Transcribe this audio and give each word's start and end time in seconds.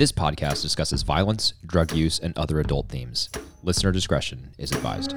This 0.00 0.12
podcast 0.12 0.62
discusses 0.62 1.02
violence, 1.02 1.52
drug 1.66 1.92
use, 1.92 2.18
and 2.18 2.34
other 2.38 2.58
adult 2.58 2.88
themes. 2.88 3.28
Listener 3.62 3.92
discretion 3.92 4.48
is 4.56 4.72
advised. 4.72 5.12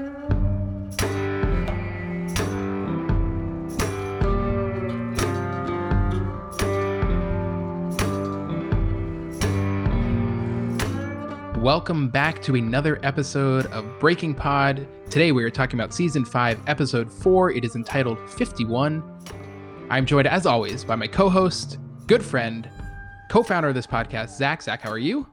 Welcome 11.64 12.10
back 12.10 12.42
to 12.42 12.56
another 12.56 13.00
episode 13.04 13.68
of 13.68 13.86
Breaking 14.02 14.36
Pod. 14.36 14.86
Today 15.10 15.32
we 15.32 15.46
are 15.46 15.50
talking 15.50 15.80
about 15.80 15.94
season 15.94 16.26
5, 16.26 16.60
episode 16.68 17.10
4. 17.10 17.52
It 17.52 17.64
is 17.64 17.78
entitled 17.78 18.20
51. 18.32 19.02
I'm 19.90 20.06
joined, 20.06 20.28
as 20.28 20.46
always, 20.46 20.84
by 20.84 20.98
my 20.98 21.08
co 21.08 21.30
host, 21.30 21.78
good 22.06 22.22
friend, 22.22 22.70
co 23.30 23.44
founder 23.44 23.70
of 23.70 23.76
this 23.76 23.88
podcast, 23.88 24.30
Zach. 24.30 24.62
Zach, 24.62 24.82
how 24.82 24.92
are 24.92 24.98
you? 24.98 25.28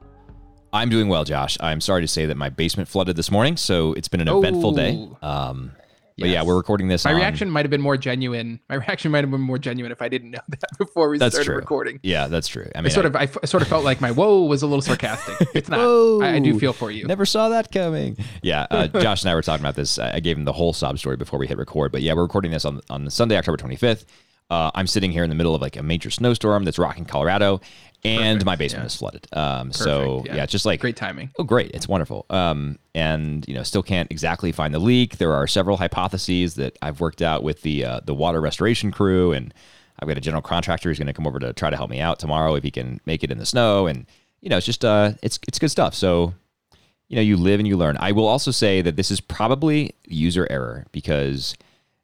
I'm 0.73 0.89
doing 0.89 1.09
well, 1.09 1.23
Josh. 1.25 1.57
I'm 1.59 1.81
sorry 1.81 2.01
to 2.01 2.07
say 2.07 2.25
that 2.27 2.37
my 2.37 2.49
basement 2.49 2.87
flooded 2.87 3.15
this 3.17 3.29
morning, 3.29 3.57
so 3.57 3.93
it's 3.93 4.07
been 4.07 4.21
an 4.21 4.29
eventful 4.29 4.71
day. 4.71 4.95
Oh. 5.21 5.27
Um, 5.27 5.71
but 6.17 6.29
yeah, 6.29 6.43
we're 6.43 6.55
recording 6.55 6.87
this. 6.87 7.03
My 7.03 7.11
on- 7.11 7.17
reaction 7.17 7.49
might 7.49 7.65
have 7.65 7.71
been 7.71 7.81
more 7.81 7.97
genuine. 7.97 8.59
My 8.69 8.75
reaction 8.85 9.11
might 9.11 9.23
have 9.23 9.31
been 9.31 9.41
more 9.41 9.57
genuine 9.57 9.91
if 9.91 10.01
I 10.01 10.07
didn't 10.07 10.31
know 10.31 10.39
that 10.49 10.77
before 10.77 11.09
we 11.09 11.17
That's 11.17 11.33
started 11.35 11.45
true. 11.47 11.55
recording. 11.57 11.99
Yeah, 12.03 12.27
that's 12.27 12.47
true. 12.47 12.69
I 12.75 12.79
I 12.79 12.81
mean, 12.81 12.91
sort 12.91 13.05
I 13.05 13.09
of, 13.09 13.15
I, 13.15 13.23
f- 13.23 13.37
sort 13.45 13.63
of 13.63 13.67
felt 13.69 13.83
like 13.83 13.99
my 14.01 14.11
whoa 14.11 14.43
was 14.43 14.61
a 14.61 14.67
little 14.67 14.81
sarcastic. 14.81 15.35
It's 15.55 15.67
not. 15.67 15.79
I, 16.23 16.35
I 16.35 16.39
do 16.39 16.57
feel 16.59 16.73
for 16.73 16.89
you. 16.91 17.05
Never 17.05 17.25
saw 17.25 17.49
that 17.49 17.71
coming. 17.71 18.17
Yeah, 18.41 18.67
uh, 18.71 18.87
Josh 18.87 19.23
and 19.23 19.29
I 19.31 19.35
were 19.35 19.41
talking 19.41 19.63
about 19.63 19.75
this. 19.75 19.99
I 19.99 20.15
I 20.15 20.19
gave 20.19 20.37
him 20.37 20.45
the 20.45 20.53
whole 20.53 20.73
sob 20.73 20.99
story 20.99 21.17
before 21.17 21.39
we 21.39 21.47
hit 21.47 21.57
record. 21.57 21.91
But 21.91 22.01
yeah, 22.01 22.13
we're 22.13 22.23
recording 22.23 22.51
this 22.51 22.63
on 22.65 22.79
on 22.89 23.09
Sunday, 23.09 23.35
October 23.37 23.57
25th. 23.57 24.05
Uh, 24.51 24.69
I'm 24.75 24.85
sitting 24.85 25.13
here 25.13 25.23
in 25.23 25.29
the 25.29 25.35
middle 25.35 25.55
of 25.55 25.61
like 25.61 25.77
a 25.77 25.83
major 25.83 26.11
snowstorm 26.11 26.65
that's 26.65 26.77
rocking 26.77 27.05
Colorado, 27.05 27.61
and 28.03 28.39
Perfect, 28.39 28.45
my 28.45 28.55
basement 28.57 28.83
yeah. 28.83 28.87
is 28.87 28.95
flooded. 28.97 29.27
Um, 29.31 29.71
so 29.71 30.17
Perfect, 30.17 30.35
yeah. 30.35 30.43
it's 30.43 30.51
just 30.51 30.65
like 30.65 30.81
Great 30.81 30.97
timing. 30.97 31.31
Oh, 31.39 31.45
great! 31.45 31.71
It's 31.71 31.87
wonderful. 31.87 32.25
Um, 32.29 32.77
and 32.93 33.47
you 33.47 33.53
know, 33.53 33.63
still 33.63 33.81
can't 33.81 34.11
exactly 34.11 34.51
find 34.51 34.73
the 34.73 34.79
leak. 34.79 35.19
There 35.19 35.31
are 35.31 35.47
several 35.47 35.77
hypotheses 35.77 36.55
that 36.55 36.77
I've 36.81 36.99
worked 36.99 37.21
out 37.21 37.43
with 37.43 37.61
the 37.61 37.85
uh, 37.85 37.99
the 38.03 38.13
water 38.13 38.41
restoration 38.41 38.91
crew, 38.91 39.31
and 39.31 39.53
I've 39.99 40.09
got 40.09 40.17
a 40.17 40.21
general 40.21 40.41
contractor 40.41 40.89
who's 40.89 40.99
going 40.99 41.07
to 41.07 41.13
come 41.13 41.27
over 41.27 41.39
to 41.39 41.53
try 41.53 41.69
to 41.69 41.77
help 41.77 41.89
me 41.89 42.01
out 42.01 42.19
tomorrow 42.19 42.55
if 42.55 42.63
he 42.63 42.71
can 42.71 42.99
make 43.05 43.23
it 43.23 43.31
in 43.31 43.37
the 43.37 43.45
snow. 43.45 43.87
And 43.87 44.05
you 44.41 44.49
know, 44.49 44.57
it's 44.57 44.65
just 44.65 44.83
uh, 44.83 45.13
it's 45.23 45.39
it's 45.47 45.59
good 45.59 45.71
stuff. 45.71 45.95
So 45.95 46.33
you 47.07 47.15
know, 47.15 47.21
you 47.21 47.37
live 47.37 47.61
and 47.61 47.67
you 47.67 47.77
learn. 47.77 47.95
I 48.01 48.11
will 48.11 48.27
also 48.27 48.51
say 48.51 48.81
that 48.81 48.97
this 48.97 49.11
is 49.11 49.21
probably 49.21 49.95
user 50.07 50.45
error 50.49 50.87
because 50.91 51.55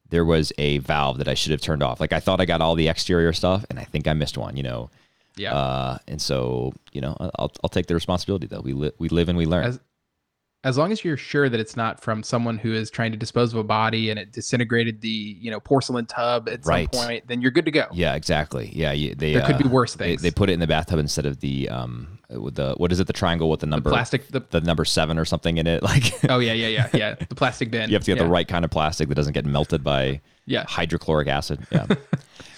there 0.09 0.25
was 0.25 0.51
a 0.57 0.77
valve 0.79 1.17
that 1.17 1.27
I 1.27 1.33
should 1.33 1.51
have 1.51 1.61
turned 1.61 1.83
off. 1.83 1.99
Like 1.99 2.13
I 2.13 2.19
thought 2.19 2.39
I 2.41 2.45
got 2.45 2.61
all 2.61 2.75
the 2.75 2.87
exterior 2.87 3.33
stuff, 3.33 3.65
and 3.69 3.79
I 3.79 3.83
think 3.83 4.07
I 4.07 4.13
missed 4.13 4.37
one. 4.37 4.57
You 4.57 4.63
know. 4.63 4.89
Yeah. 5.35 5.53
Uh, 5.53 5.97
and 6.07 6.19
so 6.21 6.73
you 6.93 7.01
know, 7.01 7.15
I'll 7.19 7.51
I'll 7.63 7.69
take 7.69 7.85
the 7.87 7.93
responsibility 7.93 8.47
though. 8.47 8.61
We 8.61 8.73
li- 8.73 8.91
we 8.97 9.09
live 9.09 9.29
and 9.29 9.37
we 9.37 9.45
learn. 9.45 9.65
As- 9.65 9.79
as 10.67 10.77
long 10.77 10.91
as 10.91 11.03
you're 11.05 11.15
sure 11.17 11.47
that 11.49 11.59
it's 11.59 11.77
not 11.77 12.01
from 12.01 12.21
someone 12.23 12.57
who 12.57 12.73
is 12.73 12.91
trying 12.91 13.11
to 13.11 13.17
dispose 13.17 13.53
of 13.53 13.59
a 13.59 13.63
body 13.63 14.09
and 14.09 14.19
it 14.19 14.31
disintegrated 14.33 14.99
the 15.01 15.07
you 15.39 15.49
know 15.49 15.59
porcelain 15.59 16.05
tub 16.05 16.49
at 16.49 16.65
Right. 16.65 16.93
some 16.93 17.05
point, 17.07 17.27
then 17.27 17.41
you're 17.41 17.51
good 17.51 17.65
to 17.65 17.71
go. 17.71 17.85
Yeah, 17.93 18.15
exactly. 18.15 18.69
Yeah, 18.73 18.91
you, 18.91 19.15
they 19.15 19.33
There 19.33 19.45
could 19.45 19.55
uh, 19.55 19.59
be 19.59 19.69
worse 19.69 19.95
They, 19.95 20.09
things. 20.09 20.21
they 20.21 20.31
put 20.31 20.49
it 20.49 20.53
in 20.53 20.59
the 20.59 20.67
bathtub 20.67 20.99
instead 20.99 21.25
of 21.25 21.39
the 21.39 21.69
um 21.69 22.19
the 22.29 22.73
what 22.75 22.91
is 22.91 22.99
it 22.99 23.07
the 23.07 23.13
triangle 23.13 23.49
with 23.49 23.61
the 23.61 23.65
number 23.67 23.89
Plastic. 23.89 24.27
The, 24.27 24.41
the 24.49 24.59
number 24.61 24.83
seven 24.83 25.17
or 25.17 25.23
something 25.23 25.57
in 25.57 25.67
it 25.67 25.81
like 25.91 26.13
oh 26.29 26.39
yeah, 26.39 26.51
yeah, 26.53 26.67
yeah, 26.67 26.89
yeah. 26.93 27.15
The 27.15 27.35
plastic 27.35 27.71
bin. 27.71 27.89
you 27.89 27.95
have 27.95 28.03
to 28.03 28.11
get 28.11 28.17
yeah. 28.17 28.23
the 28.23 28.29
right 28.29 28.47
kind 28.47 28.65
of 28.65 28.71
plastic 28.71 29.07
that 29.07 29.15
doesn't 29.15 29.33
get 29.33 29.45
melted 29.45 29.83
by 29.83 30.19
Yeah. 30.45 30.65
hydrochloric 30.67 31.27
acid. 31.27 31.65
Yeah, 31.71 31.85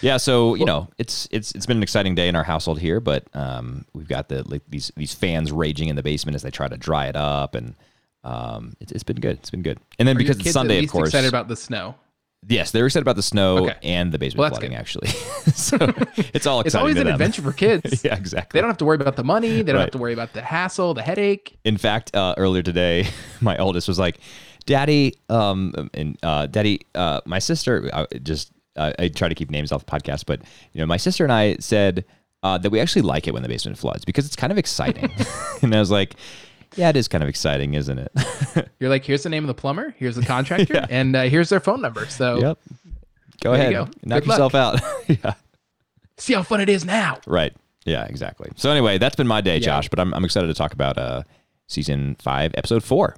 yeah. 0.02 0.18
So 0.18 0.56
you 0.56 0.66
know 0.66 0.88
it's 0.98 1.28
it's 1.32 1.52
it's 1.54 1.66
been 1.66 1.78
an 1.78 1.84
exciting 1.84 2.16
day 2.16 2.28
in 2.30 2.36
our 2.36 2.44
household 2.44 2.80
here, 2.80 3.00
but 3.00 3.24
um 3.36 3.86
we've 3.94 4.08
got 4.08 4.30
the 4.30 4.44
like 4.50 4.62
these 4.70 4.92
these 4.98 5.14
fans 5.14 5.52
raging 5.52 5.90
in 5.90 5.96
the 5.96 6.04
basement 6.04 6.36
as 6.36 6.42
they 6.42 6.52
try 6.52 6.68
to 6.68 6.78
dry 6.78 7.08
it 7.08 7.16
up 7.16 7.54
and. 7.56 7.76
Um, 8.24 8.74
it's, 8.80 8.92
it's 8.92 9.04
been 9.04 9.20
good. 9.20 9.38
It's 9.38 9.50
been 9.50 9.62
good, 9.64 9.80
and 9.98 10.08
then 10.08 10.16
Are 10.16 10.20
because 10.20 10.40
it's 10.40 10.52
Sunday, 10.52 10.84
of 10.84 10.90
course. 10.92 11.10
excited 11.10 11.28
about 11.30 11.48
the 11.48 11.56
snow. 11.56 11.96
yes, 12.48 12.72
they're 12.72 12.86
excited 12.86 13.04
about 13.04 13.16
the 13.16 13.24
snow 13.24 13.60
Okay. 13.66 13.76
and 13.84 14.12
the 14.12 14.20
basement 14.20 14.40
Well, 14.40 14.50
flooding. 14.52 14.72
good. 14.72 14.78
Actually, 14.78 15.08
so 15.54 15.76
it's 16.34 16.46
all 16.46 16.60
exciting. 16.62 16.66
It's 16.66 16.76
always 16.76 16.96
an 16.98 17.06
them. 17.06 17.14
adventure 17.14 17.42
for 17.42 17.54
kids. 17.54 18.04
yeah, 18.04 18.16
exactly. 18.16 18.58
They 18.58 18.62
don't 18.62 18.70
have 18.70 18.78
to 18.80 18.86
worry 18.86 18.96
about 18.98 19.16
the 19.16 19.24
money. 19.24 19.62
They 19.62 19.64
don't 19.72 19.76
Right. 19.76 19.82
have 19.84 19.92
to 19.92 19.98
worry 19.98 20.14
about 20.14 20.34
the 20.34 20.42
hassle, 20.42 20.94
the 20.94 21.02
headache. 21.02 21.58
In 21.64 21.78
fact, 21.78 22.16
uh, 22.16 22.36
earlier 22.38 22.62
today, 22.64 23.08
my 23.42 23.58
oldest 23.58 23.88
was 23.88 24.00
like, 24.00 24.20
"Daddy, 24.66 25.16
um, 25.30 25.90
and 25.94 26.18
uh, 26.24 26.46
Daddy, 26.48 26.82
uh, 26.96 27.22
my 27.26 27.40
sister." 27.40 27.90
I 27.94 28.06
just 28.24 28.52
uh, 28.76 28.92
I 29.00 29.08
try 29.10 29.30
to 29.30 29.36
keep 29.36 29.50
names 29.50 29.72
off 29.72 29.86
the 29.86 29.92
podcast, 29.92 30.26
but 30.26 30.42
you 30.74 30.80
know, 30.80 30.86
my 30.86 30.98
sister 30.98 31.24
and 31.24 31.32
I 31.34 31.56
said 31.60 32.04
uh, 32.44 32.58
that 32.58 32.70
we 32.70 32.80
actually 32.80 33.02
like 33.02 33.28
it 33.28 33.34
when 33.34 33.44
the 33.44 33.50
basement 33.50 33.78
floods 33.78 34.04
because 34.06 34.26
it's 34.26 34.36
kind 34.36 34.52
of 34.52 34.58
exciting. 34.58 35.12
and 35.62 35.74
I 35.76 35.80
was 35.80 35.92
like, 35.92 36.16
"Yeah, 36.76 36.90
it 36.90 36.96
is 36.96 37.08
kind 37.08 37.24
of 37.24 37.30
exciting, 37.30 37.74
isn't 37.74 38.00
it?" 38.00 38.12
You're 38.80 38.90
like, 38.90 39.04
here's 39.06 39.24
the 39.24 39.30
name 39.30 39.44
of 39.44 39.48
the 39.48 39.54
plumber, 39.54 39.94
here's 39.98 40.16
the 40.16 40.26
contractor, 40.26 40.86
and 40.90 41.16
uh, 41.16 41.24
here's 41.24 41.50
their 41.50 41.60
phone 41.60 41.82
number. 41.82 42.06
So 42.08 42.40
yep. 42.40 42.60
Go 43.42 43.54
There 43.56 43.72
you 43.72 43.78
ahead, 43.80 43.94
go. 43.94 44.00
knock 44.04 44.20
Good 44.24 44.28
luck. 44.30 44.38
yourself 44.52 44.56
out. 44.56 44.82
yeah. 45.08 45.34
see 46.18 46.34
how 46.34 46.44
fun 46.44 46.60
it 46.62 46.68
is 46.70 46.84
now. 46.86 47.20
Right. 47.26 47.54
Yeah. 47.86 48.04
Exactly. 48.06 48.52
So 48.56 48.70
anyway, 48.70 48.98
that's 48.98 49.16
been 49.16 49.28
my 49.28 49.40
day, 49.42 49.56
Yeah. 49.58 49.66
Josh. 49.66 49.90
But 49.90 50.00
I'm 50.00 50.14
I'm 50.14 50.26
excited 50.26 50.48
to 50.48 50.54
talk 50.54 50.74
about 50.74 50.98
uh 50.98 51.24
season 51.68 52.16
five, 52.20 52.52
episode 52.58 52.84
four. 52.84 53.16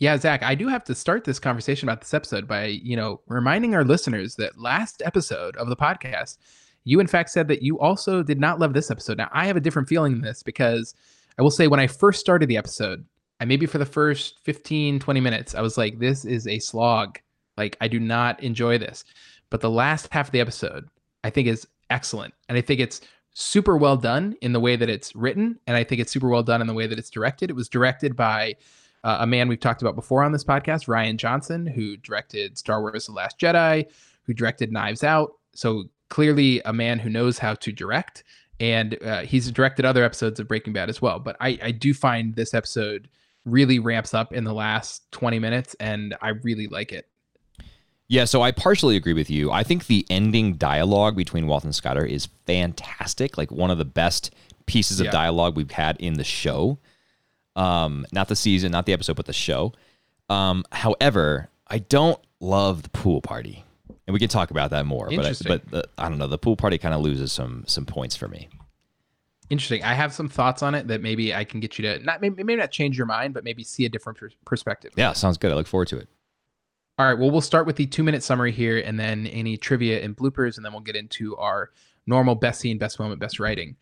Yeah, 0.00 0.16
Zach, 0.16 0.42
I 0.44 0.54
do 0.54 0.68
have 0.68 0.84
to 0.84 0.94
start 0.94 1.24
this 1.24 1.38
conversation 1.40 1.88
about 1.88 2.00
this 2.00 2.14
episode 2.14 2.46
by, 2.46 2.66
you 2.66 2.96
know, 2.96 3.20
reminding 3.26 3.74
our 3.74 3.84
listeners 3.84 4.36
that 4.36 4.56
last 4.58 5.02
episode 5.04 5.56
of 5.56 5.68
the 5.68 5.76
podcast, 5.76 6.38
you 6.84 7.00
in 7.00 7.08
fact 7.08 7.30
said 7.30 7.48
that 7.48 7.62
you 7.62 7.78
also 7.80 8.22
did 8.22 8.38
not 8.38 8.60
love 8.60 8.74
this 8.74 8.90
episode. 8.92 9.18
Now, 9.18 9.28
I 9.32 9.46
have 9.46 9.56
a 9.56 9.60
different 9.60 9.88
feeling 9.88 10.12
in 10.12 10.20
this 10.20 10.42
because 10.44 10.94
I 11.38 11.42
will 11.42 11.50
say 11.50 11.68
when 11.68 11.80
I 11.80 11.86
first 11.86 12.20
started 12.20 12.48
the 12.48 12.56
episode, 12.56 13.04
I 13.40 13.44
maybe 13.44 13.66
for 13.66 13.78
the 13.78 13.86
first 13.86 14.40
15, 14.42 14.98
20 14.98 15.20
minutes, 15.20 15.54
I 15.54 15.60
was 15.60 15.78
like, 15.78 15.98
this 15.98 16.24
is 16.24 16.46
a 16.46 16.58
slog. 16.58 17.18
Like, 17.56 17.76
I 17.80 17.88
do 17.88 18.00
not 18.00 18.42
enjoy 18.42 18.78
this. 18.78 19.04
But 19.50 19.60
the 19.60 19.70
last 19.70 20.08
half 20.12 20.28
of 20.28 20.32
the 20.32 20.40
episode, 20.40 20.88
I 21.24 21.30
think 21.30 21.48
is 21.48 21.66
excellent. 21.90 22.34
And 22.48 22.58
I 22.58 22.60
think 22.60 22.80
it's 22.80 23.00
super 23.34 23.76
well 23.76 23.96
done 23.96 24.36
in 24.42 24.52
the 24.52 24.60
way 24.60 24.74
that 24.74 24.90
it's 24.90 25.14
written. 25.14 25.58
And 25.66 25.76
I 25.76 25.84
think 25.84 26.00
it's 26.00 26.12
super 26.12 26.28
well 26.28 26.42
done 26.42 26.60
in 26.60 26.66
the 26.66 26.74
way 26.74 26.86
that 26.86 26.98
it's 26.98 27.10
directed. 27.10 27.50
It 27.50 27.56
was 27.56 27.68
directed 27.68 28.16
by 28.16 28.56
uh, 29.04 29.18
a 29.20 29.26
man 29.26 29.48
we've 29.48 29.60
talked 29.60 29.80
about 29.80 29.94
before 29.94 30.24
on 30.24 30.32
this 30.32 30.44
podcast, 30.44 30.88
Rian 30.88 31.16
Johnson, 31.16 31.66
who 31.66 31.96
directed 31.96 32.58
Star 32.58 32.80
Wars 32.80 33.06
The 33.06 33.12
Last 33.12 33.38
Jedi, 33.38 33.86
who 34.24 34.34
directed 34.34 34.72
Knives 34.72 35.04
Out. 35.04 35.32
So 35.54 35.84
clearly 36.10 36.60
a 36.64 36.72
man 36.72 36.98
who 36.98 37.10
knows 37.10 37.38
how 37.38 37.54
to 37.54 37.72
direct. 37.72 38.24
And 38.60 39.00
uh, 39.04 39.22
he's 39.22 39.50
directed 39.52 39.84
other 39.84 40.02
episodes 40.04 40.40
of 40.40 40.48
Breaking 40.48 40.72
Bad 40.72 40.88
as 40.88 41.00
well. 41.00 41.18
But 41.18 41.36
I, 41.40 41.58
I 41.62 41.70
do 41.70 41.94
find 41.94 42.34
this 42.34 42.54
episode 42.54 43.08
really 43.44 43.78
ramps 43.78 44.14
up 44.14 44.32
in 44.32 44.44
the 44.44 44.52
last 44.52 45.10
20 45.12 45.38
minutes, 45.38 45.74
and 45.80 46.16
I 46.20 46.30
really 46.30 46.66
like 46.66 46.92
it. 46.92 47.08
Yeah, 48.08 48.24
so 48.24 48.40
I 48.42 48.52
partially 48.52 48.96
agree 48.96 49.12
with 49.12 49.28
you. 49.30 49.50
I 49.52 49.62
think 49.62 49.86
the 49.86 50.06
ending 50.10 50.54
dialogue 50.54 51.14
between 51.14 51.46
Walt 51.46 51.64
and 51.64 51.72
Skyler 51.74 52.08
is 52.08 52.26
fantastic. 52.46 53.36
Like 53.38 53.50
one 53.50 53.70
of 53.70 53.78
the 53.78 53.84
best 53.84 54.34
pieces 54.66 54.98
of 54.98 55.06
Yeah. 55.06 55.12
dialogue 55.12 55.56
we've 55.56 55.70
had 55.70 55.96
in 56.00 56.14
the 56.14 56.24
show. 56.24 56.78
Um, 57.54 58.06
not 58.12 58.28
the 58.28 58.36
season, 58.36 58.72
not 58.72 58.86
the 58.86 58.92
episode, 58.92 59.16
but 59.16 59.26
the 59.26 59.32
show. 59.32 59.72
Um, 60.30 60.64
however, 60.72 61.50
I 61.68 61.78
don't 61.78 62.18
love 62.40 62.82
the 62.82 62.88
pool 62.90 63.20
party, 63.20 63.64
and 64.08 64.14
we 64.14 64.18
can 64.18 64.30
talk 64.30 64.50
about 64.50 64.70
that 64.70 64.86
more. 64.86 65.10
But 65.14 65.26
I, 65.26 65.34
but 65.46 65.70
the, 65.70 65.88
I 65.98 66.08
don't 66.08 66.16
know. 66.16 66.26
The 66.26 66.38
pool 66.38 66.56
party 66.56 66.78
kind 66.78 66.94
of 66.94 67.02
loses 67.02 67.30
some 67.30 67.64
some 67.66 67.84
points 67.84 68.16
for 68.16 68.26
me. 68.26 68.48
Interesting. 69.50 69.84
I 69.84 69.92
have 69.92 70.14
some 70.14 70.30
thoughts 70.30 70.62
on 70.62 70.74
it 70.74 70.88
that 70.88 71.02
maybe 71.02 71.34
I 71.34 71.44
can 71.44 71.60
get 71.60 71.78
you 71.78 71.82
to 71.82 72.02
not 72.02 72.22
maybe, 72.22 72.42
maybe 72.42 72.56
not 72.56 72.70
change 72.70 72.96
your 72.96 73.06
mind, 73.06 73.34
but 73.34 73.44
maybe 73.44 73.62
see 73.62 73.84
a 73.84 73.88
different 73.90 74.18
pers- 74.18 74.34
perspective. 74.46 74.92
Yeah, 74.96 75.12
sounds 75.12 75.36
good. 75.36 75.52
I 75.52 75.54
look 75.56 75.66
forward 75.66 75.88
to 75.88 75.98
it. 75.98 76.08
All 76.98 77.06
right. 77.06 77.18
Well, 77.18 77.30
we'll 77.30 77.42
start 77.42 77.66
with 77.66 77.76
the 77.76 77.84
two 77.84 78.02
minute 78.02 78.22
summary 78.22 78.50
here 78.50 78.78
and 78.78 78.98
then 78.98 79.26
any 79.26 79.58
trivia 79.58 80.02
and 80.02 80.16
bloopers, 80.16 80.56
and 80.56 80.64
then 80.64 80.72
we'll 80.72 80.80
get 80.80 80.96
into 80.96 81.36
our 81.36 81.70
normal 82.06 82.34
best 82.34 82.60
scene, 82.60 82.78
best 82.78 82.98
moment, 82.98 83.20
best 83.20 83.38
writing. 83.38 83.76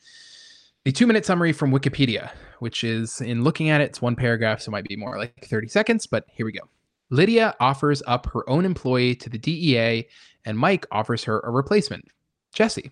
The 0.84 0.90
two 0.90 1.06
minute 1.06 1.24
summary 1.24 1.52
from 1.52 1.70
Wikipedia, 1.70 2.32
which 2.58 2.82
is 2.82 3.20
in 3.20 3.44
looking 3.44 3.70
at 3.70 3.80
it, 3.80 3.84
it's 3.84 4.02
one 4.02 4.16
paragraph, 4.16 4.60
so 4.60 4.70
it 4.70 4.72
might 4.72 4.88
be 4.88 4.96
more 4.96 5.18
like 5.18 5.46
30 5.46 5.68
seconds, 5.68 6.06
but 6.08 6.24
here 6.32 6.44
we 6.44 6.50
go. 6.50 6.68
Lydia 7.10 7.54
offers 7.60 8.02
up 8.06 8.26
her 8.32 8.48
own 8.48 8.64
employee 8.64 9.14
to 9.16 9.30
the 9.30 9.38
DEA, 9.38 10.06
and 10.44 10.58
Mike 10.58 10.86
offers 10.90 11.24
her 11.24 11.40
a 11.40 11.50
replacement, 11.50 12.04
Jesse. 12.52 12.90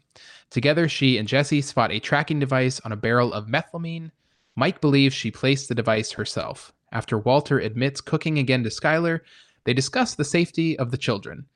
Together, 0.51 0.89
she 0.89 1.19
and 1.19 1.27
Jesse 1.27 1.61
spot 1.61 1.91
a 1.91 1.99
tracking 1.99 2.39
device 2.39 2.81
on 2.81 2.93
a 2.93 2.97
barrel 2.97 3.33
of 3.33 3.47
methylamine. 3.47 4.11
Mike 4.57 4.81
believes 4.81 5.15
she 5.15 5.31
placed 5.31 5.69
the 5.69 5.75
device 5.75 6.13
herself. 6.13 6.73
After 6.93 7.19
Walter 7.19 7.59
admits 7.59 8.01
cooking 8.01 8.39
again 8.39 8.63
to 8.63 8.71
Skyler, 8.71 9.21
they 9.65 9.75
discuss 9.75 10.15
the 10.15 10.25
safety 10.25 10.79
of 10.79 10.91
the 10.93 10.97
children. 10.97 11.47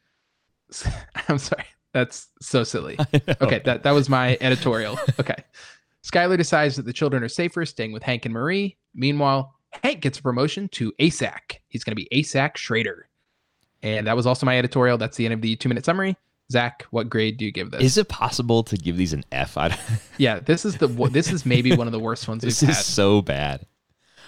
I'm 1.29 1.39
sorry. 1.39 1.65
That's 1.93 2.29
so 2.41 2.65
silly. 2.65 2.99
Okay, 3.41 3.63
that, 3.65 3.85
that 3.85 3.93
was 3.93 4.09
my 4.09 4.37
editorial. 4.41 4.99
Okay. 5.21 5.37
Skyler 6.05 6.37
decides 6.37 6.77
that 6.77 6.87
the 6.87 6.93
children 6.93 7.23
are 7.23 7.29
safer 7.29 7.65
staying 7.65 7.93
with 7.93 8.03
Hank 8.03 8.25
and 8.25 8.35
Marie. 8.35 8.77
Meanwhile, 8.95 9.55
Hank 9.83 10.01
gets 10.01 10.19
a 10.19 10.23
promotion 10.23 10.69
to 10.71 10.93
ASAC. 10.99 11.59
He's 11.69 11.85
going 11.85 11.97
to 11.97 11.97
be 11.97 12.09
ASAC 12.13 12.57
Schrader. 12.57 13.09
And 13.83 14.07
that 14.07 14.17
was 14.17 14.27
also 14.27 14.45
my 14.47 14.59
editorial. 14.59 14.99
That's 14.99 15.17
the 15.17 15.25
end 15.25 15.35
of 15.35 15.41
the 15.41 15.57
two 15.57 15.69
minute 15.69 15.85
summary. 15.85 16.17
Zach, 16.51 16.87
what 16.91 17.11
grade 17.11 17.37
do 17.37 17.45
you 17.45 17.53
give 17.53 17.71
this? 17.71 17.83
Is 17.83 17.99
it 17.99 18.09
possible 18.09 18.63
to 18.65 18.77
give 18.77 18.97
these 18.97 19.13
an 19.13 19.25
F? 19.31 19.59
I, 19.59 19.77
yeah, 20.19 20.41
this 20.41 20.65
is 20.65 20.77
the 20.79 20.87
this 20.87 21.31
is 21.31 21.45
maybe 21.45 21.77
one 21.77 21.87
of 21.87 21.93
the 21.93 21.99
worst 21.99 22.27
ones 22.27 22.43
this 22.45 22.63
we've 22.63 22.71
is 22.71 22.77
had. 22.77 22.85
so 22.85 23.21
bad. 23.21 23.67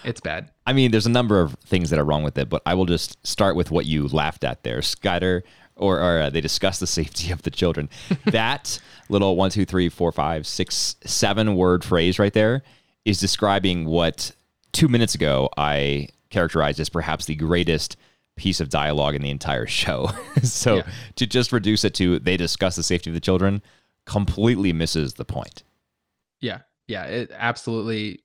It's 0.03 0.21
bad. 0.21 0.51
I 0.65 0.73
mean, 0.73 0.91
there's 0.91 1.05
a 1.05 1.11
number 1.11 1.41
of 1.41 1.53
things 1.65 1.89
that 1.89 1.99
are 1.99 2.03
wrong 2.03 2.23
with 2.23 2.37
it, 2.37 2.49
but 2.49 2.61
I 2.65 2.73
will 2.73 2.85
just 2.85 3.25
start 3.25 3.55
with 3.55 3.71
what 3.71 3.85
you 3.85 4.07
laughed 4.07 4.43
at 4.43 4.63
there. 4.63 4.79
Skyder, 4.79 5.41
or, 5.75 5.99
or 5.99 6.19
uh, 6.21 6.29
they 6.29 6.41
discuss 6.41 6.79
the 6.79 6.87
safety 6.87 7.31
of 7.31 7.41
the 7.43 7.51
children. 7.51 7.89
that 8.25 8.79
little 9.09 9.35
one, 9.35 9.51
two, 9.51 9.65
three, 9.65 9.89
four, 9.89 10.11
five, 10.11 10.47
six, 10.47 10.95
seven 11.03 11.55
word 11.55 11.83
phrase 11.83 12.17
right 12.19 12.33
there 12.33 12.63
is 13.05 13.19
describing 13.19 13.85
what 13.85 14.31
two 14.71 14.87
minutes 14.87 15.15
ago 15.15 15.49
I 15.57 16.09
characterized 16.29 16.79
as 16.79 16.89
perhaps 16.89 17.25
the 17.25 17.35
greatest 17.35 17.97
piece 18.37 18.59
of 18.61 18.69
dialogue 18.69 19.13
in 19.15 19.21
the 19.21 19.29
entire 19.29 19.67
show. 19.67 20.09
so 20.43 20.77
Yeah. 20.77 20.83
to 21.15 21.27
just 21.27 21.51
reduce 21.51 21.83
it 21.83 21.93
to 21.95 22.19
they 22.19 22.37
discuss 22.37 22.75
the 22.75 22.83
safety 22.83 23.09
of 23.09 23.13
the 23.13 23.19
children 23.19 23.61
completely 24.05 24.73
misses 24.73 25.13
the 25.15 25.25
point. 25.25 25.63
Yeah, 26.39 26.59
yeah, 26.87 27.03
it 27.03 27.31
absolutely. 27.33 28.19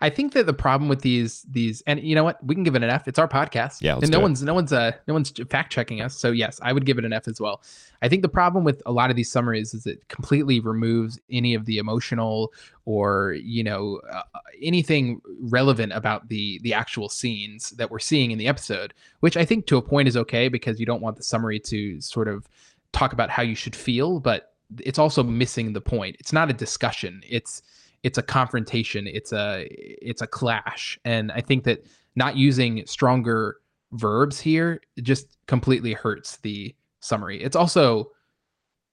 I 0.00 0.10
think 0.10 0.32
that 0.32 0.46
the 0.46 0.52
problem 0.52 0.88
with 0.88 1.02
these 1.02 1.42
these 1.50 1.82
and 1.86 2.00
you 2.00 2.14
know 2.14 2.24
what 2.24 2.42
we 2.44 2.54
can 2.54 2.64
give 2.64 2.74
it 2.74 2.82
an 2.82 2.90
F. 2.90 3.08
It's 3.08 3.18
our 3.18 3.28
podcast. 3.28 3.78
Yeah, 3.80 3.94
and 3.94 4.02
no 4.02 4.08
do 4.08 4.18
it. 4.18 4.22
one's 4.22 4.42
no 4.42 4.54
one's 4.54 4.72
uh 4.72 4.92
no 5.06 5.14
one's 5.14 5.30
fact 5.50 5.72
checking 5.72 6.00
us. 6.00 6.16
So 6.16 6.30
yes, 6.30 6.60
I 6.62 6.72
would 6.72 6.86
give 6.86 6.98
it 6.98 7.04
an 7.04 7.12
F 7.12 7.28
as 7.28 7.40
well. 7.40 7.62
I 8.02 8.08
think 8.08 8.22
the 8.22 8.28
problem 8.28 8.64
with 8.64 8.82
a 8.86 8.92
lot 8.92 9.10
of 9.10 9.16
these 9.16 9.30
summaries 9.30 9.74
is 9.74 9.86
it 9.86 10.06
completely 10.08 10.60
removes 10.60 11.18
any 11.30 11.54
of 11.54 11.64
the 11.66 11.78
emotional 11.78 12.52
or 12.84 13.36
you 13.42 13.62
know 13.62 14.00
uh, 14.10 14.22
anything 14.60 15.20
relevant 15.40 15.92
about 15.92 16.28
the 16.28 16.58
the 16.62 16.74
actual 16.74 17.08
scenes 17.08 17.70
that 17.70 17.90
we're 17.90 17.98
seeing 17.98 18.30
in 18.30 18.38
the 18.38 18.48
episode, 18.48 18.94
which 19.20 19.36
I 19.36 19.44
think 19.44 19.66
to 19.66 19.76
a 19.76 19.82
point 19.82 20.08
is 20.08 20.16
okay 20.16 20.48
because 20.48 20.80
you 20.80 20.86
don't 20.86 21.02
want 21.02 21.16
the 21.16 21.22
summary 21.22 21.60
to 21.60 22.00
sort 22.00 22.28
of 22.28 22.48
talk 22.92 23.12
about 23.12 23.30
how 23.30 23.42
you 23.42 23.54
should 23.54 23.74
feel, 23.74 24.20
but 24.20 24.52
it's 24.80 24.98
also 24.98 25.22
missing 25.22 25.72
the 25.72 25.80
point. 25.80 26.16
It's 26.18 26.32
not 26.32 26.50
a 26.50 26.52
discussion. 26.52 27.22
It's 27.28 27.62
it's 28.02 28.18
a 28.18 28.22
confrontation. 28.22 29.06
It's 29.06 29.32
a 29.32 29.66
it's 29.70 30.22
a 30.22 30.26
clash. 30.26 30.98
And 31.04 31.30
I 31.32 31.40
think 31.40 31.64
that 31.64 31.86
not 32.16 32.36
using 32.36 32.84
stronger 32.86 33.56
verbs 33.92 34.40
here 34.40 34.80
just 35.02 35.36
completely 35.46 35.92
hurts 35.92 36.36
the 36.38 36.74
summary. 37.00 37.42
It's 37.42 37.56
also 37.56 38.10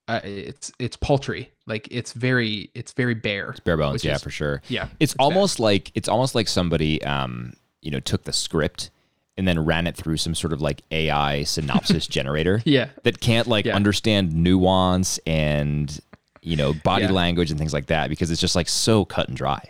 uh, 0.08 0.20
it's 0.24 0.72
it's 0.78 0.96
paltry. 0.96 1.52
Like 1.66 1.88
it's 1.90 2.12
very 2.12 2.70
it's 2.74 2.92
very 2.92 3.14
bare. 3.14 3.54
Bare 3.64 3.76
bones, 3.76 4.04
yeah, 4.04 4.14
is- 4.16 4.22
for 4.22 4.30
sure. 4.30 4.62
Yeah. 4.68 4.88
It's, 5.00 5.14
bad. 5.14 5.24
almost 5.24 5.60
like 5.60 5.92
it's 5.94 6.08
almost 6.08 6.34
like 6.34 6.48
somebody 6.48 7.02
um, 7.04 7.52
you 7.82 7.90
know, 7.90 8.00
took 8.00 8.24
the 8.24 8.32
script 8.32 8.90
and 9.36 9.46
then 9.48 9.64
ran 9.64 9.86
it 9.86 9.96
through 9.96 10.16
some 10.18 10.34
sort 10.34 10.52
of 10.52 10.60
like 10.60 10.82
AI 10.90 11.44
synopsis 11.44 12.06
generator 12.08 12.60
Yeah. 12.64 12.88
that 13.04 13.20
can't 13.20 13.46
like 13.46 13.64
Yeah. 13.64 13.74
understand 13.76 14.34
nuance 14.34 15.18
and 15.26 15.98
you 16.42 16.56
know, 16.56 16.72
body 16.72 17.04
Yeah. 17.04 17.12
language 17.12 17.50
and 17.50 17.58
things 17.58 17.72
like 17.72 17.86
that 17.86 18.08
because 18.10 18.30
it's 18.30 18.40
just 18.40 18.56
like 18.56 18.68
so 18.68 19.04
cut 19.04 19.28
and 19.28 19.36
dry. 19.36 19.62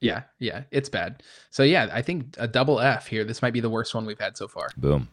Yeah. 0.00 0.22
Yeah. 0.38 0.64
It's 0.70 0.88
bad. 0.88 1.22
So 1.50 1.62
yeah, 1.62 1.88
I 1.92 2.02
think 2.02 2.34
a 2.38 2.46
double 2.46 2.78
F 2.80 3.06
here. 3.06 3.24
This 3.24 3.40
might 3.40 3.52
be 3.52 3.60
the 3.60 3.70
worst 3.70 3.94
one 3.94 4.04
we've 4.06 4.18
had 4.18 4.36
so 4.36 4.46
far. 4.48 4.68
Boom. 4.76 5.08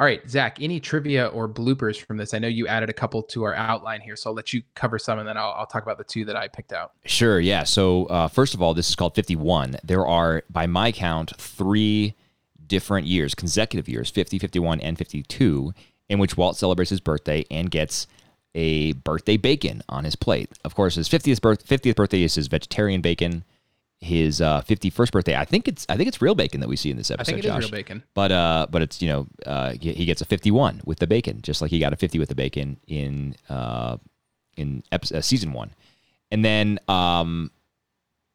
All 0.00 0.04
right, 0.06 0.20
Zach, 0.30 0.58
any 0.60 0.78
trivia 0.78 1.26
or 1.26 1.48
bloopers 1.48 2.00
from 2.00 2.18
this? 2.18 2.32
I 2.32 2.38
know 2.38 2.46
you 2.46 2.68
added 2.68 2.88
a 2.88 2.92
couple 2.92 3.20
to 3.24 3.42
our 3.42 3.54
outline 3.54 4.00
here, 4.00 4.14
so 4.14 4.30
I'll 4.30 4.36
let 4.36 4.52
you 4.52 4.62
cover 4.76 4.96
some 4.96 5.18
and 5.18 5.26
then 5.26 5.36
I'll, 5.36 5.50
I'll 5.58 5.66
talk 5.66 5.82
about 5.82 5.98
the 5.98 6.04
two 6.04 6.24
that 6.26 6.36
I 6.36 6.46
picked 6.46 6.72
out. 6.72 6.92
Sure, 7.04 7.40
yeah. 7.40 7.64
So 7.64 8.04
uh, 8.04 8.28
first 8.28 8.54
of 8.54 8.62
all, 8.62 8.74
this 8.74 8.88
is 8.88 8.94
called 8.94 9.16
51. 9.16 9.78
There 9.82 10.06
are, 10.06 10.44
by 10.50 10.68
my 10.68 10.92
count, 10.92 11.32
three 11.36 12.14
different 12.64 13.08
years, 13.08 13.34
consecutive 13.34 13.88
years, 13.88 14.08
50, 14.08 14.38
51, 14.38 14.80
and 14.82 14.96
52, 14.96 15.72
in 16.08 16.20
which 16.20 16.36
Walt 16.36 16.56
celebrates 16.56 16.90
his 16.90 17.00
birthday 17.00 17.44
and 17.50 17.68
gets 17.68 18.06
a 18.58 18.92
birthday 18.92 19.36
bacon 19.36 19.82
on 19.88 20.02
his 20.02 20.16
plate. 20.16 20.50
Of 20.64 20.74
course, 20.74 20.96
his 20.96 21.08
50th, 21.08 21.40
birth, 21.40 21.64
50th 21.64 21.94
birthday 21.94 22.24
is 22.24 22.34
his 22.34 22.48
vegetarian 22.48 23.00
bacon. 23.00 23.44
His 24.00 24.40
uh, 24.40 24.62
51st 24.62 25.12
birthday, 25.12 25.36
I 25.36 25.44
think 25.44 25.66
it's 25.66 25.84
I 25.88 25.96
think 25.96 26.06
it's 26.06 26.22
real 26.22 26.36
bacon 26.36 26.60
that 26.60 26.68
we 26.68 26.76
see 26.76 26.88
in 26.88 26.96
this 26.96 27.10
episode. 27.10 27.32
I 27.32 27.34
think 27.34 27.44
it 27.44 27.48
is 27.48 27.54
Josh. 27.54 27.62
real 27.62 27.70
bacon. 27.70 28.04
But 28.14 28.30
uh, 28.30 28.66
but 28.70 28.82
it's 28.82 29.02
you 29.02 29.08
know 29.08 29.26
uh, 29.44 29.72
he 29.72 29.92
he 29.92 30.04
gets 30.04 30.20
a 30.20 30.24
51 30.24 30.82
with 30.84 31.00
the 31.00 31.08
bacon, 31.08 31.42
just 31.42 31.60
like 31.60 31.72
he 31.72 31.80
got 31.80 31.92
a 31.92 31.96
50 31.96 32.18
with 32.20 32.28
the 32.28 32.36
bacon 32.36 32.78
in 32.86 33.34
uh, 33.48 33.96
in 34.56 34.84
episode, 34.92 35.16
uh, 35.16 35.20
season 35.20 35.52
one, 35.52 35.70
and 36.30 36.44
then 36.44 36.78
um, 36.86 37.50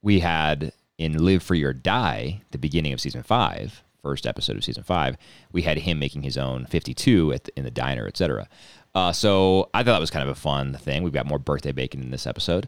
we 0.01 0.19
had 0.19 0.73
in 0.97 1.23
Live 1.23 1.43
Free 1.43 1.63
or 1.63 1.71
Die, 1.71 2.41
the 2.51 2.57
beginning 2.57 2.91
of 2.91 2.99
season 2.99 3.23
five, 3.23 3.83
first 4.03 4.27
episode 4.27 4.57
of 4.57 4.63
season 4.63 4.83
five, 4.83 5.17
we 5.51 5.63
had 5.63 5.79
him 5.79 5.97
making 5.97 6.21
his 6.21 6.37
own 6.37 6.65
52 6.67 7.33
at 7.33 7.45
the, 7.45 7.57
in 7.57 7.63
the 7.63 7.71
diner, 7.71 8.05
etc. 8.05 8.47
Uh, 8.93 9.11
so 9.11 9.69
I 9.73 9.79
thought 9.79 9.93
that 9.93 9.99
was 9.99 10.11
kind 10.11 10.29
of 10.29 10.37
a 10.37 10.39
fun 10.39 10.75
thing. 10.75 11.01
We've 11.01 11.13
got 11.13 11.25
more 11.25 11.39
birthday 11.39 11.71
bacon 11.71 12.01
in 12.03 12.11
this 12.11 12.27
episode. 12.27 12.67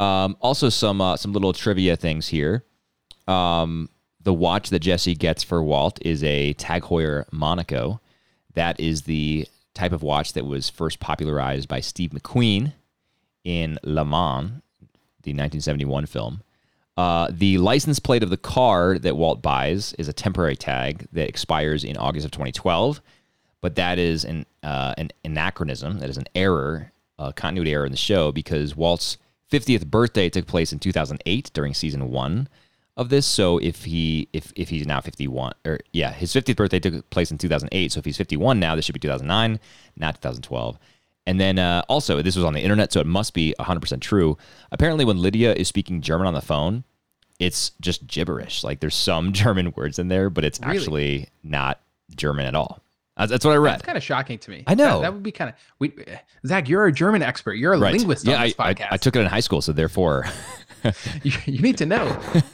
Um, 0.00 0.36
also, 0.40 0.70
some 0.70 1.00
uh, 1.00 1.16
some 1.16 1.32
little 1.32 1.52
trivia 1.52 1.94
things 1.94 2.28
here. 2.28 2.64
Um, 3.28 3.90
the 4.22 4.34
watch 4.34 4.70
that 4.70 4.80
Jesse 4.80 5.14
gets 5.14 5.42
for 5.42 5.62
Walt 5.62 5.98
is 6.02 6.24
a 6.24 6.54
Tag 6.54 6.82
Heuer 6.84 7.24
Monaco. 7.30 8.00
That 8.54 8.80
is 8.80 9.02
the 9.02 9.46
type 9.74 9.92
of 9.92 10.02
watch 10.02 10.32
that 10.32 10.46
was 10.46 10.68
first 10.68 10.98
popularized 11.00 11.68
by 11.68 11.80
Steve 11.80 12.10
McQueen 12.10 12.72
in 13.44 13.78
Le 13.82 14.04
Mans, 14.04 14.62
the 15.22 15.32
1971 15.32 16.06
film. 16.06 16.42
Uh, 17.00 17.28
the 17.30 17.56
license 17.56 17.98
plate 17.98 18.22
of 18.22 18.28
the 18.28 18.36
car 18.36 18.98
that 18.98 19.16
Walt 19.16 19.40
buys 19.40 19.94
is 19.94 20.06
a 20.06 20.12
temporary 20.12 20.54
tag 20.54 21.06
that 21.14 21.30
expires 21.30 21.82
in 21.82 21.96
August 21.96 22.26
of 22.26 22.30
2012, 22.30 23.00
but 23.62 23.74
that 23.76 23.98
is 23.98 24.22
an 24.22 24.44
uh, 24.62 24.92
an 24.98 25.10
anachronism. 25.24 26.00
That 26.00 26.10
is 26.10 26.18
an 26.18 26.26
error, 26.34 26.92
a 27.18 27.32
continuity 27.32 27.72
error 27.72 27.86
in 27.86 27.90
the 27.90 27.96
show 27.96 28.32
because 28.32 28.76
Walt's 28.76 29.16
50th 29.50 29.86
birthday 29.86 30.28
took 30.28 30.46
place 30.46 30.74
in 30.74 30.78
2008 30.78 31.50
during 31.54 31.72
season 31.72 32.10
one 32.10 32.50
of 32.98 33.08
this. 33.08 33.24
So 33.24 33.56
if 33.56 33.86
he 33.86 34.28
if 34.34 34.52
if 34.54 34.68
he's 34.68 34.86
now 34.86 35.00
51 35.00 35.54
or 35.64 35.80
yeah, 35.94 36.12
his 36.12 36.34
50th 36.34 36.56
birthday 36.56 36.80
took 36.80 37.08
place 37.08 37.30
in 37.30 37.38
2008. 37.38 37.92
So 37.92 37.98
if 38.00 38.04
he's 38.04 38.18
51 38.18 38.60
now, 38.60 38.76
this 38.76 38.84
should 38.84 38.92
be 38.92 39.00
2009, 39.00 39.58
not 39.96 40.16
2012. 40.16 40.78
And 41.26 41.40
then 41.40 41.58
uh, 41.58 41.82
also, 41.88 42.20
this 42.20 42.36
was 42.36 42.44
on 42.44 42.54
the 42.54 42.60
internet, 42.60 42.92
so 42.92 43.00
it 43.00 43.06
must 43.06 43.34
be 43.34 43.54
100% 43.58 44.00
true. 44.00 44.36
Apparently, 44.72 45.04
when 45.04 45.22
Lydia 45.22 45.54
is 45.54 45.68
speaking 45.68 46.00
German 46.00 46.26
on 46.26 46.34
the 46.34 46.40
phone, 46.40 46.84
it's 47.40 47.70
just 47.80 48.06
gibberish. 48.06 48.62
Like 48.62 48.78
there's 48.78 48.94
some 48.94 49.32
German 49.42 49.72
words 49.74 49.98
in 49.98 50.06
there, 50.08 50.30
but 50.30 50.44
it's 50.44 50.60
Really? 50.60 50.76
actually 50.76 51.28
not 51.42 51.80
German 52.14 52.46
at 52.46 52.54
all. 52.54 52.80
That's, 53.16 53.30
that's 53.32 53.44
what 53.44 53.52
I 53.52 53.56
read. 53.56 53.72
That's 53.72 53.82
kind 53.82 53.98
of 53.98 54.04
shocking 54.04 54.38
to 54.38 54.50
me. 54.50 54.62
I 54.66 54.74
know. 54.74 54.96
That, 55.00 55.02
that 55.02 55.14
would 55.14 55.22
be 55.22 55.32
kind 55.32 55.50
of 55.50 55.56
we. 55.78 55.92
Zach, 56.46 56.68
you're 56.68 56.86
a 56.86 56.92
German 56.92 57.22
expert. 57.22 57.54
You're 57.54 57.72
a 57.74 57.78
Right. 57.78 57.92
linguist 57.92 58.24
yeah, 58.26 58.36
on 58.36 58.42
this 58.44 58.54
I, 58.58 58.68
I, 58.68 58.74
podcast. 58.74 58.88
I 58.92 58.96
took 58.96 59.16
it 59.16 59.20
in 59.20 59.26
high 59.26 59.40
school, 59.40 59.60
so 59.60 59.72
therefore, 59.72 60.24
you, 61.22 61.32
you 61.44 61.58
need 61.60 61.76
to 61.78 61.86
know. 61.86 62.06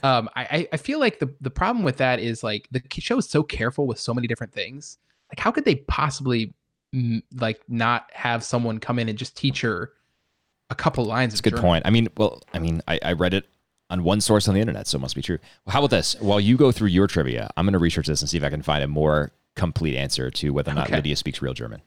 Um, 0.02 0.28
I 0.34 0.66
I- 0.72 0.76
feel 0.78 0.98
like 0.98 1.18
the 1.20 1.32
the 1.40 1.50
problem 1.50 1.84
with 1.84 1.98
that 1.98 2.18
is 2.18 2.42
like 2.42 2.66
the 2.72 2.82
show 2.98 3.18
is 3.18 3.28
so 3.28 3.42
careful 3.44 3.86
with 3.86 4.00
so 4.00 4.12
many 4.14 4.26
different 4.26 4.52
things. 4.52 4.98
Like, 5.30 5.38
how 5.38 5.50
could 5.52 5.64
they 5.64 5.76
possibly 5.76 6.52
like 7.36 7.60
not 7.68 8.10
have 8.12 8.42
someone 8.42 8.78
come 8.80 8.98
in 8.98 9.08
and 9.08 9.18
just 9.18 9.36
teach 9.36 9.60
her 9.60 9.92
a 10.70 10.74
couple 10.74 11.04
lines? 11.04 11.32
It's 11.34 11.40
of 11.40 11.46
a 11.46 11.50
good 11.50 11.56
German? 11.58 11.64
point. 11.70 11.86
I 11.86 11.90
mean, 11.90 12.08
well, 12.16 12.42
I 12.52 12.58
mean, 12.58 12.82
I, 12.88 12.98
I 13.04 13.12
read 13.12 13.34
it 13.34 13.46
on 13.90 14.02
one 14.02 14.20
source 14.20 14.48
on 14.48 14.54
the 14.54 14.60
internet, 14.60 14.86
so 14.86 14.96
it 14.96 15.00
must 15.00 15.14
be 15.14 15.22
true. 15.22 15.38
Well, 15.64 15.72
how 15.72 15.80
about 15.80 15.90
this? 15.90 16.16
While 16.20 16.40
you 16.40 16.56
go 16.56 16.72
through 16.72 16.88
your 16.88 17.06
trivia, 17.06 17.50
I'm 17.56 17.66
going 17.66 17.72
to 17.72 17.78
research 17.78 18.06
this 18.06 18.20
and 18.20 18.28
see 18.28 18.36
if 18.36 18.44
I 18.44 18.50
can 18.50 18.62
find 18.62 18.82
a 18.82 18.88
more 18.88 19.32
complete 19.54 19.96
answer 19.96 20.30
to 20.30 20.50
whether 20.50 20.70
or 20.70 20.74
not 20.74 20.86
Okay. 20.86 20.96
Lydia 20.96 21.16
speaks 21.16 21.40
real 21.40 21.54
German. 21.54 21.82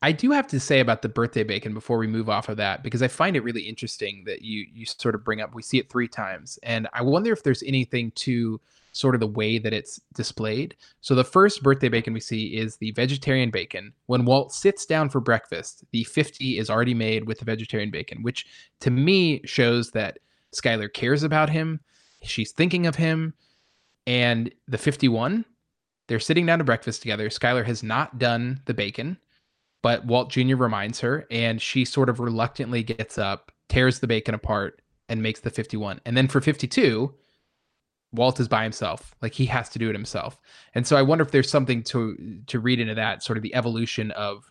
I 0.00 0.12
do 0.12 0.30
have 0.30 0.46
to 0.48 0.60
say 0.60 0.78
about 0.78 1.02
the 1.02 1.08
birthday 1.08 1.42
bacon 1.42 1.74
before 1.74 1.98
we 1.98 2.06
move 2.06 2.28
off 2.28 2.48
of 2.48 2.56
that 2.58 2.84
because 2.84 3.02
I 3.02 3.08
find 3.08 3.34
it 3.34 3.42
really 3.42 3.62
interesting 3.62 4.22
that 4.26 4.42
you 4.42 4.64
you 4.72 4.86
sort 4.86 5.16
of 5.16 5.24
bring 5.24 5.40
up. 5.40 5.54
We 5.54 5.62
see 5.62 5.78
it 5.78 5.90
three 5.90 6.06
times, 6.06 6.58
and 6.62 6.86
I 6.92 7.02
wonder 7.02 7.32
if 7.32 7.42
there's 7.42 7.64
anything 7.64 8.12
to 8.12 8.60
sort 8.92 9.14
of 9.14 9.20
the 9.20 9.26
way 9.26 9.58
that 9.58 9.72
it's 9.72 10.00
displayed. 10.14 10.76
So 11.00 11.14
the 11.14 11.24
first 11.24 11.62
birthday 11.62 11.88
bacon 11.88 12.12
we 12.12 12.20
see 12.20 12.56
is 12.56 12.76
the 12.76 12.90
vegetarian 12.92 13.50
bacon. 13.50 13.92
When 14.06 14.24
Walt 14.24 14.52
sits 14.52 14.86
down 14.86 15.08
for 15.08 15.20
breakfast, 15.20 15.84
the 15.92 16.04
50 16.04 16.58
is 16.58 16.70
already 16.70 16.94
made 16.94 17.26
with 17.26 17.38
the 17.38 17.44
vegetarian 17.44 17.90
bacon, 17.90 18.22
which 18.22 18.46
to 18.80 18.90
me 18.90 19.40
shows 19.44 19.90
that 19.92 20.18
Skyler 20.54 20.92
cares 20.92 21.22
about 21.22 21.50
him. 21.50 21.80
She's 22.22 22.52
thinking 22.52 22.86
of 22.86 22.96
him, 22.96 23.34
and 24.06 24.52
the 24.66 24.78
51 24.78 25.44
they're 26.08 26.18
sitting 26.18 26.46
down 26.46 26.58
to 26.58 26.64
breakfast 26.64 27.02
together. 27.02 27.28
Skyler 27.28 27.64
has 27.64 27.82
not 27.82 28.18
done 28.18 28.60
the 28.64 28.74
bacon, 28.74 29.18
but 29.82 30.04
Walt 30.06 30.30
Jr. 30.30 30.56
reminds 30.56 31.00
her, 31.00 31.26
and 31.30 31.62
she 31.62 31.84
sort 31.84 32.08
of 32.08 32.18
reluctantly 32.18 32.82
gets 32.82 33.18
up, 33.18 33.52
tears 33.68 34.00
the 34.00 34.06
bacon 34.06 34.34
apart, 34.34 34.80
and 35.08 35.22
makes 35.22 35.40
the 35.40 35.50
51. 35.50 36.00
And 36.04 36.16
then 36.16 36.26
for 36.26 36.40
52, 36.40 37.14
Walt 38.12 38.40
is 38.40 38.48
by 38.48 38.62
himself. 38.62 39.14
Like 39.20 39.34
he 39.34 39.46
has 39.46 39.68
to 39.70 39.78
do 39.78 39.90
it 39.90 39.94
himself. 39.94 40.40
And 40.74 40.86
so 40.86 40.96
I 40.96 41.02
wonder 41.02 41.22
if 41.22 41.30
there's 41.30 41.50
something 41.50 41.82
to 41.84 42.40
to 42.46 42.58
read 42.58 42.80
into 42.80 42.94
that, 42.94 43.22
sort 43.22 43.36
of 43.36 43.42
the 43.42 43.54
evolution 43.54 44.10
of 44.12 44.50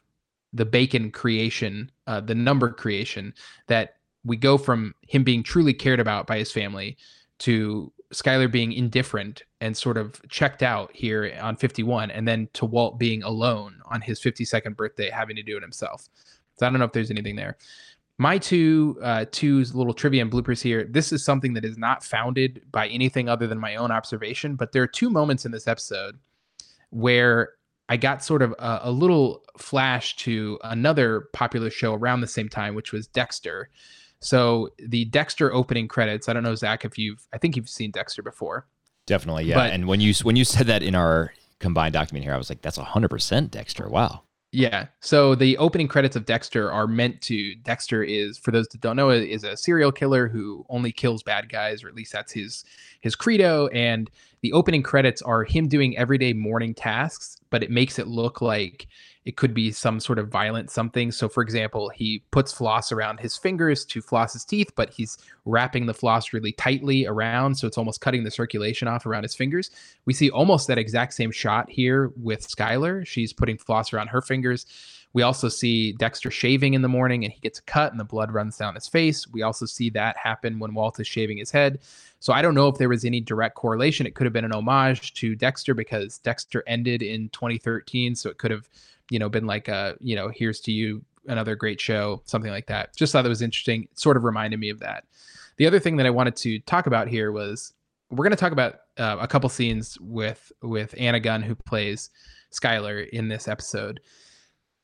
the 0.54 0.66
bacon 0.66 1.12
creation, 1.12 1.92
uh, 2.06 2.22
the 2.22 2.36
number 2.36 2.72
creation, 2.72 3.34
that 3.68 3.96
we 4.28 4.38
go 4.38 4.58
from 4.58 4.94
him 5.02 5.24
being 5.24 5.42
truly 5.42 5.74
cared 5.74 6.00
about 6.00 6.28
by 6.28 6.38
his 6.38 6.52
family 6.52 6.98
to 7.40 7.92
Skyler 8.14 8.52
being 8.52 8.72
indifferent 8.72 9.44
and 9.60 9.76
sort 9.76 9.98
of 9.98 10.22
checked 10.30 10.64
out 10.64 10.92
here 10.94 11.38
on 11.42 11.56
51, 11.56 12.12
and 12.12 12.28
then 12.28 12.48
to 12.54 12.66
Walt 12.66 12.98
being 12.98 13.24
alone 13.24 13.82
on 13.86 14.02
his 14.02 14.20
52nd 14.22 14.76
birthday, 14.76 15.10
having 15.10 15.36
to 15.36 15.44
do 15.44 15.58
it 15.58 15.64
himself. 15.64 16.08
So 16.56 16.66
I 16.66 16.70
don't 16.70 16.80
know 16.80 16.86
if 16.86 16.94
there's 16.94 17.12
anything 17.12 17.36
there. 17.36 17.58
My 18.18 18.38
two 18.38 18.98
uh, 19.04 19.26
two 19.32 19.64
little 19.74 19.94
trivia 19.94 20.24
and 20.24 20.32
bloopers 20.32 20.62
here. 20.62 20.88
This 20.90 21.12
is 21.12 21.24
something 21.24 21.54
that 21.54 21.64
is 21.64 21.78
not 21.78 22.04
founded 22.04 22.64
by 22.72 22.88
anything 22.88 23.30
other 23.30 23.46
than 23.46 23.60
my 23.60 23.76
own 23.76 23.92
observation, 23.92 24.56
but 24.56 24.72
there 24.72 24.82
are 24.82 24.88
two 24.88 25.12
moments 25.12 25.46
in 25.46 25.52
this 25.52 25.68
episode 25.68 26.18
where 26.90 27.54
I 27.90 27.98
got 27.98 28.24
sort 28.24 28.42
of 28.42 28.56
a, 28.58 28.80
a 28.84 28.92
little 28.92 29.44
flash 29.58 30.16
to 30.18 30.58
another 30.64 31.30
popular 31.34 31.70
show 31.70 31.94
around 31.94 32.22
the 32.22 32.28
same 32.28 32.50
time, 32.50 32.74
which 32.74 32.92
was 32.92 33.08
Dexter. 33.08 33.70
So 34.20 34.70
the 34.80 35.06
Dexter 35.06 35.54
opening 35.54 35.88
credits. 35.88 36.28
I 36.28 36.34
don't 36.34 36.44
know, 36.44 36.56
Zach, 36.56 36.86
if 36.86 36.98
you've. 36.98 37.28
I 37.34 37.38
think 37.38 37.56
you've 37.56 37.70
seen 37.70 37.92
Dexter 37.92 38.24
before. 38.24 38.68
Definitely, 39.06 39.46
yeah. 39.46 39.56
But, 39.56 39.72
and 39.72 39.88
when 39.88 40.02
you 40.02 40.14
when 40.24 40.36
you 40.36 40.44
said 40.44 40.68
that 40.68 40.84
in 40.84 40.96
our 40.96 41.34
combined 41.60 41.94
document 41.94 42.24
here, 42.24 42.34
I 42.34 42.38
was 42.38 42.50
like, 42.50 42.62
that's 42.62 42.78
hundred 42.78 43.10
percent 43.10 43.52
Dexter. 43.52 43.90
Wow. 43.90 44.24
Yeah. 44.52 44.88
So 45.02 45.36
the 45.36 45.58
opening 45.58 45.88
credits 45.90 46.16
of 46.16 46.26
Dexter 46.26 46.72
are 46.72 46.88
meant 46.88 47.22
to. 47.24 47.56
Dexter 47.56 48.02
is, 48.02 48.38
for 48.38 48.52
those 48.52 48.68
that 48.70 48.82
don't 48.82 48.96
know, 48.96 49.10
is 49.10 49.44
a 49.44 49.58
serial 49.58 49.92
killer 49.92 50.28
who 50.28 50.66
only 50.70 50.92
kills 50.92 51.22
bad 51.22 51.50
guys, 51.50 51.84
or 51.84 51.90
at 51.90 51.96
least 51.96 52.14
that's 52.14 52.32
his 52.32 52.64
his 53.02 53.16
credo. 53.16 53.68
And 53.68 54.10
the 54.42 54.54
opening 54.54 54.84
credits 54.84 55.22
are 55.22 55.44
him 55.44 55.68
doing 55.68 55.98
everyday 55.98 56.34
morning 56.34 56.74
tasks, 56.74 57.38
but 57.50 57.62
it 57.62 57.70
makes 57.70 58.00
it 58.00 58.08
look 58.08 58.42
like 58.42 58.88
it 59.28 59.36
could 59.36 59.54
be 59.54 59.74
some 59.74 60.00
sort 60.00 60.20
of 60.20 60.30
violent 60.30 60.72
something. 60.72 61.12
So, 61.12 61.28
for 61.28 61.44
example, 61.44 61.90
he 61.90 62.24
puts 62.32 62.54
floss 62.54 62.94
around 62.94 63.20
his 63.20 63.36
fingers 63.36 63.84
to 63.88 64.02
floss 64.02 64.32
his 64.32 64.46
teeth, 64.46 64.72
but 64.78 64.90
he's 64.90 65.18
wrapping 65.44 65.86
the 65.86 65.94
floss 65.94 66.32
really 66.32 66.54
tightly 66.54 67.06
around. 67.06 67.56
So 67.56 67.68
it's 67.68 67.78
almost 67.78 68.00
cutting 68.00 68.24
the 68.24 68.32
circulation 68.32 68.88
off 68.88 69.06
around 69.06 69.24
his 69.24 69.36
fingers. 69.36 69.70
We 70.06 70.14
see 70.14 70.30
almost 70.30 70.70
that 70.70 70.78
exact 70.78 71.14
same 71.14 71.32
shot 71.32 71.70
here 71.70 72.14
with 72.16 72.48
Skyler. 72.48 73.06
She's 73.06 73.34
putting 73.34 73.58
floss 73.58 73.92
around 73.92 74.08
her 74.08 74.22
fingers. 74.22 74.66
We 75.12 75.24
also 75.24 75.50
see 75.50 75.92
Dexter 75.92 76.32
shaving 76.32 76.74
in 76.74 76.82
the 76.82 76.88
morning 76.88 77.26
and 77.26 77.34
he 77.34 77.42
gets 77.42 77.60
a 77.60 77.64
cut 77.64 77.92
and 77.92 78.00
the 78.00 78.06
blood 78.06 78.32
runs 78.32 78.56
down 78.56 78.76
his 78.76 78.88
face. 78.88 79.28
We 79.28 79.42
also 79.42 79.66
see 79.66 79.90
that 79.90 80.16
happen 80.16 80.58
when 80.58 80.74
Walt 80.74 81.02
is 81.02 81.08
shaving 81.08 81.38
his 81.38 81.52
head. 81.52 81.80
So 82.20 82.32
I 82.32 82.42
don't 82.42 82.56
know 82.56 82.70
if 82.70 82.78
there 82.78 82.88
was 82.88 83.04
any 83.04 83.20
direct 83.20 83.56
correlation. 83.56 84.08
It 84.08 84.16
could 84.16 84.26
have 84.26 84.34
been 84.34 84.46
an 84.46 84.54
homage 84.54 85.14
to 85.16 85.36
Dexter 85.36 85.74
because 85.74 86.18
Dexter 86.20 86.64
ended 86.66 87.02
in 87.02 87.28
2013. 87.30 88.16
So 88.16 88.30
it 88.30 88.38
could 88.38 88.52
have 88.52 88.70
you 89.10 89.20
know, 89.20 89.30
been 89.30 89.46
like 89.46 89.68
a, 89.68 89.96
you 90.00 90.16
know, 90.16 90.30
here's 90.34 90.60
to 90.62 90.72
you, 90.72 91.04
another 91.28 91.56
great 91.56 91.80
show, 91.80 92.22
something 92.26 92.52
like 92.52 92.68
that. 92.68 92.96
Just 92.96 93.12
thought 93.12 93.24
that 93.24 93.30
was 93.30 93.42
interesting. 93.42 93.84
It 93.84 94.00
sort 94.00 94.18
of 94.18 94.24
reminded 94.24 94.60
me 94.60 94.70
of 94.70 94.80
that. 94.80 95.04
The 95.58 95.68
other 95.68 95.80
thing 95.80 95.98
that 95.98 96.06
I 96.06 96.12
wanted 96.12 96.36
to 96.38 96.60
talk 96.60 96.88
about 96.88 97.08
here 97.08 97.32
was 97.32 97.74
we're 98.10 98.24
going 98.24 98.32
to 98.32 98.38
talk 98.38 98.52
about 98.52 98.76
uh, 98.98 99.18
a 99.20 99.28
couple 99.28 99.50
scenes 99.50 99.98
with 100.00 100.52
with 100.62 100.94
Anna 100.98 101.20
Gunn 101.20 101.42
who 101.42 101.56
plays 101.56 102.10
Skyler 102.54 103.08
in 103.10 103.28
this 103.28 103.48
episode, 103.48 104.00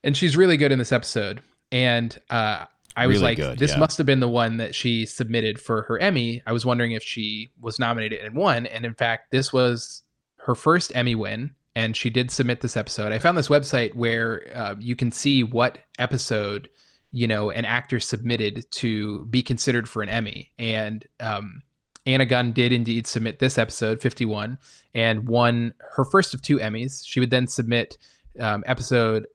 and 0.03 0.15
she's 0.17 0.35
really 0.35 0.57
good 0.57 0.71
in 0.71 0.79
this 0.79 0.91
episode. 0.91 1.41
And 1.71 2.17
uh, 2.29 2.65
I 2.95 3.07
was 3.07 3.15
really 3.15 3.23
like, 3.23 3.37
good, 3.37 3.59
this 3.59 3.71
yeah. 3.71 3.79
must 3.79 3.97
have 3.97 4.05
been 4.05 4.19
the 4.19 4.27
one 4.29 4.57
that 4.57 4.75
she 4.75 5.05
submitted 5.05 5.59
for 5.59 5.83
her 5.83 5.97
Emmy. 5.99 6.41
I 6.45 6.51
was 6.51 6.65
wondering 6.65 6.91
if 6.91 7.03
she 7.03 7.51
was 7.61 7.79
nominated 7.79 8.19
and 8.23 8.35
won, 8.35 8.65
and 8.65 8.85
in 8.85 8.93
fact, 8.93 9.31
this 9.31 9.53
was 9.53 10.03
her 10.37 10.55
first 10.55 10.91
Emmy 10.95 11.15
win 11.15 11.51
and 11.75 11.95
she 11.97 12.09
did 12.09 12.31
submit 12.31 12.61
this 12.61 12.77
episode. 12.77 13.11
I 13.11 13.19
found 13.19 13.37
this 13.37 13.47
website 13.47 13.95
where 13.95 14.51
uh, 14.53 14.75
you 14.79 14.95
can 14.95 15.11
see 15.11 15.43
what 15.43 15.79
episode 15.99 16.69
you 17.11 17.27
know 17.27 17.51
an 17.51 17.65
actor 17.65 17.99
submitted 17.99 18.69
to 18.71 19.25
be 19.25 19.43
considered 19.43 19.87
for 19.87 20.01
an 20.01 20.09
Emmy, 20.09 20.51
and 20.57 21.05
um, 21.19 21.61
Anna 22.05 22.25
Gunn 22.25 22.51
did 22.51 22.71
indeed 22.71 23.07
submit 23.07 23.39
this 23.39 23.57
episode 23.57 24.01
51 24.01 24.57
and 24.93 25.27
won 25.27 25.73
her 25.95 26.05
first 26.05 26.33
of 26.33 26.41
two 26.41 26.57
Emmys. 26.59 27.03
She 27.05 27.19
would 27.19 27.29
then 27.29 27.47
submit 27.47 27.97
um, 28.39 28.63
episode 28.67 29.27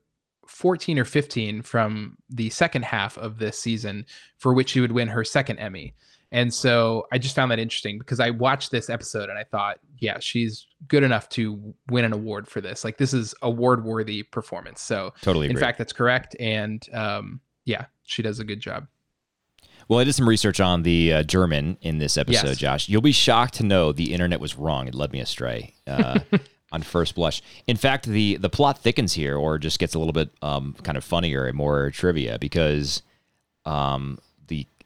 14 0.45 0.99
or 0.99 1.05
15 1.05 1.61
from 1.61 2.17
the 2.29 2.49
second 2.49 2.83
half 2.83 3.17
of 3.17 3.39
this 3.39 3.57
season, 3.57 4.05
for 4.37 4.53
which 4.53 4.69
she 4.69 4.81
would 4.81 4.91
win 4.91 5.07
her 5.07 5.23
second 5.23 5.57
Emmy. 5.57 5.93
And 6.31 6.53
so 6.53 7.07
I 7.11 7.17
just 7.17 7.35
found 7.35 7.51
that 7.51 7.59
interesting 7.59 7.97
because 7.97 8.19
I 8.19 8.29
watched 8.29 8.69
this 8.69 8.89
episode 8.89 9.29
and 9.29 9.37
I 9.37 9.43
thought, 9.43 9.79
yeah, 9.97 10.19
she's 10.19 10.67
good 10.87 11.03
enough 11.03 11.27
to 11.29 11.73
win 11.89 12.05
an 12.05 12.13
award 12.13 12.47
for 12.47 12.61
this. 12.61 12.83
Like 12.83 12.97
this 12.97 13.13
is 13.13 13.33
award 13.41 13.83
worthy 13.83 14.23
performance. 14.23 14.81
So 14.81 15.13
totally, 15.21 15.49
in 15.49 15.57
fact, 15.57 15.77
that's 15.79 15.93
correct. 15.93 16.35
And 16.39 16.85
um, 16.93 17.41
yeah, 17.65 17.85
she 18.03 18.21
does 18.21 18.39
a 18.39 18.43
good 18.43 18.59
job. 18.59 18.87
Well, 19.87 19.99
I 19.99 20.03
did 20.03 20.13
some 20.13 20.29
research 20.29 20.59
on 20.59 20.83
the 20.83 21.13
uh, 21.13 21.23
German 21.23 21.77
in 21.81 21.97
this 21.97 22.15
episode, 22.15 22.49
yes. 22.49 22.57
Josh. 22.57 22.89
You'll 22.89 23.01
be 23.01 23.11
shocked 23.11 23.55
to 23.55 23.63
know 23.63 23.91
the 23.91 24.13
internet 24.13 24.39
was 24.39 24.55
wrong. 24.55 24.87
It 24.87 24.93
led 24.93 25.11
me 25.11 25.19
astray 25.19 25.73
uh, 25.87 26.19
on 26.71 26.83
first 26.83 27.15
blush. 27.15 27.41
In 27.65 27.75
fact, 27.75 28.05
the 28.05 28.37
the 28.37 28.51
plot 28.51 28.77
thickens 28.77 29.13
here, 29.13 29.35
or 29.35 29.57
just 29.57 29.79
gets 29.79 29.95
a 29.95 29.99
little 29.99 30.13
bit 30.13 30.29
um, 30.43 30.75
kind 30.83 30.95
of 30.95 31.03
funnier 31.03 31.47
and 31.47 31.57
more 31.57 31.89
trivia 31.89 32.37
because 32.37 33.01
um, 33.65 34.19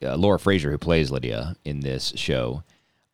uh, 0.04 0.16
Laura 0.18 0.40
Fraser, 0.40 0.72
who 0.72 0.78
plays 0.78 1.12
Lydia 1.12 1.56
in 1.64 1.82
this 1.82 2.14
show, 2.16 2.64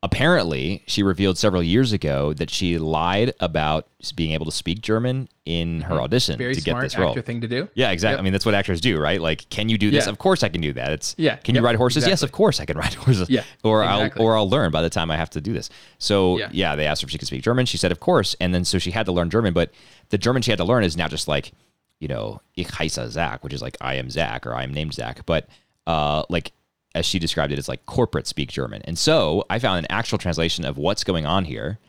apparently 0.02 0.82
she 0.88 1.04
revealed 1.04 1.38
several 1.38 1.62
years 1.62 1.92
ago 1.92 2.34
that 2.34 2.50
she 2.50 2.78
lied 2.78 3.34
about 3.42 3.88
being 4.16 4.32
able 4.32 4.46
to 4.46 4.52
speak 4.52 4.82
German 4.82 5.28
in 5.46 5.82
her 5.82 5.96
mm-hmm. 5.96 6.04
audition 6.04 6.38
Very 6.38 6.56
to 6.56 6.62
get 6.62 6.80
this 6.80 6.98
role. 6.98 7.10
Actor 7.10 7.22
thing 7.24 7.42
to 7.42 7.48
do. 7.48 7.68
Yeah, 7.74 7.92
exactly. 7.92 8.14
Yep. 8.14 8.20
I 8.20 8.24
mean, 8.24 8.34
that's 8.34 8.46
what 8.46 8.56
actors 8.56 8.80
do, 8.80 8.98
right? 8.98 9.20
Like, 9.20 9.50
can 9.50 9.68
you 9.68 9.78
do 9.78 9.92
this? 9.92 10.06
Yeah. 10.06 10.12
Of 10.12 10.18
course, 10.18 10.42
I 10.42 10.50
can 10.50 10.62
do 10.62 10.72
that. 10.74 10.92
It's 10.94 11.16
yeah. 11.18 11.36
Can 11.38 11.56
yep. 11.56 11.62
you 11.62 11.66
ride 11.66 11.76
horses? 11.76 11.98
Exactly. 11.98 12.12
Yes, 12.12 12.24
of 12.24 12.32
course 12.32 12.60
I 12.60 12.66
can 12.66 12.78
ride 12.84 12.94
horses. 12.94 13.30
Yeah, 13.30 13.44
or 13.64 13.84
exactly. 13.84 14.22
I'll 14.22 14.28
or 14.28 14.38
I'll 14.38 14.50
learn 14.50 14.72
by 14.72 14.82
the 14.82 14.90
time 14.90 15.12
I 15.12 15.18
have 15.18 15.30
to 15.32 15.42
do 15.42 15.54
this. 15.54 15.70
So 15.98 16.38
yeah. 16.38 16.50
yeah, 16.52 16.76
they 16.76 16.86
asked 16.86 17.02
her 17.02 17.06
if 17.06 17.12
she 17.12 17.18
could 17.18 17.28
speak 17.28 17.44
German. 17.44 17.66
She 17.66 17.78
said, 17.78 17.92
of 17.92 18.00
course. 18.00 18.36
And 18.40 18.54
then 18.54 18.64
so 18.64 18.80
she 18.80 18.92
had 18.92 19.06
to 19.08 19.12
learn 19.12 19.30
German, 19.30 19.54
but 19.54 19.72
the 20.10 20.18
German 20.18 20.42
she 20.42 20.52
had 20.52 20.58
to 20.58 20.66
learn 20.66 20.84
is 20.84 20.96
now 20.96 21.08
just 21.08 21.28
like, 21.28 21.52
you 22.00 22.08
know, 22.08 22.42
ich 22.56 22.68
heiße 22.68 23.10
Zach, 23.10 23.44
which 23.44 23.54
is 23.54 23.62
like 23.62 23.76
I 23.82 23.96
am 23.96 24.10
Zach 24.10 24.48
or 24.48 24.56
I 24.56 24.64
am 24.64 24.74
named 24.74 24.94
Zach, 24.94 25.26
but 25.26 25.50
uh, 25.88 26.24
like 26.30 26.54
as 26.96 27.06
she 27.06 27.20
described 27.20 27.54
it, 27.54 27.60
as 27.60 27.70
like 27.70 27.86
corporate 27.86 28.28
speak 28.28 28.50
German. 28.50 28.82
And 28.86 28.98
so 28.98 29.46
I 29.50 29.60
found 29.60 29.80
an 29.80 29.88
actual 29.90 30.18
translation 30.18 30.66
of 30.66 30.78
what's 30.78 31.04
going 31.04 31.26
on 31.26 31.46
here. 31.46 31.80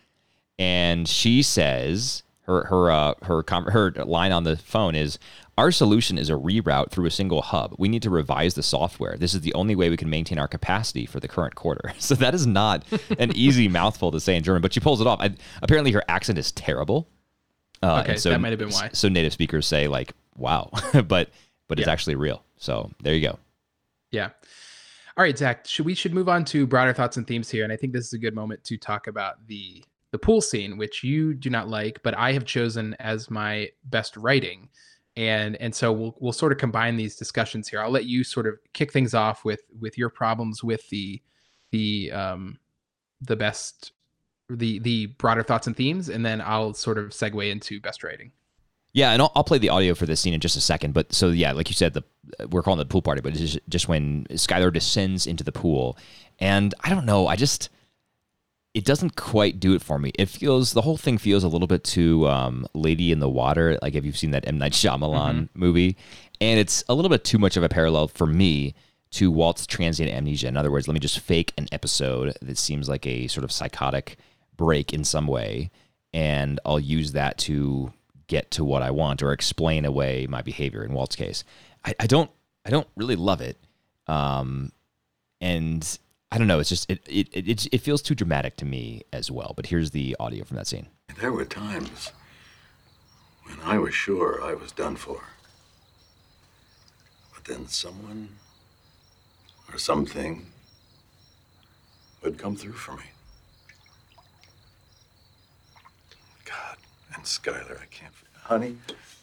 And 0.58 1.08
she 1.08 1.42
says 1.42 2.22
her 2.42 2.64
her 2.64 2.90
uh, 2.90 3.14
her 3.22 3.44
her 3.48 3.92
line 4.04 4.32
on 4.32 4.44
the 4.44 4.56
phone 4.56 4.94
is 4.94 5.18
our 5.56 5.70
solution 5.70 6.16
is 6.16 6.30
a 6.30 6.34
reroute 6.34 6.90
through 6.90 7.06
a 7.06 7.10
single 7.10 7.42
hub. 7.42 7.74
We 7.78 7.88
need 7.88 8.02
to 8.02 8.10
revise 8.10 8.54
the 8.54 8.62
software. 8.62 9.16
This 9.16 9.34
is 9.34 9.42
the 9.42 9.54
only 9.54 9.74
way 9.74 9.90
we 9.90 9.96
can 9.96 10.08
maintain 10.08 10.38
our 10.38 10.48
capacity 10.48 11.06
for 11.06 11.20
the 11.20 11.28
current 11.28 11.54
quarter. 11.54 11.92
So 12.00 12.14
that 12.16 12.34
is 12.34 12.46
not 12.46 12.84
an 13.18 13.32
easy 13.36 13.68
mouthful 13.68 14.10
to 14.10 14.20
say 14.20 14.36
in 14.36 14.42
German, 14.42 14.62
but 14.62 14.72
she 14.72 14.80
pulls 14.80 15.00
it 15.00 15.06
off. 15.06 15.20
I, 15.20 15.34
apparently, 15.62 15.92
her 15.92 16.02
accent 16.08 16.38
is 16.38 16.50
terrible. 16.52 17.08
Uh, 17.82 18.02
okay, 18.04 18.16
so, 18.16 18.30
that 18.30 18.40
might 18.40 18.50
have 18.50 18.58
been 18.58 18.70
why. 18.70 18.90
So 18.92 19.08
native 19.08 19.32
speakers 19.32 19.66
say 19.66 19.86
like, 19.86 20.12
"Wow," 20.36 20.70
but 21.06 21.30
but 21.68 21.78
it's 21.78 21.88
actually 21.88 22.16
real. 22.16 22.42
So 22.56 22.90
there 23.02 23.14
you 23.14 23.22
go. 23.22 23.38
Yeah. 24.10 24.30
All 25.16 25.24
right, 25.24 25.36
Zach, 25.36 25.66
should 25.66 25.86
we 25.86 25.94
should 25.94 26.14
move 26.14 26.28
on 26.28 26.44
to 26.46 26.66
broader 26.66 26.92
thoughts 26.92 27.16
and 27.16 27.26
themes 27.26 27.50
here, 27.50 27.64
and 27.64 27.72
I 27.72 27.76
think 27.76 27.92
this 27.92 28.06
is 28.06 28.12
a 28.12 28.18
good 28.18 28.34
moment 28.34 28.62
to 28.64 28.76
talk 28.76 29.06
about 29.06 29.46
the 29.46 29.84
the 30.12 30.18
pool 30.18 30.40
scene, 30.40 30.76
which 30.76 31.04
you 31.04 31.34
do 31.34 31.50
not 31.50 31.68
like, 31.68 32.00
but 32.02 32.16
I 32.16 32.32
have 32.32 32.44
chosen 32.44 32.94
as 32.98 33.30
my 33.30 33.68
best 33.84 34.16
writing, 34.16 34.68
and 35.16 35.56
and 35.56 35.74
so 35.74 35.92
we'll 35.92 36.16
we'll 36.20 36.32
sort 36.32 36.52
of 36.52 36.58
combine 36.58 36.96
these 36.96 37.16
discussions 37.16 37.68
here. 37.68 37.80
I'll 37.80 37.90
let 37.90 38.06
you 38.06 38.24
sort 38.24 38.46
of 38.46 38.58
kick 38.72 38.92
things 38.92 39.14
off 39.14 39.44
with 39.44 39.62
with 39.80 39.98
your 39.98 40.10
problems 40.10 40.62
with 40.62 40.88
the 40.90 41.20
the 41.72 42.12
um 42.12 42.58
the 43.20 43.36
best 43.36 43.92
the 44.48 44.78
the 44.80 45.06
broader 45.06 45.42
thoughts 45.42 45.66
and 45.66 45.76
themes, 45.76 46.08
and 46.08 46.24
then 46.24 46.40
I'll 46.40 46.74
sort 46.74 46.98
of 46.98 47.10
segue 47.10 47.50
into 47.50 47.80
best 47.80 48.04
writing. 48.04 48.32
Yeah, 48.92 49.12
and 49.12 49.22
I'll, 49.22 49.32
I'll, 49.36 49.44
play 49.44 49.58
the 49.58 49.68
audio 49.68 49.94
for 49.94 50.04
this 50.06 50.20
scene 50.20 50.34
in 50.34 50.40
just 50.40 50.56
a 50.56 50.60
second. 50.60 50.94
But 50.94 51.12
so 51.12 51.28
yeah, 51.28 51.52
like 51.52 51.68
you 51.68 51.74
said, 51.74 51.94
the 51.94 52.02
we're 52.48 52.62
calling 52.62 52.80
it 52.80 52.84
the 52.84 52.92
pool 52.92 53.02
party, 53.02 53.20
but 53.20 53.38
it's 53.38 53.56
just 53.68 53.88
when 53.88 54.26
Skyler 54.30 54.72
descends 54.72 55.26
into 55.26 55.44
the 55.44 55.52
pool, 55.52 55.96
and 56.38 56.74
I 56.80 56.90
don't 56.90 57.06
know, 57.06 57.26
I 57.26 57.36
just 57.36 57.68
it 58.74 58.84
doesn't 58.84 59.16
quite 59.16 59.58
do 59.58 59.74
it 59.74 59.82
for 59.82 59.98
me. 59.98 60.12
It 60.18 60.28
feels 60.28 60.72
the 60.72 60.82
whole 60.82 60.96
thing 60.96 61.18
feels 61.18 61.44
a 61.44 61.48
little 61.48 61.66
bit 61.66 61.84
too 61.84 62.28
um, 62.28 62.66
Lady 62.74 63.12
in 63.12 63.20
the 63.20 63.28
Water, 63.28 63.78
like 63.82 63.94
if 63.94 64.04
you've 64.04 64.18
seen 64.18 64.30
that 64.32 64.46
M 64.46 64.58
Night 64.58 64.72
Shyamalan 64.72 65.34
mm-hmm. 65.34 65.60
movie, 65.60 65.96
and 66.40 66.58
it's 66.58 66.84
a 66.88 66.94
little 66.94 67.08
bit 67.08 67.24
too 67.24 67.38
much 67.38 67.56
of 67.56 67.62
a 67.62 67.68
parallel 67.68 68.08
for 68.08 68.26
me 68.26 68.74
to 69.12 69.30
Walt's 69.30 69.66
transient 69.66 70.10
amnesia. 70.10 70.46
In 70.46 70.56
other 70.56 70.70
words, 70.70 70.86
let 70.86 70.94
me 70.94 71.00
just 71.00 71.18
fake 71.18 71.52
an 71.58 71.66
episode 71.72 72.36
that 72.42 72.58
seems 72.58 72.88
like 72.88 73.06
a 73.06 73.26
sort 73.26 73.42
of 73.42 73.50
psychotic 73.50 74.16
break 74.56 74.92
in 74.92 75.04
some 75.04 75.26
way, 75.26 75.70
and 76.12 76.60
I'll 76.64 76.80
use 76.80 77.12
that 77.12 77.38
to 77.38 77.92
get 78.30 78.52
to 78.52 78.64
what 78.64 78.80
I 78.80 78.92
want 78.92 79.22
or 79.24 79.32
explain 79.32 79.84
away 79.84 80.26
my 80.28 80.40
behavior. 80.40 80.84
In 80.84 80.94
Walt's 80.94 81.16
case, 81.16 81.42
I, 81.84 81.94
I 81.98 82.06
don't 82.06 82.30
I 82.64 82.70
don't 82.70 82.86
really 82.94 83.16
love 83.16 83.40
it, 83.40 83.58
um, 84.06 84.70
and 85.40 85.98
I 86.30 86.38
don't 86.38 86.46
know. 86.46 86.60
It's 86.60 86.68
just 86.68 86.88
it, 86.88 87.00
it 87.08 87.28
it 87.32 87.66
it 87.72 87.78
feels 87.80 88.00
too 88.00 88.14
dramatic 88.14 88.56
to 88.58 88.64
me 88.64 89.02
as 89.12 89.30
well. 89.30 89.52
But 89.56 89.66
here's 89.66 89.90
the 89.90 90.16
audio 90.20 90.44
from 90.44 90.56
that 90.58 90.68
scene. 90.68 90.86
There 91.18 91.32
were 91.32 91.44
times 91.44 92.12
when 93.44 93.58
I 93.64 93.78
was 93.78 93.94
sure 93.94 94.40
I 94.42 94.54
was 94.54 94.70
done 94.70 94.94
for, 94.94 95.20
but 97.34 97.44
then 97.44 97.66
someone 97.66 98.28
or 99.72 99.78
something 99.78 100.46
would 102.22 102.38
come 102.38 102.54
through 102.54 102.72
for 102.74 102.96
me. 102.96 103.10
God 106.44 106.76
and 107.14 107.24
Skyler, 107.24 107.80
I 107.80 107.86
can't 107.90 108.14
Honey, 108.50 108.76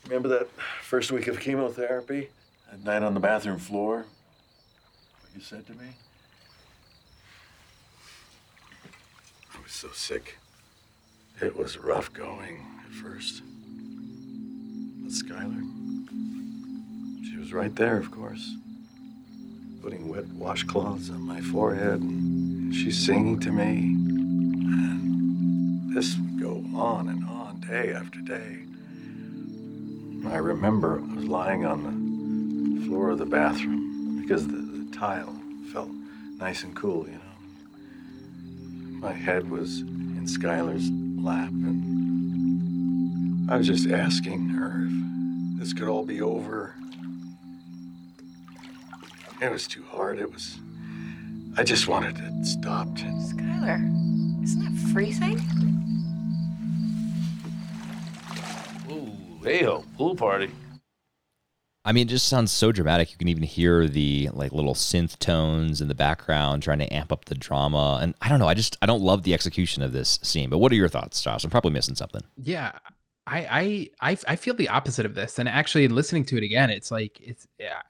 remember 0.06 0.30
that 0.30 0.48
first 0.82 1.12
week 1.12 1.28
of 1.28 1.38
chemotherapy? 1.38 2.30
That 2.72 2.86
night 2.86 3.04
on 3.04 3.14
the 3.14 3.20
bathroom 3.20 3.60
floor? 3.60 4.06
What 5.20 5.32
you 5.36 5.42
said 5.42 5.68
to 5.68 5.74
me? 5.74 5.88
I 9.54 9.62
was 9.62 9.74
so 9.74 9.90
sick. 9.92 10.38
It 11.42 11.58
was 11.58 11.78
rough 11.78 12.14
going 12.14 12.66
at 12.86 12.94
first. 12.94 13.44
But 15.04 15.12
Skyler, 15.12 15.62
she 17.30 17.36
was 17.36 17.52
right 17.52 17.76
there, 17.76 17.98
of 17.98 18.10
course, 18.10 18.56
putting 19.82 20.08
wet 20.08 20.30
washcloths 20.40 21.10
on 21.10 21.20
my 21.20 21.42
forehead, 21.42 22.00
and 22.00 22.74
she's 22.74 23.06
singing 23.06 23.42
to 23.42 23.52
me. 23.52 23.94
And 24.72 25.94
this 25.94 26.16
would 26.16 26.42
go 26.42 26.64
on 26.74 27.10
and 27.10 27.26
on, 27.26 27.60
day 27.60 27.92
after 27.92 28.22
day. 28.22 28.67
I 30.32 30.38
remember 30.38 31.00
I 31.00 31.16
was 31.16 31.26
lying 31.26 31.66
on 31.66 32.80
the 32.80 32.86
floor 32.86 33.10
of 33.12 33.18
the 33.18 33.26
bathroom 33.26 34.22
because 34.22 34.48
the, 34.48 34.58
the 34.58 34.96
tile 34.96 35.34
felt 35.72 35.90
nice 36.38 36.64
and 36.64 36.76
cool, 36.76 37.08
you 37.08 37.14
know. 37.14 37.20
My 39.00 39.14
head 39.14 39.50
was 39.50 39.82
in 39.82 40.26
Skyler's 40.26 40.90
lap, 41.24 41.50
and 41.50 43.50
I 43.50 43.58
was 43.58 43.68
just 43.68 43.90
asking 43.90 44.50
her 44.50 44.86
if 44.86 45.60
this 45.60 45.74
could 45.74 45.88
all 45.88 46.06
be 46.06 46.22
over. 46.22 46.76
It 49.42 49.52
was 49.52 49.68
too 49.68 49.84
hard. 49.92 50.20
It 50.20 50.32
was. 50.32 50.60
I 51.56 51.64
just 51.64 51.88
wanted 51.88 52.18
it 52.18 52.46
stopped. 52.46 52.98
Skyler, 52.98 53.80
isn't 54.44 54.62
that 54.62 54.92
freezing? 54.92 55.40
Ooh, 59.48 59.84
pool 59.98 60.16
party. 60.16 60.52
I 61.86 61.94
mean, 61.94 62.08
it 62.08 62.10
just 62.10 62.28
sounds 62.28 62.52
so 62.52 62.74
dramatic. 62.74 63.12
You 63.12 63.18
can 63.18 63.30
even 63.30 63.44
hear 63.44 63.88
the 63.88 64.30
like 64.34 64.52
little 64.52 64.74
synth 64.74 65.18
tones 65.20 65.80
in 65.80 65.88
the 65.88 65.96
background 65.96 66.62
trying 66.62 66.80
to 66.80 66.94
amp 66.94 67.14
up 67.14 67.26
the 67.26 67.36
drama. 67.36 68.00
And 68.02 68.14
I 68.22 68.28
don't 68.28 68.40
know. 68.40 68.48
I 68.48 68.56
just 68.56 68.78
I 68.82 68.86
don't 68.86 69.02
love 69.02 69.24
the 69.24 69.34
execution 69.34 69.82
of 69.84 69.94
this 69.94 70.20
scene. 70.22 70.50
But 70.50 70.58
what 70.58 70.74
are 70.74 70.76
your 70.76 70.90
thoughts, 70.90 71.22
Josh? 71.22 71.46
I'm 71.46 71.50
probably 71.50 71.72
missing 71.72 71.96
something. 71.96 72.24
Yeah, 72.36 72.74
I 73.26 73.90
I 74.02 74.12
I, 74.12 74.18
I 74.28 74.36
feel 74.36 74.54
the 74.54 74.68
opposite 74.68 75.06
of 75.06 75.16
this, 75.16 75.40
and 75.40 75.48
actually 75.48 75.88
listening 75.88 76.26
to 76.26 76.38
it 76.38 76.44
again, 76.44 76.70
it's 76.70 76.92
like 76.92 77.20
it's 77.22 77.48
yeah. 77.58 77.82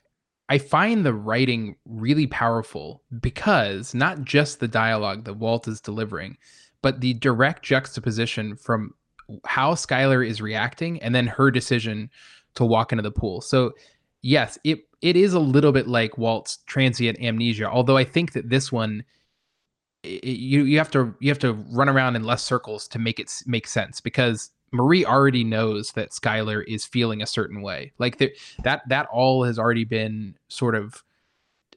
I 0.49 0.59
find 0.59 1.03
the 1.03 1.13
writing 1.13 1.75
really 1.85 2.27
powerful 2.27 3.01
because 3.19 3.93
not 3.93 4.23
just 4.23 4.59
the 4.59 4.67
dialogue 4.67 5.25
that 5.25 5.33
Walt 5.33 5.67
is 5.67 5.81
delivering, 5.81 6.37
but 6.81 7.01
the 7.01 7.15
direct 7.15 7.63
juxtaposition 7.63 8.55
from 8.55 8.93
how 9.45 9.73
Skyler 9.73 10.27
is 10.27 10.41
reacting 10.41 11.01
and 11.01 11.13
then 11.13 11.27
her 11.27 11.51
decision 11.51 12.09
to 12.55 12.65
walk 12.65 12.91
into 12.91 13.01
the 13.01 13.11
pool. 13.11 13.41
So, 13.41 13.73
yes, 14.21 14.57
it 14.63 14.79
it 15.01 15.15
is 15.15 15.33
a 15.33 15.39
little 15.39 15.71
bit 15.71 15.87
like 15.87 16.17
Walt's 16.17 16.59
transient 16.65 17.19
amnesia, 17.21 17.69
although 17.69 17.97
I 17.97 18.03
think 18.03 18.33
that 18.33 18.49
this 18.49 18.71
one 18.71 19.03
it, 20.03 20.23
you 20.23 20.63
you 20.63 20.77
have 20.77 20.91
to 20.91 21.13
you 21.19 21.29
have 21.29 21.39
to 21.39 21.53
run 21.71 21.89
around 21.89 22.15
in 22.15 22.23
less 22.23 22.43
circles 22.43 22.87
to 22.89 22.99
make 22.99 23.19
it 23.19 23.31
make 23.45 23.67
sense 23.67 24.01
because 24.01 24.51
Marie 24.71 25.05
already 25.05 25.43
knows 25.43 25.91
that 25.93 26.11
Skyler 26.11 26.63
is 26.67 26.85
feeling 26.85 27.21
a 27.21 27.27
certain 27.27 27.61
way. 27.61 27.93
Like 27.99 28.17
the, 28.17 28.33
that 28.63 28.81
that 28.89 29.07
all 29.11 29.43
has 29.43 29.57
already 29.57 29.85
been 29.85 30.35
sort 30.49 30.75
of 30.75 31.03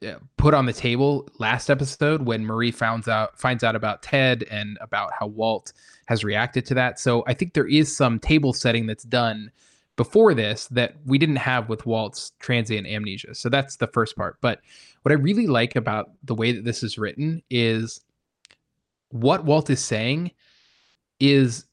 Uh, 0.07 0.15
put 0.39 0.55
on 0.55 0.65
the 0.65 0.73
table 0.73 1.29
last 1.39 1.69
episode 1.69 2.23
when 2.23 2.45
Marie 2.45 2.71
finds 2.71 3.07
out 3.07 3.39
finds 3.39 3.63
out 3.63 3.77
about 3.77 4.03
Ted 4.03 4.45
and 4.51 4.79
about 4.81 5.11
how 5.19 5.27
Walt 5.27 5.75
has 6.07 6.25
reacted 6.25 6.65
to 6.67 6.75
that. 6.75 6.99
So 6.99 7.23
I 7.27 7.35
think 7.35 7.53
there 7.53 7.69
is 7.69 7.95
some 7.95 8.19
table 8.19 8.55
setting 8.55 8.87
that's 8.87 9.05
done 9.05 9.53
before 9.97 10.33
this 10.33 10.69
that 10.69 10.95
we 11.05 11.19
didn't 11.19 11.37
have 11.37 11.69
with 11.69 11.85
Walt's 11.85 12.33
transient 12.39 12.87
amnesia. 12.87 13.35
So 13.35 13.51
that's 13.51 13.77
the 13.77 13.89
first 13.89 14.17
part. 14.17 14.39
But 14.41 14.61
what 15.03 15.13
I 15.13 15.17
really 15.17 15.47
like 15.47 15.77
about 15.77 16.13
the 16.25 16.35
way 16.35 16.53
that 16.53 16.65
this 16.65 16.83
is 16.83 16.97
written 16.97 17.43
is 17.51 18.01
what 19.11 19.45
Walt 19.45 19.69
is 19.69 19.85
saying 19.85 20.31
is 21.19 21.67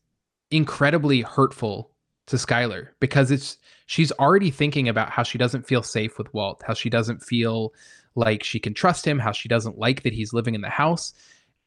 incredibly 0.52 1.22
hurtful 1.22 1.92
to 2.26 2.36
Skyler 2.36 2.90
because 3.00 3.32
it's 3.32 3.58
she's 3.86 4.12
already 4.14 4.52
thinking 4.52 4.90
about 4.90 5.10
how 5.10 5.24
she 5.24 5.38
doesn't 5.38 5.66
feel 5.66 5.82
safe 5.82 6.18
with 6.18 6.34
Walt, 6.34 6.62
how 6.68 6.74
she 6.74 6.90
doesn't 6.90 7.24
feel 7.24 7.74
like 8.18 8.44
she 8.44 8.60
can 8.60 8.74
trust 8.74 9.08
him, 9.08 9.20
how 9.20 9.32
she 9.32 9.48
doesn't 9.48 9.78
like 9.78 10.04
that 10.04 10.14
he's 10.14 10.34
living 10.34 10.56
in 10.56 10.62
the 10.62 10.70
house. 10.70 11.14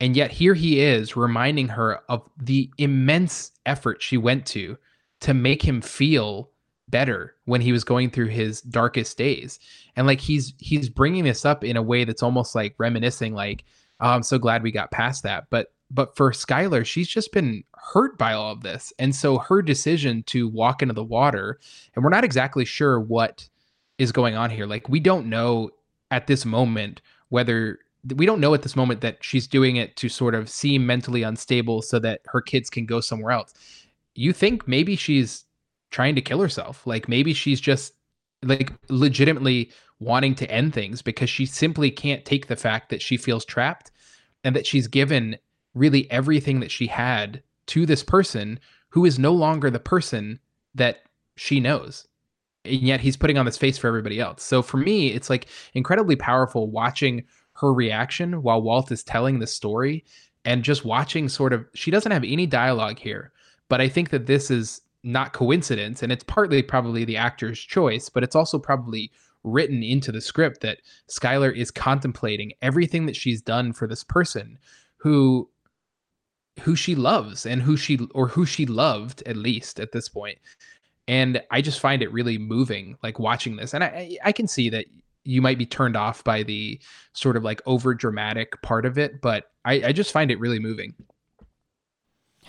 And 0.00 0.16
yet 0.16 0.30
here 0.30 0.54
he 0.54 0.80
is 0.80 1.16
reminding 1.16 1.68
her 1.68 2.00
of 2.08 2.28
the 2.38 2.70
immense 2.78 3.52
effort 3.66 4.02
she 4.02 4.16
went 4.16 4.46
to 4.46 4.76
to 5.20 5.34
make 5.34 5.62
him 5.62 5.80
feel 5.80 6.50
better 6.88 7.36
when 7.44 7.60
he 7.60 7.72
was 7.72 7.84
going 7.84 8.10
through 8.10 8.28
his 8.28 8.62
darkest 8.62 9.16
days. 9.16 9.60
And 9.96 10.06
like 10.06 10.20
he's 10.20 10.54
he's 10.58 10.88
bringing 10.88 11.24
this 11.24 11.44
up 11.44 11.62
in 11.64 11.76
a 11.76 11.82
way 11.82 12.04
that's 12.04 12.22
almost 12.22 12.54
like 12.54 12.74
reminiscing 12.78 13.34
like 13.34 13.64
oh, 14.00 14.08
I'm 14.08 14.22
so 14.22 14.38
glad 14.38 14.62
we 14.62 14.72
got 14.72 14.90
past 14.90 15.22
that. 15.22 15.44
But 15.50 15.72
but 15.90 16.16
for 16.16 16.30
Skyler, 16.30 16.84
she's 16.86 17.08
just 17.08 17.32
been 17.32 17.64
hurt 17.74 18.16
by 18.16 18.32
all 18.32 18.52
of 18.52 18.62
this. 18.62 18.92
And 18.98 19.14
so 19.14 19.38
her 19.38 19.60
decision 19.60 20.22
to 20.24 20.48
walk 20.48 20.82
into 20.82 20.94
the 20.94 21.04
water, 21.04 21.58
and 21.94 22.04
we're 22.04 22.10
not 22.10 22.24
exactly 22.24 22.64
sure 22.64 23.00
what 23.00 23.48
is 23.98 24.12
going 24.12 24.34
on 24.34 24.50
here. 24.50 24.66
Like 24.66 24.88
we 24.88 25.00
don't 25.00 25.26
know 25.26 25.70
at 26.10 26.26
this 26.26 26.44
moment 26.44 27.00
whether 27.28 27.78
we 28.16 28.26
don't 28.26 28.40
know 28.40 28.54
at 28.54 28.62
this 28.62 28.76
moment 28.76 29.00
that 29.02 29.22
she's 29.22 29.46
doing 29.46 29.76
it 29.76 29.96
to 29.96 30.08
sort 30.08 30.34
of 30.34 30.48
seem 30.48 30.86
mentally 30.86 31.22
unstable 31.22 31.82
so 31.82 31.98
that 31.98 32.20
her 32.26 32.40
kids 32.40 32.70
can 32.70 32.86
go 32.86 33.00
somewhere 33.00 33.32
else. 33.32 33.52
You 34.14 34.32
think 34.32 34.66
maybe 34.66 34.96
she's 34.96 35.44
trying 35.90 36.14
to 36.14 36.22
kill 36.22 36.40
herself. 36.40 36.86
Like 36.86 37.08
maybe 37.08 37.34
she's 37.34 37.60
just 37.60 37.92
like 38.42 38.72
legitimately 38.88 39.70
wanting 39.98 40.34
to 40.36 40.50
end 40.50 40.72
things 40.72 41.02
because 41.02 41.28
she 41.28 41.44
simply 41.44 41.90
can't 41.90 42.24
take 42.24 42.46
the 42.46 42.56
fact 42.56 42.88
that 42.88 43.02
she 43.02 43.16
feels 43.16 43.44
trapped 43.44 43.90
and 44.44 44.56
that 44.56 44.66
she's 44.66 44.88
given 44.88 45.36
really 45.74 46.10
everything 46.10 46.60
that 46.60 46.70
she 46.70 46.86
had 46.86 47.42
to 47.66 47.84
this 47.84 48.02
person 48.02 48.58
who 48.88 49.04
is 49.04 49.18
no 49.18 49.32
longer 49.32 49.70
the 49.70 49.78
person 49.78 50.40
that 50.74 51.02
she 51.36 51.60
knows. 51.60 52.06
And 52.64 52.82
yet 52.82 53.00
he's 53.00 53.16
putting 53.16 53.38
on 53.38 53.46
this 53.46 53.56
face 53.56 53.78
for 53.78 53.88
everybody 53.88 54.20
else. 54.20 54.42
So 54.42 54.62
for 54.62 54.76
me, 54.76 55.08
it's 55.08 55.30
like 55.30 55.46
incredibly 55.74 56.16
powerful 56.16 56.70
watching 56.70 57.24
her 57.54 57.72
reaction 57.72 58.42
while 58.42 58.62
Walt 58.62 58.90
is 58.90 59.02
telling 59.02 59.38
the 59.38 59.46
story 59.46 60.04
and 60.44 60.62
just 60.62 60.84
watching 60.84 61.28
sort 61.28 61.52
of 61.52 61.66
she 61.74 61.90
doesn't 61.90 62.12
have 62.12 62.24
any 62.24 62.46
dialogue 62.46 62.98
here, 62.98 63.32
but 63.68 63.80
I 63.80 63.88
think 63.88 64.10
that 64.10 64.26
this 64.26 64.50
is 64.50 64.80
not 65.02 65.32
coincidence 65.32 66.02
and 66.02 66.12
it's 66.12 66.24
partly 66.24 66.62
probably 66.62 67.04
the 67.04 67.16
actor's 67.16 67.58
choice, 67.58 68.08
but 68.08 68.22
it's 68.22 68.36
also 68.36 68.58
probably 68.58 69.10
written 69.44 69.82
into 69.82 70.12
the 70.12 70.20
script 70.20 70.60
that 70.60 70.78
Skyler 71.08 71.54
is 71.54 71.70
contemplating 71.70 72.52
everything 72.60 73.06
that 73.06 73.16
she's 73.16 73.40
done 73.40 73.72
for 73.72 73.86
this 73.86 74.04
person 74.04 74.58
who 74.98 75.48
who 76.60 76.76
she 76.76 76.94
loves 76.94 77.46
and 77.46 77.62
who 77.62 77.76
she 77.76 77.98
or 78.14 78.28
who 78.28 78.44
she 78.44 78.66
loved 78.66 79.22
at 79.24 79.36
least 79.36 79.80
at 79.80 79.92
this 79.92 80.08
point 80.08 80.38
and 81.10 81.42
i 81.50 81.60
just 81.60 81.80
find 81.80 82.02
it 82.02 82.12
really 82.12 82.38
moving 82.38 82.96
like 83.02 83.18
watching 83.18 83.56
this 83.56 83.74
and 83.74 83.82
i 83.84 84.16
i 84.24 84.32
can 84.32 84.46
see 84.46 84.70
that 84.70 84.86
you 85.24 85.42
might 85.42 85.58
be 85.58 85.66
turned 85.66 85.96
off 85.96 86.22
by 86.24 86.42
the 86.42 86.78
sort 87.12 87.36
of 87.36 87.42
like 87.44 87.60
over 87.66 87.92
dramatic 87.94 88.60
part 88.62 88.86
of 88.86 88.96
it 88.98 89.20
but 89.20 89.50
i 89.64 89.74
i 89.88 89.92
just 89.92 90.12
find 90.12 90.30
it 90.30 90.38
really 90.40 90.58
moving 90.58 90.94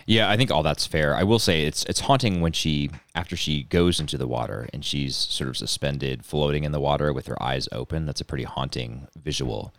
Yeah, 0.07 0.31
I 0.31 0.35
think 0.37 0.49
all 0.49 0.63
that's 0.63 0.87
fair. 0.87 1.15
I 1.15 1.23
will 1.23 1.37
say 1.37 1.63
it's 1.69 1.83
it's 1.85 1.99
haunting 1.99 2.41
when 2.41 2.53
she 2.53 2.89
after 3.13 3.35
she 3.37 3.63
goes 3.63 3.99
into 3.99 4.17
the 4.17 4.27
water 4.27 4.67
and 4.73 4.83
she's 4.83 5.15
sort 5.15 5.47
of 5.49 5.57
suspended, 5.57 6.25
floating 6.25 6.63
in 6.63 6.71
the 6.71 6.79
water 6.79 7.13
with 7.13 7.27
her 7.27 7.37
eyes 7.41 7.69
open. 7.71 8.07
That's 8.07 8.21
a 8.21 8.25
pretty 8.25 8.45
haunting 8.45 9.07
visual. 9.23 9.73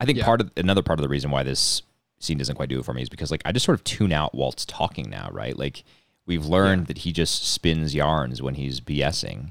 I 0.00 0.06
think 0.06 0.16
Yeah. 0.18 0.24
part 0.24 0.40
of 0.40 0.50
another 0.56 0.82
part 0.82 0.98
of 0.98 1.02
the 1.02 1.08
reason 1.08 1.30
why 1.30 1.42
this 1.42 1.82
scene 2.18 2.38
doesn't 2.38 2.56
quite 2.56 2.70
do 2.70 2.78
it 2.80 2.84
for 2.86 2.94
me 2.94 3.02
is 3.02 3.10
because 3.10 3.30
like 3.30 3.42
I 3.44 3.52
just 3.52 3.66
sort 3.66 3.78
of 3.78 3.84
tune 3.84 4.12
out 4.12 4.34
Walt's 4.34 4.64
talking 4.64 5.10
now, 5.10 5.28
right? 5.32 5.56
Like 5.58 5.84
we've 6.28 6.46
learned 6.46 6.86
that 6.86 6.98
he 6.98 7.10
just 7.12 7.48
spins 7.48 7.94
yarns 7.94 8.40
when 8.40 8.54
he's 8.54 8.80
BSing 8.80 9.50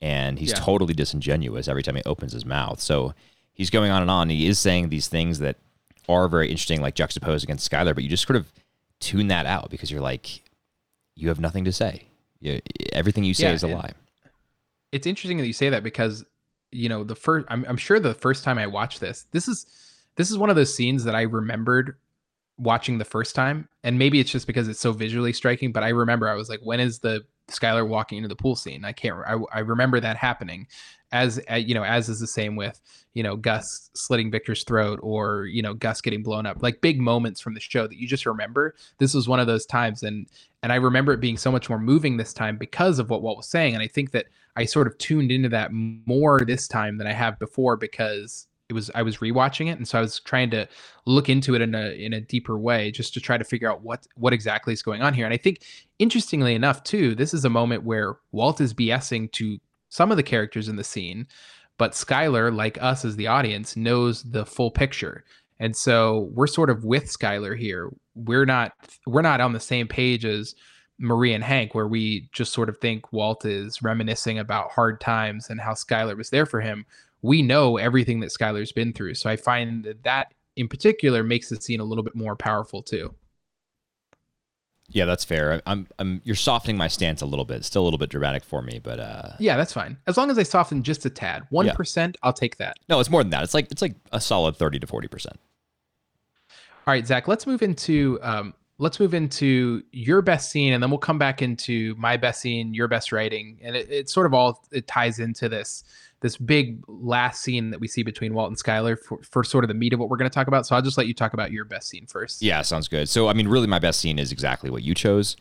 and 0.00 0.38
he's 0.38 0.50
Yeah. 0.50 0.56
totally 0.60 0.94
disingenuous 0.94 1.66
every 1.66 1.82
time 1.82 1.96
he 1.96 2.02
opens 2.06 2.32
his 2.32 2.44
mouth. 2.44 2.80
So 2.80 3.14
he's 3.52 3.70
going 3.70 3.90
on 3.90 4.02
and 4.02 4.10
on. 4.10 4.28
He 4.28 4.46
is 4.46 4.58
saying 4.58 4.90
these 4.90 5.08
things 5.08 5.40
that 5.40 5.56
are 6.08 6.28
very 6.28 6.48
interesting, 6.50 6.80
like 6.80 6.94
juxtaposed 6.94 7.42
against 7.44 7.68
Skyler, 7.70 7.94
but 7.94 8.04
you 8.04 8.08
just 8.10 8.26
sort 8.26 8.36
of 8.36 8.52
tune 9.00 9.26
that 9.28 9.46
out 9.46 9.70
because 9.70 9.90
you're 9.90 10.00
like, 10.00 10.42
you 11.16 11.28
have 11.28 11.40
nothing 11.40 11.64
to 11.64 11.72
say. 11.72 12.04
You, 12.40 12.60
everything 12.92 13.24
you 13.24 13.34
say 13.34 13.48
Yeah, 13.48 13.52
is 13.54 13.62
a 13.62 13.68
lie. 13.68 13.92
it's 14.92 15.06
interesting 15.06 15.38
that 15.38 15.46
you 15.46 15.52
say 15.52 15.68
that 15.70 15.82
because 15.82 16.24
you 16.72 16.88
know 16.88 17.02
the 17.04 17.14
first 17.16 17.46
I'm, 17.50 17.64
I'm 17.68 17.76
sure 17.76 17.98
the 18.00 18.14
first 18.14 18.44
time 18.44 18.56
i 18.56 18.66
watched 18.66 19.00
this 19.00 19.26
this 19.32 19.48
is 19.48 19.66
this 20.16 20.30
is 20.30 20.38
one 20.38 20.50
of 20.50 20.56
those 20.56 20.72
scenes 20.74 21.02
that 21.04 21.14
i 21.16 21.22
remembered 21.22 21.96
watching 22.60 22.98
the 22.98 23.04
first 23.04 23.34
time 23.34 23.68
and 23.84 23.98
maybe 23.98 24.20
it's 24.20 24.30
just 24.30 24.46
because 24.46 24.68
it's 24.68 24.80
so 24.80 24.92
visually 24.92 25.32
striking 25.32 25.72
but 25.72 25.82
i 25.82 25.88
remember 25.88 26.28
i 26.28 26.34
was 26.34 26.48
like 26.48 26.60
when 26.62 26.78
is 26.80 26.98
the 26.98 27.24
Skyler 27.50 27.86
walking 27.86 28.18
into 28.18 28.28
the 28.28 28.36
pool 28.36 28.56
scene. 28.56 28.84
I 28.84 28.92
can't. 28.92 29.18
I, 29.26 29.36
I 29.52 29.58
remember 29.60 30.00
that 30.00 30.16
happening, 30.16 30.66
as 31.12 31.40
uh, 31.50 31.56
you 31.56 31.74
know, 31.74 31.84
as 31.84 32.08
is 32.08 32.20
the 32.20 32.26
same 32.26 32.56
with 32.56 32.80
you 33.14 33.22
know 33.22 33.36
Gus 33.36 33.90
slitting 33.94 34.30
Victor's 34.30 34.64
throat 34.64 35.00
or 35.02 35.46
you 35.46 35.62
know 35.62 35.74
Gus 35.74 36.00
getting 36.00 36.22
blown 36.22 36.46
up. 36.46 36.62
Like 36.62 36.80
big 36.80 37.00
moments 37.00 37.40
from 37.40 37.54
the 37.54 37.60
show 37.60 37.86
that 37.86 37.96
you 37.96 38.06
just 38.06 38.26
remember. 38.26 38.74
This 38.98 39.14
was 39.14 39.28
one 39.28 39.40
of 39.40 39.46
those 39.46 39.66
times, 39.66 40.02
and 40.02 40.26
and 40.62 40.72
I 40.72 40.76
remember 40.76 41.12
it 41.12 41.20
being 41.20 41.36
so 41.36 41.52
much 41.52 41.68
more 41.68 41.78
moving 41.78 42.16
this 42.16 42.32
time 42.32 42.56
because 42.56 42.98
of 42.98 43.10
what 43.10 43.22
Walt 43.22 43.38
was 43.38 43.48
saying. 43.48 43.74
And 43.74 43.82
I 43.82 43.88
think 43.88 44.12
that 44.12 44.26
I 44.56 44.64
sort 44.64 44.86
of 44.86 44.96
tuned 44.98 45.30
into 45.30 45.48
that 45.50 45.72
more 45.72 46.40
this 46.44 46.68
time 46.68 46.98
than 46.98 47.06
I 47.06 47.12
have 47.12 47.38
before 47.38 47.76
because 47.76 48.46
it 48.70 48.72
was 48.72 48.90
I 48.94 49.02
was 49.02 49.18
rewatching 49.18 49.66
it, 49.70 49.76
and 49.76 49.86
so 49.86 49.98
I 49.98 50.00
was 50.00 50.20
trying 50.20 50.50
to 50.50 50.66
look 51.04 51.28
into 51.28 51.54
it 51.54 51.60
in 51.60 51.74
a 51.74 51.90
in 51.90 52.12
a 52.12 52.20
deeper 52.20 52.58
way, 52.58 52.90
just 52.90 53.12
to 53.14 53.20
try 53.20 53.36
to 53.36 53.44
figure 53.44 53.70
out 53.70 53.82
what 53.82 54.06
what 54.14 54.32
exactly 54.32 54.72
is 54.72 54.82
going 54.82 55.02
on 55.02 55.12
here. 55.12 55.24
And 55.24 55.34
I 55.34 55.36
think, 55.36 55.64
interestingly 55.98 56.54
enough, 56.54 56.82
too, 56.84 57.14
this 57.14 57.34
is 57.34 57.44
a 57.44 57.50
moment 57.50 57.82
where 57.82 58.16
Walt 58.32 58.60
is 58.60 58.72
BSing 58.72 59.30
to 59.32 59.58
some 59.90 60.10
of 60.10 60.16
the 60.16 60.22
characters 60.22 60.68
in 60.68 60.76
the 60.76 60.84
scene, 60.84 61.26
but 61.78 61.92
Skyler, 61.92 62.54
like 62.54 62.80
us 62.80 63.04
as 63.04 63.16
the 63.16 63.26
audience, 63.26 63.76
knows 63.76 64.22
the 64.22 64.46
full 64.46 64.70
picture. 64.70 65.24
And 65.58 65.76
so 65.76 66.30
we're 66.32 66.46
sort 66.46 66.70
of 66.70 66.84
with 66.84 67.04
Skyler 67.06 67.58
here. 67.58 67.90
We're 68.14 68.46
not 68.46 68.72
we're 69.06 69.22
not 69.22 69.40
on 69.40 69.52
the 69.52 69.60
same 69.60 69.88
page 69.88 70.24
as 70.24 70.54
Marie 71.00 71.34
and 71.34 71.42
Hank, 71.42 71.74
where 71.74 71.88
we 71.88 72.28
just 72.32 72.52
sort 72.52 72.68
of 72.68 72.78
think 72.78 73.12
Walt 73.12 73.44
is 73.44 73.82
reminiscing 73.82 74.38
about 74.38 74.70
hard 74.70 75.00
times 75.00 75.50
and 75.50 75.60
how 75.60 75.72
Skyler 75.72 76.16
was 76.16 76.30
there 76.30 76.46
for 76.46 76.60
him 76.60 76.86
we 77.22 77.42
know 77.42 77.76
everything 77.76 78.20
that 78.20 78.30
Skyler's 78.30 78.72
been 78.72 78.92
through. 78.92 79.14
So 79.14 79.28
I 79.30 79.36
find 79.36 79.84
that 79.84 80.02
that 80.04 80.34
in 80.56 80.68
particular 80.68 81.22
makes 81.22 81.48
the 81.48 81.60
scene 81.60 81.80
a 81.80 81.84
little 81.84 82.04
bit 82.04 82.14
more 82.14 82.36
powerful 82.36 82.82
too. 82.82 83.14
Yeah, 84.92 85.04
that's 85.04 85.24
fair. 85.24 85.62
I'm, 85.66 85.86
I'm, 86.00 86.20
you're 86.24 86.34
softening 86.34 86.76
my 86.76 86.88
stance 86.88 87.22
a 87.22 87.26
little 87.26 87.44
bit. 87.44 87.64
still 87.64 87.82
a 87.82 87.84
little 87.84 87.98
bit 87.98 88.10
dramatic 88.10 88.42
for 88.42 88.60
me, 88.60 88.80
but 88.82 88.98
uh, 88.98 89.30
yeah, 89.38 89.56
that's 89.56 89.72
fine. 89.72 89.96
As 90.08 90.16
long 90.16 90.30
as 90.30 90.38
I 90.38 90.42
soften 90.42 90.82
just 90.82 91.06
a 91.06 91.10
tad, 91.10 91.44
one 91.50 91.66
yeah. 91.66 92.12
I'll 92.24 92.32
take 92.32 92.56
that. 92.56 92.76
No, 92.88 92.98
it's 92.98 93.08
more 93.08 93.22
than 93.22 93.30
that. 93.30 93.44
It's 93.44 93.54
like 93.54 93.70
it's 93.70 93.82
like 93.82 93.94
a 94.10 94.20
solid 94.20 94.56
thirty 94.56 94.80
to 94.80 94.86
forty 94.88 95.06
percent. 95.06 95.38
All 96.86 96.92
right, 96.92 97.06
Zach. 97.06 97.28
Let's 97.28 97.46
move 97.46 97.62
into 97.62 98.18
um, 98.22 98.52
let's 98.80 98.98
move 98.98 99.12
into 99.12 99.82
your 99.92 100.22
best 100.22 100.50
scene, 100.50 100.72
and 100.72 100.82
then 100.82 100.90
we'll 100.90 100.98
come 100.98 101.18
back 101.18 101.42
into 101.42 101.94
my 101.96 102.16
best 102.16 102.40
scene, 102.40 102.72
your 102.72 102.88
best 102.88 103.12
writing, 103.12 103.60
and 103.62 103.76
it, 103.76 103.90
it 103.90 104.08
sort 104.08 104.26
of 104.26 104.32
all 104.32 104.64
it 104.72 104.86
ties 104.86 105.18
into 105.20 105.48
this 105.48 105.84
this 106.22 106.36
big 106.36 106.82
last 106.88 107.42
scene 107.42 107.70
that 107.70 107.80
we 107.80 107.86
see 107.86 108.02
between 108.02 108.34
Walt 108.34 108.48
and 108.48 108.58
Skylar 108.58 108.98
for, 108.98 109.18
for 109.22 109.42
sort 109.44 109.64
of 109.64 109.68
the 109.68 109.74
meat 109.74 109.94
of 109.94 109.98
what 109.98 110.10
we're 110.10 110.18
going 110.18 110.28
to 110.28 110.34
talk 110.34 110.48
about. 110.48 110.66
So 110.66 110.76
I'll 110.76 110.82
just 110.82 110.98
let 110.98 111.06
you 111.06 111.14
talk 111.14 111.32
about 111.32 111.50
your 111.50 111.64
best 111.64 111.88
scene 111.88 112.06
first. 112.06 112.42
Yeah, 112.42 112.60
sounds 112.62 112.88
good. 112.88 113.08
So 113.08 113.28
I 113.28 113.34
mean, 113.34 113.48
really, 113.48 113.66
my 113.66 113.78
best 113.78 114.00
scene 114.00 114.18
is 114.18 114.32
exactly 114.32 114.70
what 114.70 114.82
you 114.82 114.94
chose. 114.94 115.36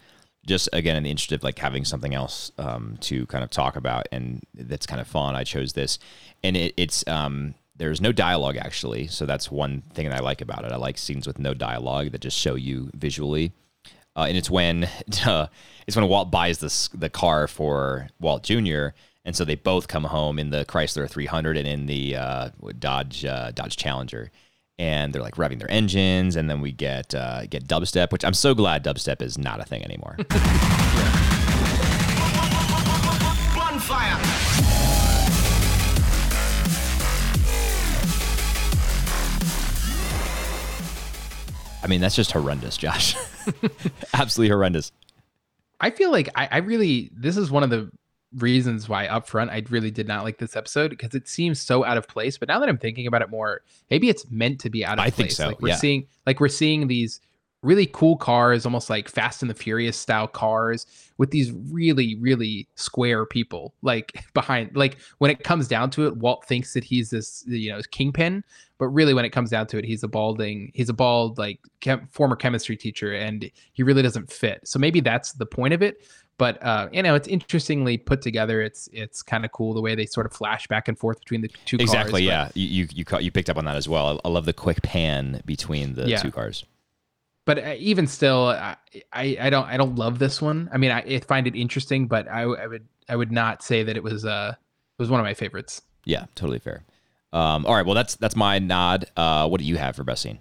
Just 0.45 0.67
again, 0.73 0.97
in 0.97 1.03
the 1.03 1.09
interest 1.09 1.31
of 1.31 1.43
like 1.43 1.57
having 1.59 1.85
something 1.85 2.13
else 2.13 2.51
um, 2.57 2.97
to 3.01 3.25
kind 3.27 3.43
of 3.43 3.49
talk 3.49 3.77
about, 3.77 4.07
and 4.11 4.43
that's 4.53 4.85
kind 4.85 4.99
of 4.99 5.07
fun. 5.07 5.35
I 5.35 5.45
chose 5.45 5.73
this, 5.73 5.97
and 6.43 6.57
it, 6.57 6.73
it's 6.75 7.07
um, 7.07 7.55
there's 7.79 7.99
no 7.99 8.11
dialogue 8.11 8.57
actually, 8.57 9.07
so 9.07 9.25
that's 9.25 9.49
one 9.49 9.81
thing 9.93 10.07
that 10.07 10.17
I 10.17 10.21
like 10.21 10.41
about 10.41 10.63
it. 10.63 10.71
I 10.71 10.75
like 10.75 10.97
scenes 10.97 11.25
with 11.25 11.39
no 11.39 11.53
dialogue 11.53 12.11
that 12.11 12.21
just 12.21 12.37
show 12.37 12.53
you 12.55 12.91
visually. 12.93 13.51
Uh, 14.15 14.25
and 14.27 14.37
it's 14.37 14.49
when 14.49 14.87
uh, 15.25 15.47
it's 15.87 15.97
when 15.97 16.07
Walt 16.07 16.29
buys 16.29 16.59
this 16.59 16.89
the 16.89 17.09
car 17.09 17.47
for 17.47 18.09
Walt 18.19 18.43
Jr 18.43 18.89
and 19.29 19.35
so 19.35 19.45
they 19.45 19.55
both 19.55 19.87
come 19.87 20.05
home 20.05 20.39
in 20.39 20.49
the 20.49 20.65
Chrysler 20.65 21.09
300 21.09 21.57
and 21.57 21.67
in 21.67 21.85
the 21.85 22.15
uh, 22.15 22.49
Dodge 22.79 23.25
uh, 23.25 23.51
Dodge 23.51 23.77
Challenger, 23.77 24.31
and 24.77 25.13
they're 25.13 25.21
like 25.21 25.35
revving 25.35 25.59
their 25.59 25.69
engines, 25.69 26.35
and 26.35 26.49
then 26.49 26.61
we 26.61 26.71
get 26.71 27.13
uh, 27.13 27.45
get 27.45 27.67
dubstep, 27.67 28.11
which 28.11 28.25
I'm 28.25 28.33
so 28.33 28.55
glad 28.55 28.83
dubstep 28.83 29.21
is 29.21 29.37
not 29.37 29.59
a 29.59 29.65
thing 29.65 29.83
anymore. 29.83 30.15
Bonfire. 30.29 31.25
I 41.83 41.87
mean, 41.87 42.01
that's 42.01 42.15
just 42.15 42.31
horrendous, 42.31 42.77
Josh. 42.77 43.15
Absolutely 44.13 44.49
horrendous. 44.49 44.91
I 45.79 45.91
feel 45.91 46.11
like 46.11 46.29
I, 46.35 46.47
I, 46.51 46.57
really 46.57 47.09
this 47.15 47.37
is 47.37 47.49
one 47.49 47.63
of 47.63 47.69
the 47.69 47.89
reasons 48.37 48.87
why 48.89 49.07
up 49.07 49.27
front 49.27 49.49
I 49.49 49.63
really 49.69 49.91
did 49.91 50.07
not 50.07 50.23
like 50.23 50.37
this 50.37 50.55
episode 50.55 50.89
because 50.89 51.15
it 51.15 51.27
seems 51.27 51.59
so 51.59 51.85
out 51.85 51.97
of 51.97 52.07
place. 52.07 52.37
But 52.37 52.49
now 52.49 52.59
that 52.59 52.67
I'm 52.67 52.77
thinking 52.77 53.07
about 53.07 53.21
it 53.21 53.29
more, 53.29 53.61
maybe 53.89 54.09
it's 54.09 54.29
meant 54.29 54.59
to 54.61 54.69
be 54.69 54.85
out 54.85 54.99
of 54.99 55.05
I 55.05 55.09
place. 55.09 55.15
Think 55.15 55.31
so. 55.31 55.47
Like 55.47 55.61
we're 55.61 55.69
yeah. 55.69 55.75
seeing 55.75 56.07
like 56.25 56.39
we're 56.39 56.49
seeing 56.49 56.87
these 56.87 57.21
really 57.61 57.87
cool 57.87 58.15
cars, 58.15 58.65
almost 58.65 58.89
like 58.89 59.09
Fast 59.09 59.41
and 59.41 59.49
the 59.49 59.55
Furious 59.55 59.97
style 59.97 60.27
cars 60.27 60.85
with 61.17 61.31
these 61.31 61.51
really, 61.51 62.15
really 62.15 62.67
square 62.75 63.25
people 63.25 63.73
like 63.81 64.23
behind. 64.33 64.75
Like 64.75 64.97
when 65.17 65.29
it 65.31 65.43
comes 65.43 65.67
down 65.67 65.89
to 65.91 66.07
it, 66.07 66.17
Walt 66.17 66.45
thinks 66.45 66.73
that 66.73 66.83
he's 66.83 67.09
this, 67.09 67.43
you 67.47 67.71
know, 67.71 67.81
kingpin, 67.91 68.43
but 68.77 68.87
really 68.87 69.13
when 69.13 69.25
it 69.25 69.31
comes 69.31 69.49
down 69.49 69.67
to 69.67 69.77
it, 69.77 69.85
he's 69.85 70.03
a 70.03 70.07
balding, 70.07 70.71
he's 70.73 70.89
a 70.89 70.93
bald 70.93 71.37
like 71.37 71.59
chem- 71.81 72.07
former 72.11 72.35
chemistry 72.35 72.77
teacher, 72.77 73.13
and 73.13 73.49
he 73.73 73.83
really 73.83 74.01
doesn't 74.01 74.31
fit. 74.31 74.67
So 74.67 74.79
maybe 74.79 75.01
that's 75.01 75.33
the 75.33 75.45
point 75.45 75.73
of 75.73 75.81
it 75.81 76.01
but 76.39 76.63
uh, 76.63 76.87
you 76.91 77.03
know 77.03 77.13
it's 77.13 77.27
interestingly 77.27 77.97
put 77.97 78.21
together 78.23 78.61
it's 78.63 78.89
it's 78.91 79.21
kind 79.21 79.45
of 79.45 79.51
cool 79.51 79.75
the 79.75 79.81
way 79.81 79.93
they 79.93 80.07
sort 80.07 80.25
of 80.25 80.33
flash 80.33 80.65
back 80.67 80.87
and 80.87 80.97
forth 80.97 81.19
between 81.19 81.41
the 81.41 81.49
two 81.65 81.77
exactly 81.79 82.21
cars, 82.21 82.23
yeah 82.23 82.45
but, 82.45 82.57
you 82.57 82.87
you 82.91 83.05
you 83.19 83.29
picked 83.29 83.49
up 83.49 83.57
on 83.57 83.65
that 83.65 83.75
as 83.75 83.87
well 83.87 84.19
i, 84.25 84.27
love 84.27 84.45
the 84.45 84.53
quick 84.53 84.81
pan 84.81 85.41
between 85.45 85.93
the 85.93 86.07
yeah. 86.07 86.17
two 86.17 86.31
cars 86.31 86.65
but 87.49 87.65
uh, 87.65 87.73
even 87.79 88.05
still 88.05 88.49
I, 88.49 88.77
I, 89.11 89.37
I 89.41 89.49
don't 89.49 89.65
i 89.65 89.75
don't 89.75 89.95
love 89.95 90.19
this 90.19 90.39
one. 90.39 90.69
I 90.71 90.77
mean 90.77 90.91
i, 90.91 90.99
I 90.99 91.19
find 91.19 91.47
it 91.47 91.55
interesting 91.55 92.07
but 92.07 92.27
I, 92.27 92.41
I 92.41 92.67
would 92.67 92.87
i 93.09 93.15
would 93.15 93.31
not 93.31 93.63
say 93.63 93.81
that 93.81 93.97
it 93.97 94.03
was 94.03 94.23
uh 94.23 94.53
it 94.55 95.01
was 95.01 95.09
one 95.09 95.19
of 95.19 95.23
my 95.23 95.33
favorites. 95.33 95.81
Yeah 96.05 96.25
totally 96.35 96.59
fair. 96.59 96.83
Um 97.33 97.65
all 97.65 97.73
right 97.73 97.85
well 97.85 97.95
that's 97.95 98.15
that's 98.17 98.35
my 98.35 98.59
nod. 98.59 99.09
Uh 99.17 99.47
what 99.47 99.59
do 99.59 99.65
you 99.65 99.77
have 99.77 99.95
for 99.95 100.03
best 100.03 100.21
scene? 100.21 100.37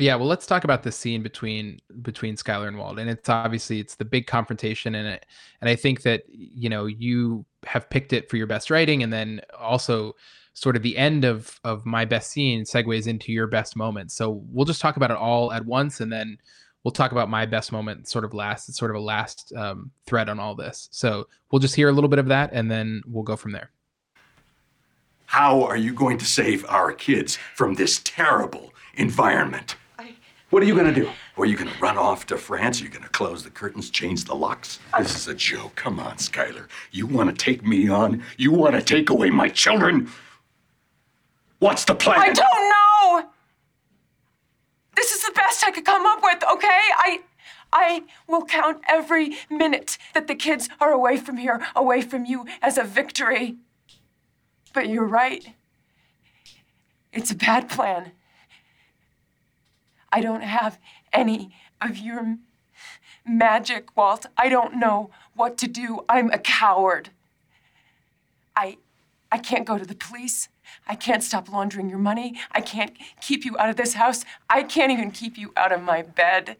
Yeah, 0.00 0.14
well, 0.14 0.28
let's 0.28 0.46
talk 0.46 0.62
about 0.62 0.84
the 0.84 0.92
scene 0.92 1.24
between 1.24 1.80
between 2.02 2.36
Skyler 2.36 2.68
and 2.68 2.78
Walt, 2.78 3.00
and 3.00 3.10
it's 3.10 3.28
obviously 3.28 3.80
it's 3.80 3.96
the 3.96 4.04
big 4.04 4.28
confrontation 4.28 4.94
in 4.94 5.06
it, 5.06 5.26
and 5.60 5.68
I 5.68 5.74
think 5.74 6.02
that 6.02 6.22
you 6.28 6.68
know 6.68 6.86
you 6.86 7.44
have 7.64 7.90
picked 7.90 8.12
it 8.12 8.30
for 8.30 8.36
your 8.36 8.46
best 8.46 8.70
writing, 8.70 9.02
and 9.02 9.12
then 9.12 9.40
also 9.58 10.14
sort 10.60 10.76
of 10.76 10.82
the 10.82 10.96
end 10.96 11.24
of 11.24 11.60
of 11.64 11.86
my 11.86 12.04
best 12.04 12.30
scene 12.30 12.64
segues 12.64 13.06
into 13.06 13.32
your 13.32 13.46
best 13.46 13.76
moment. 13.76 14.12
So 14.12 14.42
we'll 14.50 14.64
just 14.64 14.80
talk 14.80 14.96
about 14.96 15.10
it 15.10 15.16
all 15.16 15.52
at 15.52 15.64
once, 15.64 16.00
and 16.00 16.12
then 16.12 16.38
we'll 16.84 16.92
talk 16.92 17.12
about 17.12 17.28
my 17.28 17.46
best 17.46 17.72
moment 17.72 18.08
sort 18.08 18.24
of 18.24 18.34
last. 18.34 18.68
It's 18.68 18.78
sort 18.78 18.90
of 18.90 18.96
a 18.96 19.00
last 19.00 19.52
um, 19.56 19.90
thread 20.06 20.28
on 20.28 20.38
all 20.38 20.54
this. 20.54 20.88
So 20.90 21.28
we'll 21.50 21.60
just 21.60 21.74
hear 21.74 21.88
a 21.88 21.92
little 21.92 22.08
bit 22.08 22.18
of 22.18 22.26
that, 22.26 22.50
and 22.52 22.70
then 22.70 23.02
we'll 23.06 23.24
go 23.24 23.36
from 23.36 23.52
there. 23.52 23.70
How 25.26 25.62
are 25.64 25.76
you 25.76 25.92
going 25.92 26.16
to 26.18 26.24
save 26.24 26.64
our 26.68 26.92
kids 26.92 27.36
from 27.54 27.74
this 27.74 28.00
terrible 28.02 28.72
environment? 28.94 29.76
What 30.50 30.62
are 30.62 30.66
you 30.66 30.74
gonna 30.74 30.94
do? 30.94 31.10
Are 31.36 31.44
you 31.44 31.58
gonna 31.58 31.76
run 31.78 31.98
off 31.98 32.24
to 32.28 32.38
France? 32.38 32.80
Are 32.80 32.84
you 32.84 32.88
gonna 32.88 33.06
close 33.10 33.44
the 33.44 33.50
curtains, 33.50 33.90
change 33.90 34.24
the 34.24 34.34
locks? 34.34 34.78
This 34.96 35.14
is 35.14 35.28
a 35.28 35.34
joke. 35.34 35.74
Come 35.74 36.00
on, 36.00 36.16
Skyler. 36.16 36.68
You 36.90 37.06
wanna 37.06 37.34
take 37.34 37.66
me 37.66 37.90
on? 37.90 38.22
You 38.38 38.52
wanna 38.52 38.80
take 38.80 39.10
away 39.10 39.28
my 39.28 39.50
children? 39.50 40.10
What's 41.58 41.84
the 41.84 41.94
plan? 41.94 42.20
I 42.20 42.32
don't 42.32 42.70
know! 42.70 43.30
This 44.94 45.12
is 45.12 45.24
the 45.24 45.32
best 45.32 45.64
I 45.66 45.70
could 45.70 45.84
come 45.84 46.06
up 46.06 46.20
with, 46.22 46.42
okay? 46.52 46.80
I. 46.98 47.20
I 47.70 48.04
will 48.26 48.46
count 48.46 48.80
every 48.88 49.36
minute 49.50 49.98
that 50.14 50.26
the 50.26 50.34
kids 50.34 50.70
are 50.80 50.90
away 50.90 51.18
from 51.18 51.36
here, 51.36 51.60
away 51.76 52.00
from 52.00 52.24
you, 52.24 52.46
as 52.62 52.78
a 52.78 52.82
victory. 52.82 53.56
But 54.72 54.88
you're 54.88 55.04
right. 55.04 55.48
It's 57.12 57.30
a 57.30 57.34
bad 57.34 57.68
plan. 57.68 58.12
I 60.10 60.22
don't 60.22 60.42
have 60.42 60.78
any 61.12 61.54
of 61.80 61.98
your 61.98 62.38
magic, 63.26 63.94
Walt. 63.94 64.24
I 64.38 64.48
don't 64.48 64.76
know 64.76 65.10
what 65.34 65.58
to 65.58 65.68
do. 65.68 66.04
I'm 66.08 66.30
a 66.30 66.38
coward. 66.38 67.10
I 68.56 68.78
I 69.30 69.36
can't 69.36 69.66
go 69.66 69.76
to 69.76 69.84
the 69.84 69.94
police. 69.94 70.48
I 70.86 70.94
can't 70.94 71.22
stop 71.22 71.50
laundering 71.50 71.88
your 71.88 71.98
money. 71.98 72.38
I 72.52 72.60
can't 72.60 72.96
keep 73.20 73.44
you 73.44 73.56
out 73.58 73.68
of 73.68 73.76
this 73.76 73.94
house. 73.94 74.24
I 74.48 74.62
can't 74.62 74.92
even 74.92 75.10
keep 75.10 75.36
you 75.36 75.52
out 75.56 75.72
of 75.72 75.82
my 75.82 76.02
bed. 76.02 76.56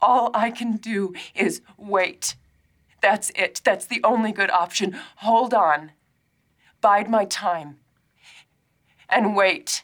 All 0.00 0.30
I 0.34 0.50
can 0.50 0.76
do 0.76 1.14
is 1.34 1.60
wait. 1.76 2.36
That's 3.00 3.30
it. 3.34 3.60
That's 3.64 3.86
the 3.86 4.00
only 4.04 4.32
good 4.32 4.50
option. 4.50 4.98
Hold 5.16 5.54
on. 5.54 5.92
Bide 6.80 7.10
my 7.10 7.24
time. 7.24 7.78
And 9.08 9.36
wait. 9.36 9.82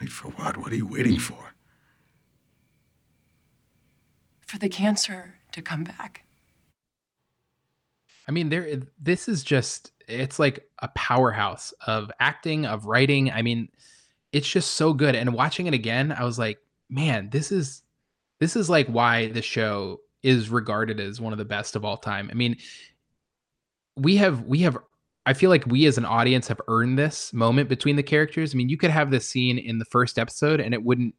Wait 0.00 0.10
for 0.10 0.28
what? 0.28 0.56
What 0.56 0.72
are 0.72 0.76
you 0.76 0.86
waiting 0.86 1.18
for? 1.18 1.54
For 4.46 4.58
the 4.58 4.68
cancer 4.68 5.34
to 5.52 5.62
come 5.62 5.84
back. 5.84 6.24
I 8.28 8.30
mean, 8.30 8.48
there. 8.50 8.82
This 9.00 9.28
is 9.28 9.42
just. 9.42 9.92
It's 10.06 10.38
like 10.38 10.66
a 10.78 10.88
powerhouse 10.88 11.74
of 11.86 12.10
acting, 12.18 12.64
of 12.64 12.86
writing. 12.86 13.30
I 13.30 13.42
mean, 13.42 13.68
it's 14.32 14.48
just 14.48 14.72
so 14.72 14.92
good. 14.92 15.14
And 15.14 15.34
watching 15.34 15.66
it 15.66 15.74
again, 15.74 16.12
I 16.12 16.24
was 16.24 16.38
like, 16.38 16.58
man, 16.88 17.28
this 17.30 17.52
is 17.52 17.82
this 18.40 18.56
is 18.56 18.70
like 18.70 18.86
why 18.88 19.28
the 19.28 19.42
show 19.42 20.00
is 20.22 20.50
regarded 20.50 21.00
as 21.00 21.20
one 21.20 21.32
of 21.32 21.38
the 21.38 21.44
best 21.44 21.76
of 21.76 21.84
all 21.84 21.96
time. 21.96 22.28
I 22.30 22.34
mean, 22.34 22.56
we 23.96 24.16
have 24.16 24.42
we 24.42 24.60
have 24.60 24.78
I 25.26 25.34
feel 25.34 25.50
like 25.50 25.66
we 25.66 25.86
as 25.86 25.98
an 25.98 26.04
audience 26.04 26.48
have 26.48 26.60
earned 26.68 26.98
this 26.98 27.32
moment 27.32 27.68
between 27.68 27.96
the 27.96 28.02
characters. 28.02 28.54
I 28.54 28.56
mean, 28.56 28.68
you 28.68 28.78
could 28.78 28.90
have 28.90 29.10
this 29.10 29.28
scene 29.28 29.58
in 29.58 29.78
the 29.78 29.84
first 29.84 30.18
episode 30.18 30.60
and 30.60 30.72
it 30.72 30.82
wouldn't 30.82 31.14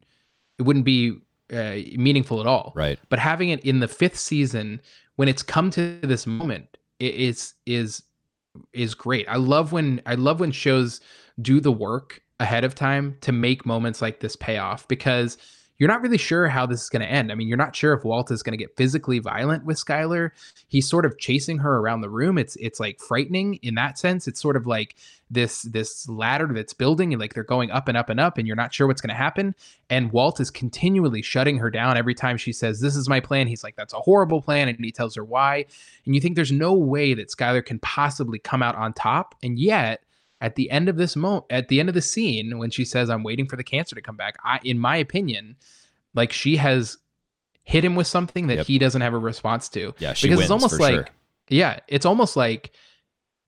it 0.58 0.62
wouldn't 0.62 0.84
be 0.84 1.18
uh, 1.52 1.76
meaningful 1.96 2.40
at 2.40 2.46
all. 2.46 2.72
Right. 2.74 2.98
But 3.08 3.18
having 3.18 3.50
it 3.50 3.64
in 3.64 3.80
the 3.80 3.88
fifth 3.88 4.18
season, 4.18 4.80
when 5.16 5.28
it's 5.28 5.42
come 5.42 5.70
to 5.70 5.98
this 6.02 6.26
moment, 6.26 6.76
is 7.00 7.54
is 7.66 8.02
is 8.72 8.94
great. 8.94 9.26
I 9.28 9.36
love 9.36 9.72
when 9.72 10.00
I 10.06 10.14
love 10.14 10.40
when 10.40 10.52
shows 10.52 11.00
do 11.40 11.60
the 11.60 11.72
work 11.72 12.22
ahead 12.38 12.64
of 12.64 12.74
time 12.74 13.16
to 13.20 13.32
make 13.32 13.66
moments 13.66 14.00
like 14.02 14.20
this 14.20 14.36
pay 14.36 14.58
off 14.58 14.88
because 14.88 15.38
you're 15.80 15.88
not 15.88 16.02
really 16.02 16.18
sure 16.18 16.46
how 16.46 16.66
this 16.66 16.82
is 16.82 16.90
going 16.90 17.00
to 17.00 17.10
end. 17.10 17.32
I 17.32 17.34
mean, 17.34 17.48
you're 17.48 17.56
not 17.56 17.74
sure 17.74 17.94
if 17.94 18.04
Walt 18.04 18.30
is 18.30 18.42
going 18.42 18.52
to 18.52 18.62
get 18.62 18.76
physically 18.76 19.18
violent 19.18 19.64
with 19.64 19.82
Skyler. 19.82 20.30
He's 20.68 20.86
sort 20.86 21.06
of 21.06 21.18
chasing 21.18 21.56
her 21.56 21.78
around 21.78 22.02
the 22.02 22.10
room. 22.10 22.36
It's 22.36 22.54
it's 22.56 22.78
like 22.78 23.00
frightening 23.00 23.54
in 23.62 23.76
that 23.76 23.98
sense. 23.98 24.28
It's 24.28 24.42
sort 24.42 24.56
of 24.56 24.66
like 24.66 24.96
this 25.30 25.62
this 25.62 26.06
ladder 26.06 26.50
that's 26.52 26.74
building 26.74 27.14
and 27.14 27.20
like 27.20 27.32
they're 27.32 27.44
going 27.44 27.70
up 27.70 27.88
and 27.88 27.96
up 27.96 28.10
and 28.10 28.20
up 28.20 28.36
and 28.36 28.46
you're 28.46 28.56
not 28.56 28.74
sure 28.74 28.86
what's 28.86 29.00
going 29.00 29.08
to 29.08 29.14
happen. 29.14 29.54
And 29.88 30.12
Walt 30.12 30.38
is 30.38 30.50
continually 30.50 31.22
shutting 31.22 31.56
her 31.56 31.70
down 31.70 31.96
every 31.96 32.14
time 32.14 32.36
she 32.36 32.52
says, 32.52 32.80
"This 32.80 32.94
is 32.94 33.08
my 33.08 33.20
plan." 33.20 33.46
He's 33.46 33.64
like, 33.64 33.76
"That's 33.76 33.94
a 33.94 34.00
horrible 34.00 34.42
plan," 34.42 34.68
and 34.68 34.84
he 34.84 34.92
tells 34.92 35.14
her 35.14 35.24
why. 35.24 35.64
And 36.04 36.14
you 36.14 36.20
think 36.20 36.36
there's 36.36 36.52
no 36.52 36.74
way 36.74 37.14
that 37.14 37.30
Skyler 37.30 37.64
can 37.64 37.78
possibly 37.78 38.38
come 38.38 38.62
out 38.62 38.76
on 38.76 38.92
top, 38.92 39.34
and 39.42 39.58
yet 39.58 40.02
at 40.40 40.54
the 40.56 40.70
end 40.70 40.88
of 40.88 40.96
this 40.96 41.16
moment 41.16 41.44
at 41.50 41.68
the 41.68 41.80
end 41.80 41.88
of 41.88 41.94
the 41.94 42.02
scene 42.02 42.58
when 42.58 42.70
she 42.70 42.84
says 42.84 43.10
i'm 43.10 43.22
waiting 43.22 43.46
for 43.46 43.56
the 43.56 43.64
cancer 43.64 43.94
to 43.94 44.00
come 44.02 44.16
back 44.16 44.36
i 44.44 44.58
in 44.64 44.78
my 44.78 44.96
opinion 44.96 45.54
like 46.14 46.32
she 46.32 46.56
has 46.56 46.96
hit 47.64 47.84
him 47.84 47.94
with 47.94 48.06
something 48.06 48.46
that 48.48 48.56
Yep. 48.58 48.66
he 48.66 48.78
doesn't 48.78 49.00
have 49.02 49.14
a 49.14 49.18
response 49.18 49.68
to. 49.68 49.94
Yeah, 49.98 50.12
she 50.14 50.26
because 50.26 50.38
wins 50.38 50.44
it's 50.46 50.50
almost 50.50 50.74
for 50.76 50.82
like 50.82 50.94
sure. 50.94 51.06
yeah 51.48 51.78
it's 51.86 52.04
almost 52.06 52.36
like 52.36 52.72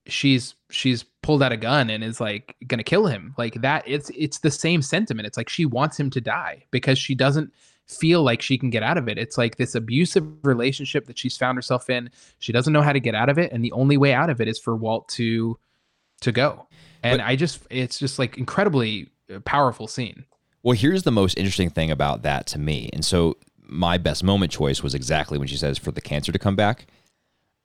she's 0.07 0.55
she's 0.69 1.03
pulled 1.21 1.41
out 1.41 1.51
a 1.51 1.57
gun 1.57 1.89
and 1.89 2.03
is 2.03 2.21
like 2.21 2.55
gonna 2.67 2.83
kill 2.83 3.07
him. 3.07 3.33
Like 3.37 3.55
that 3.61 3.83
it's 3.87 4.09
it's 4.15 4.39
the 4.39 4.51
same 4.51 4.81
sentiment. 4.81 5.25
It's 5.27 5.35
like 5.37 5.49
she 5.49 5.65
wants 5.65 5.99
him 5.99 6.09
to 6.11 6.21
die 6.21 6.63
because 6.71 6.97
she 6.97 7.15
doesn't 7.15 7.51
feel 7.87 8.23
like 8.23 8.41
she 8.41 8.57
can 8.57 8.69
get 8.69 8.83
out 8.83 8.97
of 8.97 9.09
it. 9.09 9.17
It's 9.17 9.37
like 9.37 9.57
this 9.57 9.75
abusive 9.75 10.25
relationship 10.45 11.05
that 11.07 11.17
she's 11.17 11.35
found 11.35 11.57
herself 11.57 11.89
in. 11.89 12.09
She 12.39 12.53
doesn't 12.53 12.71
know 12.71 12.81
how 12.81 12.93
to 12.93 12.99
get 12.99 13.15
out 13.15 13.29
of 13.29 13.37
it 13.37 13.51
and 13.51 13.63
the 13.63 13.71
only 13.73 13.97
way 13.97 14.13
out 14.13 14.29
of 14.29 14.39
it 14.39 14.47
is 14.47 14.59
for 14.59 14.75
walt 14.75 15.09
to 15.09 15.57
to 16.23 16.31
go 16.31 16.67
and 17.03 17.19
But- 17.19 17.27
i 17.27 17.35
just 17.35 17.59
it's 17.69 17.97
just 17.99 18.17
like 18.19 18.37
incredibly 18.37 19.09
uh, 19.33 19.39
powerful 19.41 19.87
scene 19.87 20.25
Well, 20.63 20.77
here's 20.77 21.03
the 21.03 21.11
most 21.11 21.37
interesting 21.37 21.69
thing 21.69 21.91
about 21.91 22.21
that 22.23 22.45
to 22.47 22.57
me. 22.59 22.89
And 22.93 23.03
so 23.03 23.35
my 23.65 23.97
best 23.97 24.23
moment 24.23 24.51
choice 24.51 24.81
was 24.83 24.93
exactly 24.95 25.37
when 25.37 25.47
she 25.47 25.57
says 25.57 25.77
for 25.77 25.91
the 25.91 25.99
cancer 26.01 26.31
to 26.31 26.39
come 26.39 26.55
back. 26.55 26.85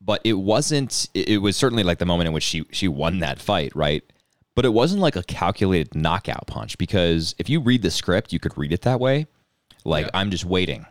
But 0.01 0.21
it 0.25 0.35
wasn't 0.35 1.09
it 1.15 1.41
was 1.43 1.57
certainly 1.57 1.83
like 1.85 1.99
the 1.99 2.07
moment 2.07 2.27
in 2.29 2.33
which 2.35 2.45
she 2.45 2.65
she 2.73 2.89
won 2.89 3.19
that 3.21 3.39
fight, 3.41 3.73
right? 3.77 4.03
But 4.57 4.65
it 4.65 4.73
wasn't 4.73 5.01
like 5.01 5.15
a 5.17 5.23
calculated 5.23 5.95
knockout 5.95 6.47
punch 6.49 6.77
because 6.79 7.35
if 7.39 7.49
you 7.49 7.61
read 7.61 7.83
the 7.83 7.91
script, 7.91 8.33
you 8.33 8.41
could 8.41 8.57
read 8.59 8.73
it 8.73 8.83
that 8.83 8.99
way. 9.01 9.27
Like 9.85 10.07
Yeah. 10.07 10.19
I'm 10.19 10.31
just 10.31 10.45
waiting. 10.45 10.87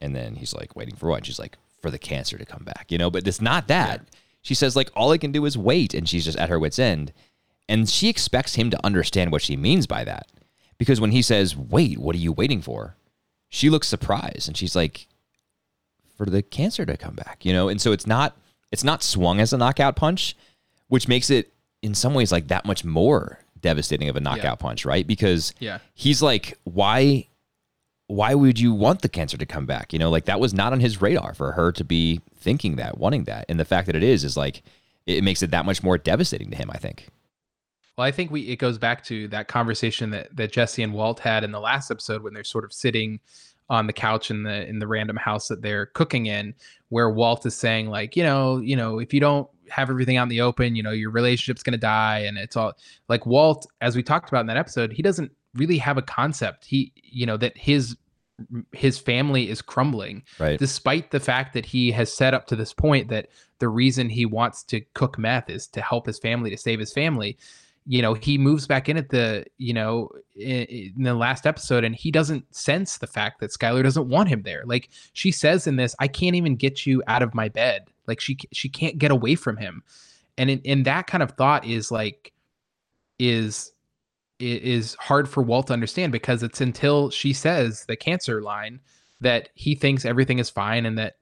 And 0.00 0.14
then 0.16 0.34
he's 0.36 0.54
like, 0.54 0.74
waiting 0.74 0.96
for 0.96 1.08
what? 1.10 1.16
And 1.18 1.26
she's 1.26 1.38
like, 1.38 1.56
for 1.82 1.90
the 1.90 1.98
cancer 1.98 2.38
to 2.38 2.44
come 2.46 2.64
back, 2.64 2.86
you 2.90 2.96
know, 2.98 3.10
but 3.10 3.26
it's 3.26 3.40
not 3.40 3.68
that. 3.68 4.06
She 4.42 4.54
says, 4.54 4.76
like, 4.76 4.90
all 4.94 5.12
I 5.12 5.18
can 5.18 5.32
do 5.32 5.44
is 5.46 5.56
wait. 5.56 5.94
And 5.94 6.08
she's 6.08 6.24
just 6.24 6.38
at 6.38 6.48
her 6.48 6.58
wits' 6.58 6.78
end. 6.78 7.12
And 7.68 7.88
she 7.88 8.08
expects 8.08 8.56
him 8.56 8.70
to 8.70 8.84
understand 8.84 9.32
what 9.32 9.42
she 9.42 9.56
means 9.56 9.86
by 9.86 10.04
that. 10.04 10.26
Because 10.78 11.00
when 11.00 11.12
he 11.12 11.22
says, 11.22 11.56
wait, 11.56 11.98
what 11.98 12.14
are 12.16 12.18
you 12.18 12.32
waiting 12.32 12.60
for? 12.60 12.96
She 13.48 13.70
looks 13.70 13.86
surprised 13.86 14.48
and 14.48 14.56
she's 14.56 14.74
like, 14.74 15.06
for 16.16 16.26
the 16.26 16.42
cancer 16.42 16.84
to 16.84 16.96
come 16.96 17.14
back, 17.14 17.44
you 17.44 17.52
know? 17.52 17.68
And 17.68 17.80
so 17.80 17.92
it's 17.92 18.06
not 18.06 18.36
it's 18.70 18.84
not 18.84 19.02
swung 19.02 19.38
as 19.40 19.52
a 19.52 19.58
knockout 19.58 19.96
punch, 19.96 20.34
which 20.88 21.06
makes 21.06 21.30
it 21.30 21.52
in 21.82 21.94
some 21.94 22.14
ways 22.14 22.32
like 22.32 22.48
that 22.48 22.64
much 22.64 22.84
more 22.84 23.38
devastating 23.60 24.08
of 24.08 24.16
a 24.16 24.20
knockout 24.20 24.58
punch, 24.58 24.84
right? 24.84 25.06
Because 25.06 25.52
Yeah. 25.60 25.78
he's 25.94 26.22
like, 26.22 26.58
why 26.64 27.28
why 28.12 28.34
would 28.34 28.60
you 28.60 28.74
want 28.74 29.00
the 29.00 29.08
cancer 29.08 29.38
to 29.38 29.46
come 29.46 29.64
back? 29.64 29.92
You 29.92 29.98
know, 29.98 30.10
like 30.10 30.26
that 30.26 30.38
was 30.38 30.52
not 30.52 30.72
on 30.72 30.80
his 30.80 31.00
radar 31.00 31.32
for 31.32 31.52
her 31.52 31.72
to 31.72 31.82
be 31.82 32.20
thinking 32.36 32.76
that, 32.76 32.98
wanting 32.98 33.24
that. 33.24 33.46
And 33.48 33.58
the 33.58 33.64
fact 33.64 33.86
that 33.86 33.96
it 33.96 34.02
is 34.02 34.22
is 34.22 34.36
like 34.36 34.62
it 35.06 35.24
makes 35.24 35.42
it 35.42 35.50
that 35.50 35.64
much 35.64 35.82
more 35.82 35.96
devastating 35.96 36.50
to 36.50 36.56
him, 36.56 36.70
I 36.70 36.76
think. 36.76 37.08
Well, 37.96 38.06
I 38.06 38.10
think 38.10 38.30
we 38.30 38.42
it 38.42 38.56
goes 38.56 38.76
back 38.76 39.02
to 39.04 39.28
that 39.28 39.48
conversation 39.48 40.10
that 40.10 40.36
that 40.36 40.52
Jesse 40.52 40.82
and 40.82 40.92
Walt 40.92 41.20
had 41.20 41.42
in 41.42 41.52
the 41.52 41.60
last 41.60 41.90
episode 41.90 42.22
when 42.22 42.34
they're 42.34 42.44
sort 42.44 42.64
of 42.64 42.72
sitting 42.72 43.18
on 43.70 43.86
the 43.86 43.92
couch 43.94 44.30
in 44.30 44.42
the 44.42 44.68
in 44.68 44.78
the 44.78 44.86
random 44.86 45.16
house 45.16 45.48
that 45.48 45.62
they're 45.62 45.86
cooking 45.86 46.26
in, 46.26 46.54
where 46.90 47.08
Walt 47.08 47.46
is 47.46 47.56
saying 47.56 47.88
like, 47.88 48.14
you 48.14 48.22
know, 48.22 48.58
you 48.58 48.76
know, 48.76 48.98
if 48.98 49.14
you 49.14 49.20
don't 49.20 49.48
have 49.70 49.88
everything 49.88 50.18
out 50.18 50.24
in 50.24 50.28
the 50.28 50.42
open, 50.42 50.76
you 50.76 50.82
know, 50.82 50.90
your 50.90 51.10
relationship's 51.10 51.62
gonna 51.62 51.78
die, 51.78 52.18
and 52.18 52.36
it's 52.36 52.56
all 52.56 52.74
like 53.08 53.24
Walt, 53.24 53.66
as 53.80 53.96
we 53.96 54.02
talked 54.02 54.28
about 54.28 54.42
in 54.42 54.48
that 54.48 54.58
episode, 54.58 54.92
he 54.92 55.02
doesn't 55.02 55.32
really 55.54 55.78
have 55.78 55.98
a 55.98 56.02
concept. 56.02 56.64
He, 56.64 56.92
you 57.02 57.26
know, 57.26 57.36
that 57.36 57.56
his 57.56 57.96
his 58.72 58.98
family 58.98 59.48
is 59.48 59.62
crumbling 59.62 60.22
Right. 60.38 60.58
despite 60.58 61.10
the 61.10 61.20
fact 61.20 61.54
that 61.54 61.66
he 61.66 61.90
has 61.92 62.12
set 62.12 62.34
up 62.34 62.46
to 62.48 62.56
this 62.56 62.72
point 62.72 63.08
that 63.08 63.28
the 63.58 63.68
reason 63.68 64.08
he 64.08 64.26
wants 64.26 64.62
to 64.64 64.80
cook 64.94 65.18
meth 65.18 65.48
is 65.48 65.66
to 65.68 65.80
help 65.80 66.06
his 66.06 66.18
family 66.18 66.50
to 66.50 66.56
save 66.56 66.78
his 66.80 66.92
family. 66.92 67.38
You 67.84 68.00
know 68.00 68.14
he 68.14 68.38
moves 68.38 68.66
back 68.66 68.88
in 68.88 68.96
at 68.96 69.08
the 69.10 69.44
you 69.58 69.72
know 69.74 70.10
in, 70.36 70.64
in 70.96 71.02
the 71.02 71.14
last 71.14 71.46
episode 71.46 71.82
and 71.84 71.94
he 71.96 72.10
doesn't 72.12 72.54
sense 72.54 72.98
the 72.98 73.08
fact 73.08 73.40
that 73.40 73.50
skyler 73.50 73.82
doesn't 73.82 74.08
want 74.08 74.28
him 74.28 74.42
there. 74.42 74.62
Like 74.66 74.88
she 75.14 75.32
says 75.32 75.66
in 75.66 75.76
this 75.76 75.94
i 75.98 76.06
can't 76.06 76.36
even 76.36 76.54
get 76.56 76.86
you 76.86 77.02
out 77.08 77.22
of 77.22 77.34
my 77.34 77.48
bed. 77.48 77.82
Like 78.06 78.20
she 78.20 78.36
she 78.52 78.68
can't 78.68 78.98
get 78.98 79.10
away 79.10 79.34
from 79.34 79.56
him. 79.56 79.82
And 80.38 80.48
in, 80.48 80.60
in 80.60 80.82
that 80.84 81.06
kind 81.08 81.22
of 81.22 81.32
thought 81.32 81.64
is 81.66 81.90
like 81.90 82.32
is 83.18 83.72
is 84.42 84.94
hard 84.96 85.28
for 85.28 85.42
Walt 85.42 85.68
to 85.68 85.72
understand 85.72 86.12
because 86.12 86.42
it's 86.42 86.60
until 86.60 87.10
she 87.10 87.32
says 87.32 87.84
the 87.86 87.96
cancer 87.96 88.42
line 88.42 88.80
that 89.20 89.48
he 89.54 89.74
thinks 89.74 90.04
everything 90.04 90.38
is 90.38 90.50
fine 90.50 90.84
and 90.84 90.98
that 90.98 91.14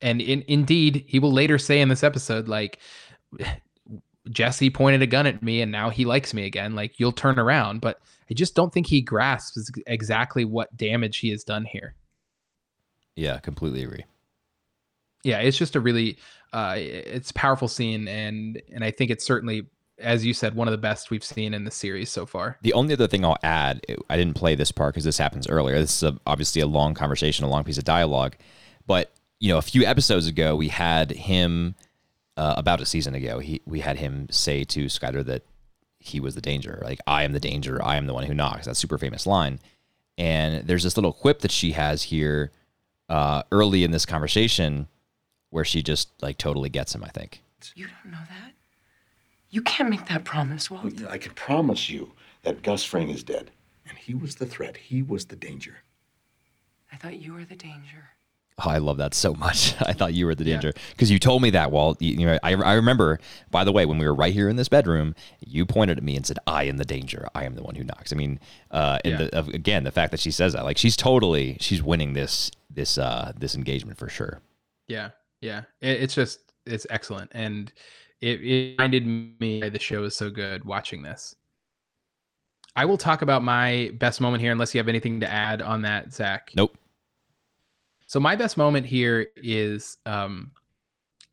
and 0.00 0.20
in, 0.20 0.44
indeed 0.48 1.04
he 1.06 1.18
will 1.18 1.32
later 1.32 1.58
say 1.58 1.80
in 1.80 1.88
this 1.88 2.04
episode 2.04 2.48
like 2.48 2.78
Jesse 4.30 4.70
pointed 4.70 5.02
a 5.02 5.06
gun 5.06 5.26
at 5.26 5.42
me 5.42 5.62
and 5.62 5.70
now 5.70 5.90
he 5.90 6.04
likes 6.04 6.34
me 6.34 6.44
again 6.44 6.74
like 6.74 6.98
you'll 6.98 7.12
turn 7.12 7.38
around 7.38 7.80
but 7.80 8.00
I 8.30 8.34
just 8.34 8.56
don't 8.56 8.72
think 8.72 8.88
he 8.88 9.00
grasps 9.00 9.70
exactly 9.86 10.44
what 10.44 10.76
damage 10.76 11.18
he 11.18 11.30
has 11.30 11.44
done 11.44 11.64
here. 11.64 11.94
Yeah, 13.14 13.38
completely 13.38 13.84
agree. 13.84 14.04
Yeah, 15.22 15.38
it's 15.38 15.56
just 15.56 15.76
a 15.76 15.80
really 15.80 16.18
uh 16.52 16.74
it's 16.76 17.32
powerful 17.32 17.68
scene 17.68 18.08
and 18.08 18.60
and 18.72 18.82
I 18.84 18.90
think 18.90 19.10
it's 19.10 19.24
certainly 19.24 19.66
as 19.98 20.24
you 20.24 20.34
said 20.34 20.54
one 20.54 20.68
of 20.68 20.72
the 20.72 20.78
best 20.78 21.10
we've 21.10 21.24
seen 21.24 21.54
in 21.54 21.64
the 21.64 21.70
series 21.70 22.10
so 22.10 22.26
far. 22.26 22.58
The 22.62 22.72
only 22.72 22.94
other 22.94 23.06
thing 23.06 23.24
I'll 23.24 23.38
add, 23.42 23.84
I 24.10 24.16
didn't 24.16 24.34
play 24.34 24.54
this 24.54 24.72
part 24.72 24.94
because 24.94 25.04
this 25.04 25.18
happens 25.18 25.48
earlier. 25.48 25.78
This 25.78 26.02
is 26.02 26.02
a, 26.02 26.18
obviously 26.26 26.60
a 26.60 26.66
long 26.66 26.94
conversation, 26.94 27.44
a 27.44 27.48
long 27.48 27.64
piece 27.64 27.78
of 27.78 27.84
dialogue. 27.84 28.36
But 28.86 29.12
you 29.40 29.50
know, 29.50 29.58
a 29.58 29.62
few 29.62 29.84
episodes 29.84 30.26
ago, 30.26 30.56
we 30.56 30.68
had 30.68 31.10
him 31.10 31.74
uh, 32.36 32.54
about 32.56 32.80
a 32.80 32.86
season 32.86 33.14
ago. 33.14 33.38
He 33.38 33.62
we 33.66 33.80
had 33.80 33.96
him 33.96 34.28
say 34.30 34.64
to 34.64 34.86
Skyler 34.86 35.24
that 35.24 35.42
he 35.98 36.20
was 36.20 36.34
the 36.34 36.40
danger. 36.40 36.80
Like 36.84 37.00
I 37.06 37.24
am 37.24 37.32
the 37.32 37.40
danger. 37.40 37.82
I 37.82 37.96
am 37.96 38.06
the 38.06 38.14
one 38.14 38.24
who 38.24 38.34
knocks. 38.34 38.66
That 38.66 38.76
super 38.76 38.98
famous 38.98 39.26
line. 39.26 39.60
And 40.18 40.66
there's 40.66 40.82
this 40.82 40.96
little 40.96 41.12
quip 41.12 41.40
that 41.40 41.50
she 41.50 41.72
has 41.72 42.04
here 42.04 42.50
uh, 43.08 43.42
early 43.52 43.84
in 43.84 43.90
this 43.90 44.06
conversation 44.06 44.88
where 45.50 45.64
she 45.64 45.82
just 45.82 46.10
like 46.22 46.38
totally 46.38 46.68
gets 46.68 46.94
him. 46.94 47.04
I 47.04 47.08
think. 47.08 47.42
You 47.74 47.86
don't 47.86 48.12
know 48.12 48.18
that? 48.28 48.52
You 49.50 49.62
can't 49.62 49.88
make 49.90 50.06
that 50.06 50.24
promise, 50.24 50.70
Walt. 50.70 50.92
I 51.08 51.18
can 51.18 51.32
promise 51.32 51.88
you 51.88 52.12
that 52.42 52.62
Gus 52.62 52.84
Fring 52.84 53.08
is 53.10 53.22
dead. 53.22 53.50
And 53.88 53.96
he 53.96 54.14
was 54.14 54.34
the 54.36 54.46
threat. 54.46 54.76
He 54.76 55.02
was 55.02 55.26
the 55.26 55.36
danger. 55.36 55.76
I 56.92 56.96
thought 56.96 57.20
you 57.20 57.34
were 57.34 57.44
the 57.44 57.54
danger. 57.56 58.10
Oh, 58.58 58.70
I 58.70 58.78
love 58.78 58.96
that 58.96 59.12
so 59.14 59.34
much. 59.34 59.74
I 59.82 59.92
thought 59.92 60.14
you 60.14 60.26
were 60.26 60.34
the 60.34 60.42
danger 60.44 60.72
because 60.90 61.10
you 61.10 61.18
told 61.18 61.42
me 61.42 61.50
that, 61.50 61.70
Walt. 61.70 62.00
You, 62.00 62.12
you 62.18 62.26
know, 62.26 62.38
I, 62.42 62.54
I 62.54 62.72
remember, 62.74 63.20
by 63.50 63.64
the 63.64 63.70
way, 63.72 63.84
when 63.86 63.98
we 63.98 64.06
were 64.06 64.14
right 64.14 64.32
here 64.32 64.48
in 64.48 64.56
this 64.56 64.68
bedroom, 64.68 65.14
you 65.46 65.66
pointed 65.66 65.98
at 65.98 66.02
me 66.04 66.16
and 66.16 66.24
said, 66.26 66.38
"I 66.46 66.64
am 66.64 66.78
the 66.78 66.84
danger. 66.84 67.28
I 67.34 67.44
am 67.44 67.54
the 67.54 67.62
one 67.62 67.74
who 67.74 67.84
knocks." 67.84 68.12
I 68.12 68.16
mean, 68.16 68.40
uh, 68.70 68.98
and 69.04 69.12
Yeah. 69.12 69.18
the, 69.26 69.38
of- 69.38 69.48
again, 69.48 69.84
the 69.84 69.92
fact 69.92 70.10
that 70.12 70.20
she 70.20 70.30
says 70.30 70.54
that, 70.54 70.64
like, 70.64 70.78
she's 70.78 70.96
totally 70.96 71.58
she's 71.60 71.82
winning 71.82 72.14
this 72.14 72.50
this 72.70 72.96
uh 72.98 73.32
this 73.38 73.54
engagement 73.54 73.98
for 73.98 74.08
sure. 74.08 74.40
Yeah, 74.88 75.10
yeah. 75.42 75.64
It, 75.82 76.00
it's 76.02 76.14
just 76.14 76.40
it's 76.64 76.86
excellent, 76.88 77.30
and 77.34 77.70
it, 78.20 78.40
it 78.42 78.76
reminded 78.78 79.06
me 79.06 79.60
why 79.60 79.68
the 79.68 79.78
show 79.78 80.04
is 80.04 80.16
so 80.16 80.30
good 80.30 80.64
watching 80.64 81.02
this. 81.02 81.34
I 82.74 82.84
will 82.84 82.98
talk 82.98 83.22
about 83.22 83.42
my 83.42 83.90
best 83.94 84.20
moment 84.20 84.42
here, 84.42 84.52
unless 84.52 84.74
you 84.74 84.78
have 84.78 84.88
anything 84.88 85.20
to 85.20 85.32
add 85.32 85.62
on 85.62 85.82
that, 85.82 86.12
Zach. 86.12 86.50
Nope. 86.54 86.76
So 88.06 88.20
my 88.20 88.36
best 88.36 88.56
moment 88.56 88.86
here 88.86 89.28
is 89.36 89.96
um 90.06 90.52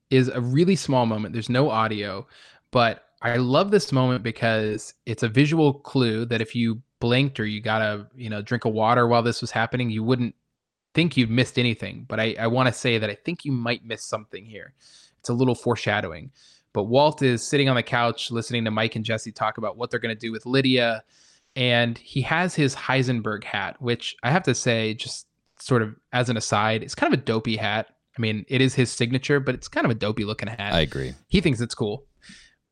is 0.09 0.27
a 0.27 0.41
really 0.41 0.75
small 0.75 1.05
moment. 1.05 1.33
There's 1.33 1.49
no 1.49 1.69
audio, 1.69 2.27
but 2.71 3.05
I 3.21 3.37
love 3.37 3.71
this 3.71 3.91
moment 3.91 4.23
because 4.23 4.93
it's 5.05 5.23
a 5.23 5.29
visual 5.29 5.73
clue 5.73 6.25
that 6.25 6.41
if 6.41 6.55
you 6.55 6.81
blinked 6.99 7.39
or 7.39 7.45
you 7.45 7.61
got 7.61 7.81
a 7.81 8.07
you 8.15 8.29
know 8.29 8.41
drink 8.41 8.65
of 8.65 8.73
water 8.73 9.07
while 9.07 9.23
this 9.23 9.41
was 9.41 9.51
happening, 9.51 9.89
you 9.89 10.03
wouldn't 10.03 10.35
think 10.93 11.17
you'd 11.17 11.29
missed 11.29 11.57
anything, 11.57 12.05
but 12.07 12.19
I, 12.19 12.35
I 12.39 12.47
want 12.47 12.67
to 12.67 12.73
say 12.73 12.97
that 12.97 13.09
I 13.09 13.15
think 13.15 13.45
you 13.45 13.51
might 13.51 13.85
miss 13.85 14.03
something 14.03 14.45
here. 14.45 14.73
It's 15.19 15.29
a 15.29 15.33
little 15.33 15.55
foreshadowing. 15.55 16.31
But 16.73 16.85
Walt 16.85 17.21
is 17.21 17.45
sitting 17.45 17.69
on 17.69 17.75
the 17.75 17.83
couch 17.83 18.31
listening 18.31 18.65
to 18.65 18.71
Mike 18.71 18.95
and 18.95 19.05
Jesse 19.05 19.31
talk 19.31 19.57
about 19.57 19.77
what 19.77 19.91
they're 19.91 19.99
going 19.99 20.15
to 20.15 20.19
do 20.19 20.31
with 20.31 20.45
Lydia. 20.45 21.03
And 21.55 21.97
he 21.99 22.21
has 22.23 22.55
his 22.55 22.75
Heisenberg 22.75 23.43
hat, 23.43 23.79
which 23.79 24.15
I 24.23 24.31
have 24.31 24.43
to 24.43 24.55
say, 24.55 24.95
just 24.95 25.27
sort 25.59 25.83
of 25.83 25.95
as 26.11 26.29
an 26.29 26.37
aside, 26.37 26.83
it's 26.83 26.95
kind 26.95 27.13
of 27.13 27.19
a 27.19 27.23
dopey 27.23 27.55
hat. 27.55 27.89
I 28.17 28.21
mean, 28.21 28.45
it 28.47 28.59
is 28.59 28.73
his 28.73 28.91
signature, 28.91 29.39
but 29.39 29.55
it's 29.55 29.67
kind 29.67 29.85
of 29.85 29.91
a 29.91 29.95
dopey 29.95 30.23
looking 30.23 30.47
hat. 30.47 30.73
I 30.73 30.81
agree. 30.81 31.13
He 31.27 31.41
thinks 31.41 31.61
it's 31.61 31.75
cool. 31.75 32.05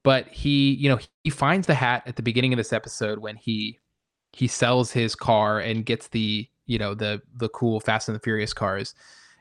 But 0.04 0.28
he, 0.28 0.74
you 0.74 0.90
know, 0.90 1.00
he 1.24 1.30
finds 1.30 1.68
the 1.68 1.76
hat 1.76 2.04
at 2.08 2.16
the 2.16 2.24
beginning 2.24 2.54
of 2.54 2.58
this 2.58 2.74
episode 2.74 3.20
when 3.20 3.36
he 3.36 3.78
he 4.34 4.48
sells 4.48 4.92
his 4.92 5.14
car 5.14 5.60
and 5.60 5.86
gets 5.86 6.08
the, 6.08 6.48
you 6.66 6.80
know, 6.80 6.96
the 6.96 7.22
the 7.36 7.50
cool 7.50 7.80
Fast 7.80 8.10
and 8.10 8.16
the 8.16 8.20
Furious 8.20 8.54
cars. 8.54 8.96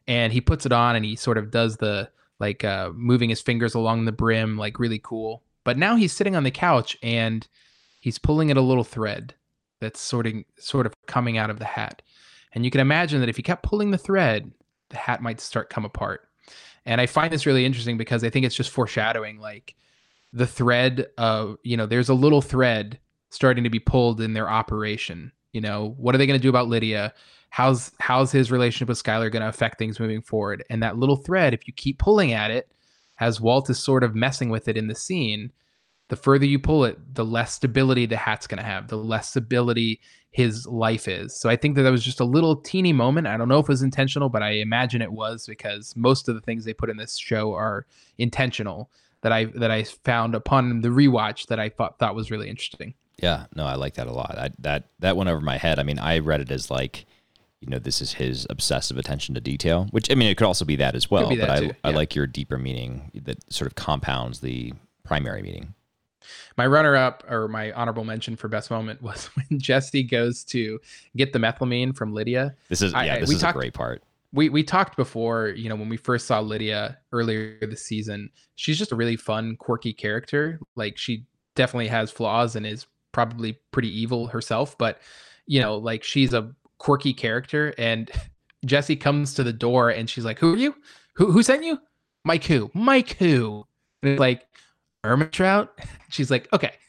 And 0.06 0.32
he 0.32 0.40
puts 0.40 0.66
it 0.66 0.72
on 0.72 0.96
and 0.96 1.04
he 1.04 1.16
sort 1.16 1.38
of 1.38 1.50
does 1.50 1.78
the 1.78 2.10
like 2.40 2.64
uh 2.64 2.90
moving 2.94 3.30
his 3.30 3.40
fingers 3.40 3.74
along 3.74 4.04
the 4.04 4.12
brim, 4.12 4.58
like 4.58 4.78
really 4.78 4.98
cool. 4.98 5.42
But 5.64 5.78
now 5.78 5.96
he's 5.96 6.12
sitting 6.12 6.34
on 6.34 6.42
the 6.42 6.50
couch 6.50 6.96
and 7.02 7.46
he's 8.00 8.18
pulling 8.18 8.50
at 8.50 8.56
a 8.56 8.62
little 8.62 8.84
thread 8.84 9.34
that's 9.80 10.00
sort 10.00 10.26
of 10.26 10.34
sort 10.58 10.86
of 10.86 10.94
coming 11.06 11.38
out 11.38 11.50
of 11.50 11.58
the 11.58 11.64
hat. 11.64 12.02
And 12.52 12.64
you 12.64 12.70
can 12.70 12.80
imagine 12.80 13.20
that 13.20 13.28
if 13.28 13.36
he 13.36 13.42
kept 13.42 13.62
pulling 13.62 13.90
the 13.90 13.98
thread, 13.98 14.50
the 14.88 14.96
hat 14.96 15.22
might 15.22 15.40
start 15.40 15.70
come 15.70 15.84
apart. 15.84 16.28
And 16.86 17.00
I 17.00 17.06
find 17.06 17.32
this 17.32 17.46
really 17.46 17.64
interesting 17.64 17.96
because 17.96 18.24
I 18.24 18.30
think 18.30 18.46
it's 18.46 18.54
just 18.54 18.70
foreshadowing 18.70 19.38
like 19.38 19.74
the 20.32 20.46
thread 20.46 21.08
of, 21.18 21.58
you 21.62 21.76
know, 21.76 21.86
there's 21.86 22.08
a 22.08 22.14
little 22.14 22.42
thread 22.42 22.98
starting 23.30 23.64
to 23.64 23.70
be 23.70 23.78
pulled 23.78 24.20
in 24.20 24.32
their 24.32 24.48
operation. 24.48 25.32
You 25.52 25.60
know, 25.60 25.94
what 25.98 26.14
are 26.14 26.18
they 26.18 26.26
going 26.26 26.38
to 26.38 26.42
do 26.42 26.48
about 26.48 26.68
Lydia? 26.68 27.12
How's 27.50 27.92
how's 27.98 28.32
his 28.32 28.50
relationship 28.50 28.88
with 28.88 29.02
Skyler 29.02 29.30
going 29.30 29.42
to 29.42 29.48
affect 29.48 29.78
things 29.78 30.00
moving 30.00 30.22
forward? 30.22 30.64
And 30.70 30.82
that 30.82 30.96
little 30.98 31.16
thread, 31.16 31.52
if 31.52 31.66
you 31.66 31.72
keep 31.72 31.98
pulling 31.98 32.32
at 32.32 32.50
it, 32.50 32.70
as 33.18 33.40
Walt 33.40 33.68
is 33.68 33.78
sort 33.78 34.02
of 34.02 34.14
messing 34.14 34.50
with 34.50 34.68
it 34.68 34.76
in 34.76 34.86
the 34.86 34.94
scene, 34.94 35.52
the 36.08 36.16
further 36.16 36.46
you 36.46 36.58
pull 36.58 36.84
it, 36.84 36.98
the 37.14 37.24
less 37.24 37.52
stability 37.52 38.06
the 38.06 38.16
hat's 38.16 38.46
going 38.46 38.58
to 38.58 38.64
have, 38.64 38.88
the 38.88 38.96
less 38.96 39.30
stability 39.30 40.00
his 40.30 40.66
life 40.66 41.08
is. 41.08 41.38
So 41.38 41.50
I 41.50 41.56
think 41.56 41.74
that 41.74 41.82
that 41.82 41.90
was 41.90 42.04
just 42.04 42.20
a 42.20 42.24
little 42.24 42.56
teeny 42.56 42.92
moment. 42.92 43.26
I 43.26 43.36
don't 43.36 43.48
know 43.48 43.58
if 43.58 43.64
it 43.64 43.68
was 43.68 43.82
intentional, 43.82 44.28
but 44.28 44.42
I 44.42 44.52
imagine 44.52 45.02
it 45.02 45.12
was 45.12 45.46
because 45.46 45.94
most 45.96 46.28
of 46.28 46.34
the 46.34 46.40
things 46.40 46.64
they 46.64 46.72
put 46.72 46.90
in 46.90 46.96
this 46.96 47.18
show 47.18 47.52
are 47.54 47.86
intentional 48.18 48.90
that 49.22 49.32
I 49.32 49.46
that 49.56 49.70
I 49.70 49.84
found 49.84 50.34
upon 50.34 50.80
the 50.80 50.88
rewatch 50.88 51.46
that 51.48 51.60
I 51.60 51.68
thought 51.68 51.98
thought 51.98 52.14
was 52.14 52.30
really 52.30 52.48
interesting. 52.48 52.94
Yeah, 53.18 53.46
no, 53.54 53.64
I 53.66 53.74
like 53.74 53.94
that 53.94 54.06
a 54.06 54.12
lot. 54.12 54.38
I, 54.38 54.50
that 54.60 54.84
that 55.00 55.16
went 55.16 55.28
over 55.28 55.40
my 55.40 55.58
head. 55.58 55.78
I 55.78 55.82
mean, 55.82 55.98
I 55.98 56.20
read 56.20 56.40
it 56.40 56.50
as 56.50 56.70
like, 56.70 57.06
you 57.60 57.68
know, 57.68 57.78
this 57.78 58.00
is 58.00 58.14
his 58.14 58.46
obsessive 58.48 58.96
attention 58.96 59.34
to 59.34 59.40
detail, 59.40 59.86
which 59.90 60.10
I 60.10 60.14
mean, 60.14 60.30
it 60.30 60.36
could 60.36 60.46
also 60.46 60.64
be 60.64 60.76
that 60.76 60.94
as 60.94 61.10
well. 61.10 61.28
be 61.28 61.36
but 61.36 61.50
I 61.50 61.60
too, 61.60 61.72
I 61.84 61.90
like 61.90 62.14
your 62.14 62.26
deeper 62.26 62.58
meaning 62.58 63.10
that 63.24 63.52
sort 63.52 63.66
of 63.66 63.74
compounds 63.74 64.40
the 64.40 64.72
primary 65.04 65.42
meaning. 65.42 65.74
My 66.56 66.66
runner 66.66 66.96
up 66.96 67.24
or 67.28 67.48
my 67.48 67.72
honorable 67.72 68.04
mention 68.04 68.36
for 68.36 68.48
best 68.48 68.70
moment 68.70 69.02
was 69.02 69.26
when 69.36 69.58
Jesse 69.58 70.02
goes 70.02 70.42
to 70.44 70.80
get 71.16 71.32
the 71.32 71.38
methylamine 71.38 71.94
from 71.94 72.14
Lydia. 72.14 72.54
This 72.68 72.82
is 72.82 72.92
yeah, 72.92 72.98
I- 72.98 73.20
this 73.20 73.28
we 73.28 73.34
is 73.34 73.40
talked- 73.42 73.56
a 73.56 73.60
great 73.60 73.74
part. 73.74 74.02
we 74.32 74.48
we 74.48 74.62
talked 74.62 74.96
before, 74.96 75.48
you 75.48 75.68
know, 75.68 75.76
when 75.76 75.88
we 75.90 75.96
first 75.98 76.26
saw 76.26 76.40
Lydia 76.40 76.98
earlier 77.12 77.58
this 77.60 77.84
season. 77.84 78.30
She's 78.56 78.78
just 78.78 78.92
a 78.92 78.96
really 78.96 79.16
fun, 79.16 79.56
quirky 79.56 79.92
character. 79.92 80.60
Like 80.76 80.96
she 80.96 81.24
definitely 81.56 81.88
has 81.88 82.10
flaws 82.10 82.56
and 82.56 82.64
is 82.66 82.86
probably 83.12 83.58
pretty 83.72 83.88
evil 84.00 84.28
herself, 84.28 84.78
but 84.78 85.00
you 85.46 85.60
know, 85.60 85.76
like 85.76 86.04
she's 86.04 86.32
a 86.32 86.54
quirky 86.80 87.12
character. 87.12 87.72
And 87.78 88.10
Jesse 88.64 88.96
comes 88.96 89.34
to 89.34 89.44
the 89.44 89.52
door 89.52 89.90
and 89.90 90.10
she's 90.10 90.24
like, 90.24 90.40
"Who 90.40 90.54
are 90.54 90.56
you? 90.56 90.74
Who 91.14 91.30
who 91.30 91.44
sent 91.44 91.62
you? 91.62 91.78
Mike 92.24 92.44
who? 92.44 92.70
Mike 92.74 93.16
who?" 93.18 93.64
And 94.02 94.12
it's 94.12 94.20
like, 94.20 94.46
"Ehrmantraut." 95.06 95.68
She's 96.10 96.30
like, 96.30 96.52
"Okay." 96.52 96.72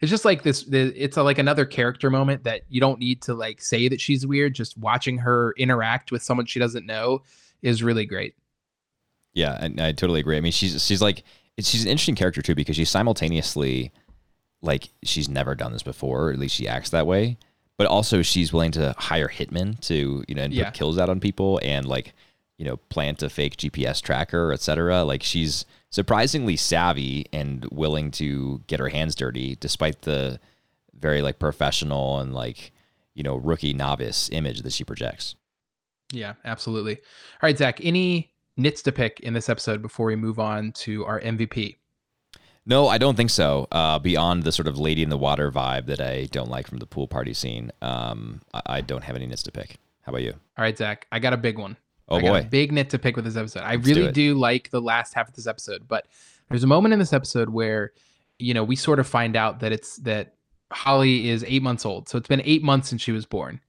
It's 0.00 0.08
just 0.08 0.24
like 0.24 0.44
this. 0.44 0.64
It's 0.70 1.16
a, 1.16 1.22
like 1.24 1.38
another 1.38 1.64
character 1.64 2.08
moment 2.08 2.44
that 2.44 2.60
you 2.68 2.80
don't 2.80 3.00
need 3.00 3.20
to 3.22 3.34
like 3.34 3.60
say 3.60 3.88
that 3.88 4.00
she's 4.00 4.24
weird. 4.24 4.54
Just 4.54 4.78
watching 4.78 5.18
her 5.18 5.52
interact 5.58 6.12
with 6.12 6.22
someone 6.22 6.46
she 6.46 6.60
doesn't 6.60 6.86
know 6.86 7.22
is 7.60 7.82
really 7.82 8.06
great. 8.06 8.36
Yeah, 9.32 9.58
and 9.60 9.80
I 9.80 9.90
totally 9.90 10.20
agree. 10.20 10.36
I 10.36 10.40
mean, 10.40 10.52
she's 10.52 10.80
she's 10.86 11.02
like 11.02 11.24
she's 11.58 11.82
an 11.82 11.90
interesting 11.90 12.14
character 12.14 12.40
too 12.40 12.54
because 12.54 12.76
she's 12.76 12.88
simultaneously 12.88 13.90
like 14.62 14.90
she's 15.02 15.28
never 15.28 15.56
done 15.56 15.72
this 15.72 15.82
before, 15.82 16.28
or 16.28 16.32
at 16.32 16.38
least 16.38 16.54
she 16.54 16.68
acts 16.68 16.90
that 16.90 17.08
way. 17.08 17.36
But 17.76 17.88
also, 17.88 18.22
she's 18.22 18.52
willing 18.52 18.70
to 18.72 18.94
hire 18.98 19.28
hitmen 19.28 19.80
to 19.88 20.24
you 20.28 20.34
know 20.34 20.42
and 20.42 20.54
Yeah. 20.54 20.66
put 20.66 20.74
kills 20.74 20.98
out 20.98 21.08
on 21.08 21.18
people 21.20 21.58
and 21.62 21.86
like 21.86 22.14
you 22.58 22.64
know 22.64 22.76
plant 22.76 23.22
a 23.22 23.28
fake 23.28 23.56
GPS 23.56 24.00
tracker, 24.00 24.52
etc. 24.52 25.02
Like 25.04 25.22
she's 25.22 25.64
surprisingly 25.90 26.56
savvy 26.56 27.26
and 27.32 27.64
willing 27.72 28.10
to 28.12 28.62
get 28.68 28.78
her 28.80 28.88
hands 28.88 29.14
dirty, 29.14 29.56
despite 29.56 30.02
the 30.02 30.38
very 30.98 31.20
like 31.22 31.38
professional 31.38 32.20
and 32.20 32.32
like 32.32 32.72
you 33.14 33.22
know 33.24 33.34
rookie 33.36 33.72
novice 33.74 34.28
image 34.32 34.62
that 34.62 34.72
she 34.72 34.84
projects. 34.84 35.34
Yeah, 36.12 36.34
absolutely. 36.44 36.96
All 36.96 37.40
right, 37.48 37.58
Zach. 37.58 37.80
Any 37.84 38.30
nits 38.56 38.82
to 38.82 38.92
pick 38.92 39.18
in 39.20 39.34
this 39.34 39.48
episode 39.48 39.82
before 39.82 40.06
we 40.06 40.14
move 40.14 40.38
on 40.38 40.70
to 40.72 41.04
our 41.06 41.20
MVP? 41.20 41.76
No, 42.66 42.88
I 42.88 42.98
don't 42.98 43.16
think 43.16 43.30
so. 43.30 43.68
Uh, 43.70 43.98
beyond 43.98 44.44
the 44.44 44.52
sort 44.52 44.66
of 44.66 44.78
lady 44.78 45.02
in 45.02 45.10
the 45.10 45.18
water 45.18 45.50
vibe 45.50 45.86
that 45.86 46.00
I 46.00 46.24
don't 46.26 46.48
like 46.50 46.66
from 46.66 46.78
the 46.78 46.86
pool 46.86 47.06
party 47.06 47.34
scene, 47.34 47.70
um, 47.82 48.40
I, 48.54 48.62
I 48.66 48.80
don't 48.80 49.04
have 49.04 49.16
any 49.16 49.26
nits 49.26 49.42
to 49.44 49.52
pick. 49.52 49.76
How 50.02 50.10
about 50.10 50.22
you? 50.22 50.32
All 50.32 50.62
right, 50.62 50.76
Zach. 50.76 51.06
I 51.12 51.18
got 51.18 51.32
a 51.32 51.36
big 51.36 51.58
one. 51.58 51.76
Oh 52.08 52.16
I 52.16 52.20
got 52.22 52.36
a 52.36 52.42
boy, 52.42 52.48
big 52.48 52.72
nit 52.72 52.90
to 52.90 52.98
pick 52.98 53.16
with 53.16 53.24
this 53.24 53.36
episode. 53.36 53.60
I 53.60 53.76
Let's 53.76 53.88
really 53.88 54.04
it. 54.06 54.14
do, 54.14 54.34
like 54.34 54.70
the 54.70 54.80
last 54.80 55.14
half 55.14 55.28
of 55.28 55.34
this 55.34 55.46
episode, 55.46 55.88
but 55.88 56.06
there's 56.50 56.64
a 56.64 56.66
moment 56.66 56.92
in 56.92 56.98
this 56.98 57.12
episode 57.12 57.48
where, 57.48 57.92
you 58.38 58.52
know, 58.52 58.64
we 58.64 58.76
sort 58.76 58.98
of 58.98 59.06
find 59.06 59.36
out 59.36 59.60
that 59.60 59.72
it's 59.72 59.96
that 59.98 60.34
Holly 60.70 61.30
is 61.30 61.44
eight 61.46 61.62
months 61.62 61.86
old. 61.86 62.08
So 62.08 62.18
it's 62.18 62.28
been 62.28 62.42
eight 62.44 62.62
months 62.62 62.88
since 62.88 63.00
she 63.00 63.12
was 63.12 63.24
born. 63.26 63.60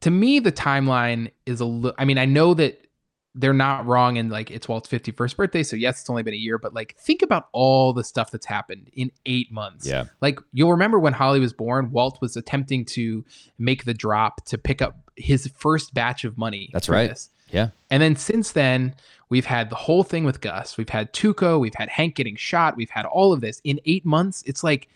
To 0.00 0.10
me, 0.10 0.38
the 0.38 0.52
timeline 0.52 1.30
is 1.44 1.60
a 1.60 1.66
little. 1.66 1.94
I 1.98 2.06
mean, 2.06 2.16
I 2.16 2.24
know 2.24 2.54
that 2.54 2.86
they're 3.34 3.52
not 3.52 3.86
wrong 3.86 4.18
and 4.18 4.30
like 4.30 4.50
it's 4.50 4.68
Walt's 4.68 4.88
51st 4.88 5.36
birthday. 5.36 5.62
So 5.62 5.76
yes, 5.76 6.00
it's 6.00 6.10
only 6.10 6.22
been 6.24 6.34
a 6.34 6.38
year, 6.38 6.58
but 6.58 6.74
like 6.74 6.96
think 6.98 7.22
about 7.22 7.48
all 7.52 7.92
the 7.92 8.02
stuff 8.02 8.30
that's 8.30 8.46
happened 8.46 8.90
in 8.92 9.12
eight 9.26 9.52
months. 9.52 9.86
yeah, 9.86 10.04
Like 10.20 10.40
you'll 10.52 10.72
remember 10.72 10.98
when 10.98 11.12
Holly 11.12 11.38
was 11.38 11.52
born, 11.52 11.92
Walt 11.92 12.18
was 12.20 12.36
attempting 12.36 12.84
to 12.86 13.24
make 13.58 13.84
the 13.84 13.94
drop 13.94 14.44
to 14.46 14.58
pick 14.58 14.82
up 14.82 14.96
his 15.16 15.46
first 15.56 15.94
batch 15.94 16.24
of 16.24 16.36
money. 16.38 16.70
That's 16.72 16.88
right. 16.88 17.08
this. 17.08 17.30
yeah, 17.50 17.68
And 17.90 18.02
then 18.02 18.16
since 18.16 18.50
then, 18.52 18.94
we've 19.28 19.46
had 19.46 19.70
the 19.70 19.76
whole 19.76 20.02
thing 20.02 20.24
with 20.24 20.40
Gus. 20.40 20.76
We've 20.76 20.88
had 20.88 21.12
Tuco. 21.12 21.60
We've 21.60 21.74
had 21.74 21.88
Hank 21.88 22.16
getting 22.16 22.34
shot. 22.36 22.76
We've 22.76 22.90
had 22.90 23.06
all 23.06 23.32
of 23.32 23.40
this 23.40 23.60
in 23.62 23.80
eight 23.84 24.04
months. 24.04 24.42
It's 24.46 24.64
like, 24.64 24.88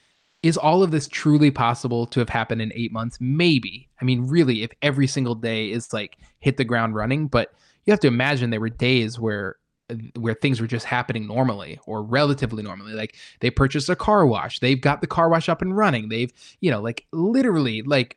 is 0.42 0.56
all 0.58 0.82
of 0.82 0.90
this 0.90 1.06
truly 1.08 1.50
possible 1.50 2.04
to 2.06 2.20
have 2.20 2.28
happened 2.28 2.60
in 2.60 2.72
eight 2.74 2.92
months? 2.92 3.16
Maybe. 3.20 3.88
I 4.00 4.04
mean, 4.04 4.26
really, 4.26 4.62
if 4.64 4.72
every 4.82 5.06
single 5.06 5.34
day 5.36 5.70
is 5.70 5.92
like 5.92 6.18
hit 6.40 6.56
the 6.56 6.64
ground 6.64 6.94
running, 6.94 7.28
but 7.28 7.54
you 7.86 7.92
have 7.92 8.00
to 8.00 8.08
imagine 8.08 8.50
there 8.50 8.60
were 8.60 8.68
days 8.68 9.18
where 9.18 9.56
where 10.16 10.34
things 10.34 10.62
were 10.62 10.66
just 10.66 10.86
happening 10.86 11.26
normally 11.26 11.78
or 11.86 12.02
relatively 12.02 12.62
normally 12.62 12.94
like 12.94 13.16
they 13.40 13.50
purchased 13.50 13.90
a 13.90 13.96
car 13.96 14.26
wash 14.26 14.58
they've 14.60 14.80
got 14.80 15.02
the 15.02 15.06
car 15.06 15.28
wash 15.28 15.46
up 15.46 15.60
and 15.60 15.76
running 15.76 16.08
they've 16.08 16.32
you 16.60 16.70
know 16.70 16.80
like 16.80 17.06
literally 17.12 17.82
like 17.82 18.16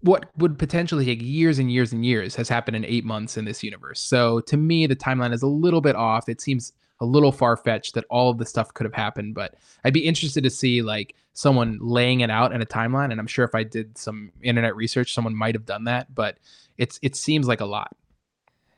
what 0.00 0.26
would 0.36 0.58
potentially 0.58 1.04
take 1.04 1.20
years 1.20 1.58
and 1.58 1.70
years 1.72 1.92
and 1.92 2.04
years 2.04 2.36
has 2.36 2.48
happened 2.48 2.76
in 2.76 2.84
eight 2.84 3.04
months 3.04 3.36
in 3.36 3.44
this 3.44 3.62
universe. 3.62 4.00
So 4.00 4.40
to 4.40 4.56
me, 4.56 4.86
the 4.86 4.96
timeline 4.96 5.32
is 5.32 5.42
a 5.42 5.48
little 5.48 5.80
bit 5.80 5.96
off. 5.96 6.28
It 6.28 6.40
seems 6.40 6.72
a 7.00 7.06
little 7.06 7.32
far 7.32 7.56
fetched 7.56 7.94
that 7.94 8.04
all 8.08 8.30
of 8.30 8.38
this 8.38 8.48
stuff 8.48 8.72
could 8.72 8.84
have 8.84 8.94
happened, 8.94 9.34
but 9.34 9.56
I'd 9.84 9.92
be 9.92 10.06
interested 10.06 10.44
to 10.44 10.50
see 10.50 10.82
like 10.82 11.16
someone 11.32 11.78
laying 11.80 12.20
it 12.20 12.30
out 12.30 12.52
in 12.52 12.62
a 12.62 12.66
timeline. 12.66 13.10
And 13.10 13.18
I'm 13.18 13.26
sure 13.26 13.44
if 13.44 13.54
I 13.54 13.64
did 13.64 13.98
some 13.98 14.30
internet 14.42 14.76
research, 14.76 15.12
someone 15.12 15.34
might 15.34 15.56
have 15.56 15.66
done 15.66 15.84
that, 15.84 16.14
but 16.14 16.38
it's 16.78 17.00
it 17.02 17.16
seems 17.16 17.48
like 17.48 17.60
a 17.60 17.66
lot. 17.66 17.96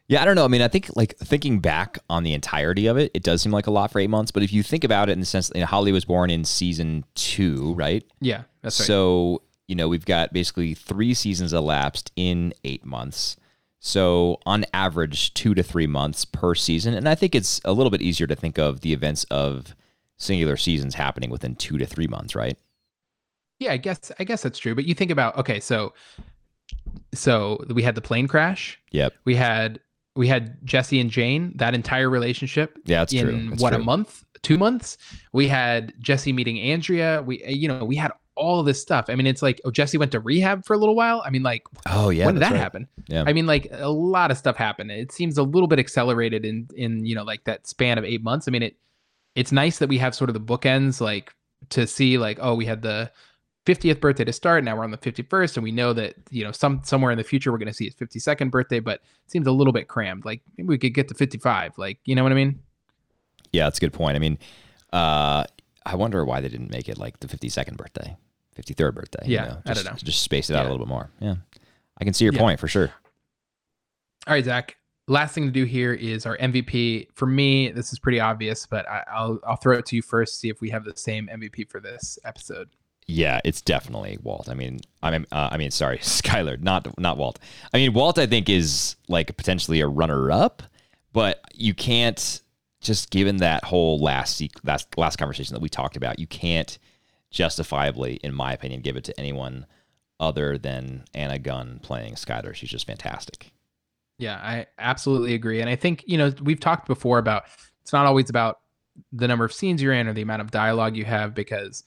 Yeah. 0.09 0.23
I 0.23 0.25
don't 0.25 0.37
know. 0.37 0.45
I 0.45 0.49
mean, 0.49 0.63
I 0.63 0.69
think 0.69 0.91
like 0.97 1.17
thinking 1.19 1.61
back 1.61 1.99
on 2.09 2.23
the 2.23 2.33
entirety 2.33 2.87
of 2.87 2.97
it, 2.97 3.11
it 3.15 3.23
does 3.23 3.43
seem 3.43 3.53
like 3.53 3.67
a 3.67 3.71
lot 3.71 3.91
for 3.91 4.01
eight 4.01 4.11
months. 4.11 4.31
But 4.31 4.43
if 4.43 4.53
you 4.53 4.63
think 4.63 4.85
about 4.85 5.09
it 5.09 5.13
in 5.13 5.21
the 5.21 5.27
sense, 5.27 5.49
that 5.49 5.57
you 5.57 5.61
know, 5.61 5.67
Holly 5.67 5.93
was 5.93 6.05
born 6.05 6.31
in 6.31 6.45
season 6.45 7.05
two, 7.15 7.75
right? 7.75 8.05
Yeah, 8.21 8.43
that's 8.63 8.79
right. 8.81 8.87
So, 8.87 9.43
you 9.69 9.75
know, 9.75 9.89
we've 9.89 10.07
got 10.07 10.33
basically 10.33 10.75
three 10.75 11.15
seasons 11.15 11.53
elapsed 11.53 12.13
in 12.17 12.55
eight 12.65 12.85
months. 12.85 13.37
So, 13.79 14.41
on 14.47 14.65
average, 14.73 15.35
two 15.35 15.55
to 15.55 15.63
three 15.63 15.87
months 15.87 16.25
per 16.25 16.55
season. 16.55 16.95
And 16.95 17.09
I 17.09 17.15
think 17.15 17.35
it's 17.35 17.61
a 17.65 17.73
little 17.73 17.91
bit 17.91 18.03
easier 18.03 18.27
to 18.27 18.35
think 18.35 18.59
of 18.59 18.81
the 18.81 18.93
events 18.93 19.25
of 19.25 19.77
singular 20.17 20.57
seasons 20.57 20.95
happening 20.95 21.31
within 21.31 21.55
two 21.55 21.79
to 21.79 21.87
three 21.87 22.07
months, 22.07 22.35
right? 22.35 22.59
Yeah, 23.59 23.73
I 23.73 23.77
guess 23.77 24.13
I 24.19 24.25
guess 24.25 24.43
that's 24.43 24.59
true. 24.59 24.75
But 24.75 24.85
you 24.85 24.95
think 24.95 25.11
about 25.11 25.37
okay, 25.39 25.61
so 25.61 25.95
so 27.15 27.65
we 27.71 27.83
had 27.83 27.95
the 27.95 28.01
plane 28.01 28.29
crash. 28.29 28.79
Yep. 28.91 29.15
We 29.25 29.35
had 29.35 29.81
we 30.17 30.27
had 30.27 30.57
Jesse 30.65 30.99
and 30.99 31.11
Jane, 31.11 31.53
that 31.57 31.75
entire 31.75 32.11
relationship 32.11 32.79
Yeah, 32.85 33.01
that's 33.01 33.13
in 33.13 33.27
true. 33.27 33.51
That's 33.51 33.63
what 33.63 33.75
a 33.75 33.79
month, 33.79 34.25
two 34.43 34.57
months. 34.57 34.99
We 35.33 35.47
had 35.49 35.93
Jesse 36.01 36.33
meeting 36.33 36.59
Andrea. 36.59 37.23
We 37.25 37.45
you 37.47 37.69
know 37.69 37.85
we 37.85 37.97
had 37.97 38.13
all 38.37 38.63
this 38.63 38.81
stuff. 38.81 39.07
I 39.09 39.15
mean, 39.15 39.27
it's 39.27 39.43
like, 39.43 39.61
oh, 39.65 39.71
Jesse 39.71 39.97
went 39.97 40.13
to 40.13 40.21
rehab 40.21 40.65
for 40.65 40.75
a 40.75 40.79
little 40.79 40.95
while. 40.95 41.23
I 41.25 41.31
mean, 41.31 41.43
like, 41.43 41.65
Oh 41.87 42.11
yeah. 42.11 42.27
when 42.27 42.35
did 42.35 42.43
that 42.43 42.53
right. 42.53 42.61
happen? 42.61 42.87
Yeah. 43.09 43.25
I 43.27 43.33
mean, 43.33 43.47
like 43.47 43.69
a 43.73 43.89
lot 43.89 44.31
of 44.31 44.37
stuff 44.37 44.57
happened. 44.57 44.91
It 44.91 45.11
seems 45.11 45.39
a 45.39 45.43
little 45.43 45.69
bit 45.69 45.79
accelerated 45.79 46.45
in 46.45 46.69
in 46.77 47.05
you 47.05 47.15
know 47.15 47.25
like 47.25 47.45
that 47.45 47.67
span 47.67 47.99
of 47.99 48.05
eight 48.05 48.23
months. 48.23 48.49
I 48.49 48.51
mean, 48.51 48.63
it 48.63 48.77
it's 49.35 49.53
nice 49.53 49.79
that 49.79 49.89
we 49.89 49.99
have 49.99 50.15
sort 50.15 50.31
of 50.31 50.35
the 50.35 50.41
bookends, 50.41 51.01
like 51.01 51.35
to 51.71 51.87
see 51.87 52.19
like 52.19 52.39
oh, 52.41 52.55
we 52.55 52.67
had 52.67 52.83
the 52.83 53.11
50th 53.67 54.01
birthday 54.01 54.25
to 54.25 54.33
start. 54.33 54.65
Now 54.65 54.77
we're 54.77 54.85
on 54.85 54.91
the 54.93 54.99
51st, 54.99 55.57
and 55.57 55.65
we 55.65 55.73
know 55.73 55.93
that 55.93 56.15
you 56.31 56.45
know 56.45 56.53
some 56.53 56.81
somewhere 56.85 57.11
in 57.13 57.19
the 57.19 57.25
future 57.25 57.51
we're 57.53 57.59
going 57.59 57.67
to 57.69 57.75
see 57.75 57.85
his 57.85 57.95
52nd 57.95 58.51
birthday, 58.51 58.81
but 58.81 59.01
it 59.01 59.31
seems 59.31 59.47
a 59.47 59.53
little 59.53 59.73
bit 59.73 59.89
crammed. 59.89 60.25
Like 60.25 60.41
maybe 60.57 60.69
we 60.69 60.79
could 60.79 60.95
get 60.95 61.09
to 61.09 61.15
55. 61.15 61.77
Like 61.77 61.99
you 62.05 62.15
know 62.15 62.23
what 62.23 62.33
I 62.33 62.37
mean? 62.37 62.61
Yeah, 63.53 63.65
that's 63.65 63.79
a 63.79 63.81
good 63.81 63.93
point. 63.93 64.17
I 64.17 64.19
mean, 64.19 64.39
uh, 64.93 65.45
I 65.85 65.97
wonder 65.97 66.25
why 66.25 66.41
they 66.41 66.49
didn't 66.49 66.71
make 66.71 66.89
it 66.89 66.99
like 66.99 67.21
the 67.21 67.27
52nd 67.27 67.77
birthday, 67.77 68.17
53rd 68.57 68.95
birthday. 68.95 69.27
you 69.27 69.35
Yeah, 69.35 69.45
know, 69.45 69.59
I 69.67 69.73
don't 69.73 69.75
just, 69.75 69.85
know. 69.85 69.93
Just 70.05 70.23
space 70.23 70.51
it 70.51 70.57
out 70.57 70.65
Yeah. 70.65 70.69
a 70.69 70.73
little 70.73 70.85
bit 70.87 70.89
more. 70.89 71.11
Yeah. 71.21 71.35
I 71.99 72.05
can 72.05 72.13
see 72.13 72.25
your 72.25 72.35
Yeah. 72.35 72.41
point 72.41 72.61
for 72.61 72.69
sure. 72.69 72.93
All 74.27 74.35
right, 74.35 74.45
Zach. 74.45 74.77
Last 75.09 75.35
thing 75.37 75.45
to 75.45 75.53
do 75.53 75.65
here 75.65 75.93
is 75.93 76.27
our 76.27 76.37
MVP. 76.39 77.09
For 77.15 77.27
me, 77.27 77.71
this 77.71 77.93
is 77.93 77.99
pretty 78.01 78.19
obvious, 78.19 78.67
but 78.67 78.89
I, 78.89 79.05
I'll 79.13 79.39
I'll 79.47 79.57
throw 79.57 79.79
it 79.79 79.87
to 79.87 79.97
you 79.97 80.03
first. 80.03 80.41
See 80.41 80.49
if 80.49 80.61
we 80.61 80.69
have 80.71 80.85
the 80.85 80.97
same 80.97 81.29
MVP 81.33 81.71
for 81.71 81.81
this 81.81 82.19
episode. 82.25 82.69
Yeah, 83.09 83.41
it's 83.45 83.61
definitely 83.61 84.19
Walt. 84.23 84.49
I 84.49 84.55
mean, 84.55 84.81
I 85.03 85.13
mean, 85.13 85.27
uh, 85.31 85.51
I 85.53 85.59
mean, 85.59 85.71
sorry, 85.71 85.99
Skyler, 86.03 86.61
not 86.61 86.99
not 86.99 87.17
Walt. 87.19 87.39
I 87.73 87.79
mean, 87.79 87.93
Walt, 87.93 88.19
I 88.19 88.27
think 88.27 88.49
is 88.49 88.97
like 89.09 89.37
potentially 89.37 89.81
a 89.81 89.87
runner-up, 89.87 90.63
but 91.13 91.41
you 91.55 91.73
can't 91.73 92.41
just 92.81 93.11
given 93.11 93.39
that 93.39 93.65
whole 93.65 93.99
last 94.01 94.43
last 94.65 94.97
last 94.99 95.17
conversation 95.17 95.55
that 95.55 95.61
we 95.61 95.69
talked 95.69 95.97
about, 95.97 96.19
you 96.19 96.27
can't 96.27 96.79
justifiably, 97.31 98.15
in 98.23 98.35
my 98.35 98.53
opinion, 98.53 98.81
give 98.81 98.97
it 98.97 99.05
to 99.05 99.21
anyone 99.21 99.67
other 100.19 100.57
than 100.59 101.05
Anna 101.15 101.39
Gunn 101.39 101.81
playing 101.83 102.15
Skyler. 102.15 102.55
She's 102.55 102.71
just 102.71 102.87
fantastic. 102.87 103.53
Yeah, 104.19 104.37
I 104.37 104.67
absolutely 104.79 105.35
agree. 105.35 105.61
And 105.61 105.69
I 105.69 105.77
think, 105.77 106.03
you 106.07 106.17
know, 106.17 106.33
we've 106.43 106.61
talked 106.61 106.87
before 106.87 107.19
about 107.19 107.45
it's 107.83 107.93
not 107.93 108.07
always 108.07 108.31
about 108.31 108.61
the 109.13 109.29
number 109.29 109.45
of 109.45 109.53
scenes 109.53 109.83
you're 109.83 109.93
in 109.93 110.09
or 110.09 110.15
the 110.15 110.23
amount 110.23 110.41
of 110.41 110.51
dialogue 110.51 110.97
you 110.97 111.05
have 111.05 111.35
because, 111.35 111.85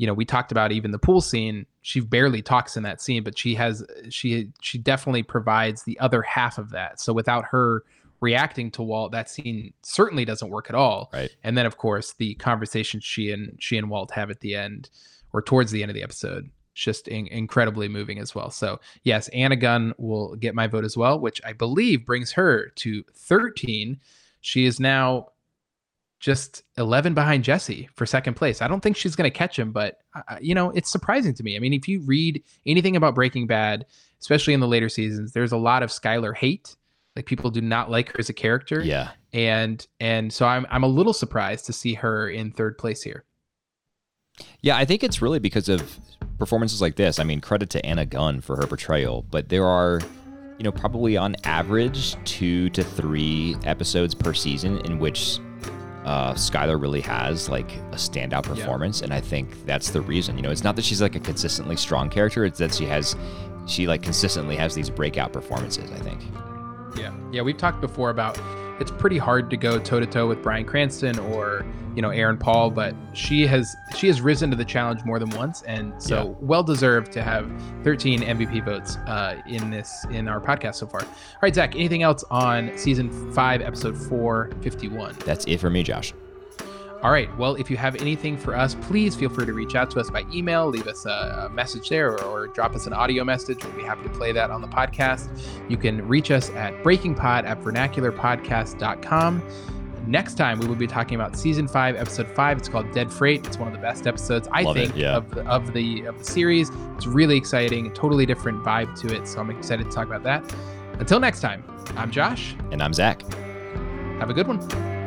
you 0.00 0.06
know, 0.06 0.14
we 0.14 0.24
talked 0.24 0.50
about 0.50 0.72
even 0.72 0.92
the 0.92 0.98
pool 0.98 1.20
scene. 1.20 1.66
She 1.82 2.00
barely 2.00 2.40
talks 2.40 2.74
in 2.74 2.82
that 2.84 3.02
scene, 3.02 3.22
but 3.22 3.36
she 3.36 3.54
has 3.56 3.84
she 4.08 4.48
she 4.62 4.78
definitely 4.78 5.22
provides 5.22 5.82
the 5.82 6.00
other 6.00 6.22
half 6.22 6.56
of 6.56 6.70
that. 6.70 6.98
So 6.98 7.12
without 7.12 7.44
her 7.44 7.84
reacting 8.20 8.70
to 8.70 8.82
Walt, 8.82 9.12
that 9.12 9.28
scene 9.28 9.74
certainly 9.82 10.24
doesn't 10.24 10.48
work 10.48 10.70
at 10.70 10.74
all. 10.74 11.10
Right. 11.12 11.30
And 11.44 11.58
then 11.58 11.66
of 11.66 11.76
course 11.76 12.14
the 12.14 12.34
conversation 12.36 13.00
she 13.00 13.30
and 13.30 13.58
she 13.60 13.76
and 13.76 13.90
Walt 13.90 14.10
have 14.12 14.30
at 14.30 14.40
the 14.40 14.54
end 14.54 14.88
or 15.34 15.42
towards 15.42 15.70
the 15.70 15.82
end 15.82 15.90
of 15.90 15.94
the 15.94 16.02
episode 16.02 16.48
just 16.72 17.06
in- 17.06 17.26
incredibly 17.26 17.86
moving 17.86 18.18
as 18.20 18.34
well. 18.34 18.50
So 18.50 18.80
yes, 19.04 19.28
Anna 19.28 19.56
Gunn 19.56 19.92
will 19.98 20.34
get 20.36 20.54
my 20.54 20.66
vote 20.66 20.86
as 20.86 20.96
well, 20.96 21.20
which 21.20 21.42
I 21.44 21.52
believe 21.52 22.06
brings 22.06 22.32
her 22.32 22.70
to 22.76 23.04
13. 23.12 24.00
She 24.40 24.64
is 24.64 24.80
now 24.80 25.26
just 26.20 26.62
11 26.76 27.14
behind 27.14 27.42
Jesse 27.42 27.88
for 27.94 28.04
second 28.04 28.34
place. 28.34 28.60
I 28.60 28.68
don't 28.68 28.82
think 28.82 28.96
she's 28.96 29.16
going 29.16 29.30
to 29.30 29.36
catch 29.36 29.58
him, 29.58 29.72
but 29.72 29.98
uh, 30.14 30.36
you 30.40 30.54
know, 30.54 30.70
it's 30.70 30.90
surprising 30.90 31.34
to 31.34 31.42
me. 31.42 31.56
I 31.56 31.58
mean, 31.58 31.72
if 31.72 31.88
you 31.88 32.00
read 32.00 32.44
anything 32.66 32.94
about 32.94 33.14
Breaking 33.14 33.46
Bad, 33.46 33.86
especially 34.20 34.52
in 34.52 34.60
the 34.60 34.68
later 34.68 34.90
seasons, 34.90 35.32
there's 35.32 35.52
a 35.52 35.56
lot 35.56 35.82
of 35.82 35.90
Skyler 35.90 36.36
hate. 36.36 36.76
Like 37.16 37.26
people 37.26 37.50
do 37.50 37.62
not 37.62 37.90
like 37.90 38.12
her 38.12 38.20
as 38.20 38.28
a 38.28 38.34
character. 38.34 38.82
Yeah. 38.82 39.10
And 39.32 39.84
and 39.98 40.32
so 40.32 40.46
I'm 40.46 40.66
I'm 40.70 40.84
a 40.84 40.88
little 40.88 41.12
surprised 41.12 41.66
to 41.66 41.72
see 41.72 41.94
her 41.94 42.28
in 42.28 42.52
third 42.52 42.78
place 42.78 43.02
here. 43.02 43.24
Yeah, 44.60 44.76
I 44.76 44.84
think 44.84 45.02
it's 45.02 45.20
really 45.20 45.38
because 45.38 45.68
of 45.68 45.98
performances 46.38 46.80
like 46.80 46.96
this. 46.96 47.18
I 47.18 47.24
mean, 47.24 47.40
credit 47.40 47.70
to 47.70 47.84
Anna 47.84 48.06
Gunn 48.06 48.40
for 48.40 48.56
her 48.56 48.66
portrayal, 48.66 49.22
but 49.30 49.48
there 49.48 49.66
are, 49.66 50.00
you 50.58 50.64
know, 50.64 50.72
probably 50.72 51.16
on 51.16 51.36
average 51.44 52.16
two 52.24 52.70
to 52.70 52.82
three 52.82 53.56
episodes 53.64 54.14
per 54.14 54.32
season 54.32 54.78
in 54.86 54.98
which 54.98 55.38
uh, 56.04 56.34
Skyler 56.34 56.80
really 56.80 57.00
has 57.02 57.48
like 57.48 57.70
a 57.92 57.96
standout 57.96 58.44
performance, 58.44 59.02
and 59.02 59.12
I 59.12 59.20
think 59.20 59.66
that's 59.66 59.90
the 59.90 60.00
reason. 60.00 60.36
You 60.36 60.42
know, 60.42 60.50
it's 60.50 60.64
not 60.64 60.76
that 60.76 60.84
she's 60.84 61.02
like 61.02 61.16
a 61.16 61.20
consistently 61.20 61.76
strong 61.76 62.08
character; 62.08 62.44
it's 62.44 62.58
that 62.58 62.74
she 62.74 62.86
has, 62.86 63.16
she 63.66 63.86
like 63.86 64.02
consistently 64.02 64.56
has 64.56 64.74
these 64.74 64.90
breakout 64.90 65.32
performances. 65.32 65.90
I 65.90 65.98
think. 65.98 66.20
Yeah. 66.96 67.14
Yeah, 67.30 67.42
we've 67.42 67.56
talked 67.56 67.80
before 67.80 68.10
about 68.10 68.38
it's 68.80 68.90
pretty 68.90 69.18
hard 69.18 69.50
to 69.50 69.56
go 69.56 69.78
toe 69.78 70.00
to 70.00 70.06
toe 70.06 70.26
with 70.26 70.42
Bryan 70.42 70.64
Cranston 70.64 71.18
or, 71.18 71.64
you 71.94 72.02
know, 72.02 72.10
Aaron 72.10 72.38
Paul, 72.38 72.70
but 72.70 72.94
she 73.12 73.46
has 73.46 73.76
she 73.96 74.06
has 74.06 74.20
risen 74.20 74.50
to 74.50 74.56
the 74.56 74.64
challenge 74.64 75.04
more 75.04 75.18
than 75.18 75.30
once 75.30 75.62
and 75.62 75.92
so 76.02 76.16
Yeah. 76.16 76.34
well 76.40 76.62
deserved 76.62 77.12
to 77.12 77.22
have 77.22 77.50
13 77.84 78.20
MVP 78.22 78.64
votes 78.64 78.96
uh, 79.06 79.36
in 79.46 79.70
this 79.70 80.04
in 80.10 80.26
our 80.28 80.40
podcast 80.40 80.76
so 80.76 80.86
far. 80.86 81.02
All 81.02 81.08
right, 81.42 81.54
Zach, 81.54 81.74
anything 81.76 82.02
else 82.02 82.24
on 82.30 82.70
season 82.76 83.32
5 83.32 83.60
episode 83.60 83.96
451? 83.96 85.16
That's 85.24 85.44
it 85.46 85.58
for 85.60 85.70
me, 85.70 85.82
Josh. 85.82 86.14
All 87.02 87.10
right. 87.10 87.34
Well, 87.38 87.54
if 87.54 87.70
you 87.70 87.76
have 87.78 87.96
anything 87.96 88.36
for 88.36 88.54
us, 88.54 88.74
please 88.74 89.16
feel 89.16 89.30
free 89.30 89.46
to 89.46 89.54
reach 89.54 89.74
out 89.74 89.90
to 89.92 90.00
us 90.00 90.10
by 90.10 90.26
email, 90.32 90.66
leave 90.66 90.86
us 90.86 91.06
a, 91.06 91.46
a 91.46 91.54
message 91.54 91.88
there, 91.88 92.12
or, 92.12 92.22
or 92.22 92.46
drop 92.48 92.74
us 92.74 92.86
an 92.86 92.92
audio 92.92 93.24
message. 93.24 93.64
We'll 93.64 93.72
be 93.72 93.82
happy 93.82 94.02
to 94.02 94.10
play 94.10 94.32
that 94.32 94.50
on 94.50 94.60
the 94.60 94.68
podcast. 94.68 95.30
You 95.70 95.78
can 95.78 96.06
reach 96.06 96.30
us 96.30 96.50
at 96.50 96.74
breakingpod 96.82 97.44
at 97.44 97.62
vernacularpodcast.com. 97.62 99.42
Next 100.06 100.34
time, 100.34 100.58
we 100.58 100.66
will 100.66 100.74
be 100.74 100.86
talking 100.86 101.14
about 101.14 101.36
season 101.36 101.68
five, 101.68 101.94
episode 101.94 102.28
five. 102.34 102.58
It's 102.58 102.68
called 102.68 102.90
Dead 102.92 103.12
Freight. 103.12 103.46
It's 103.46 103.58
one 103.58 103.68
of 103.68 103.74
the 103.74 103.80
best 103.80 104.06
episodes, 104.06 104.48
I 104.50 104.62
Love 104.62 104.76
it, 104.76 104.86
think, 104.86 104.96
yeah. 104.96 105.16
of, 105.16 105.30
the, 105.30 105.46
of 105.46 105.72
the 105.72 106.04
of 106.04 106.18
the 106.18 106.24
series. 106.24 106.70
It's 106.96 107.06
really 107.06 107.36
exciting, 107.36 107.92
totally 107.92 108.26
different 108.26 108.62
vibe 108.64 108.98
to 109.00 109.14
it. 109.14 109.28
So 109.28 109.40
I'm 109.40 109.50
excited 109.50 109.84
to 109.84 109.92
talk 109.92 110.06
about 110.06 110.22
that. 110.24 110.42
Until 110.98 111.20
next 111.20 111.40
time, 111.40 111.64
I'm 111.96 112.10
Josh. 112.10 112.54
And 112.72 112.82
I'm 112.82 112.92
Zach. 112.92 113.22
Have 114.18 114.30
a 114.30 114.34
good 114.34 114.48
one. 114.48 114.99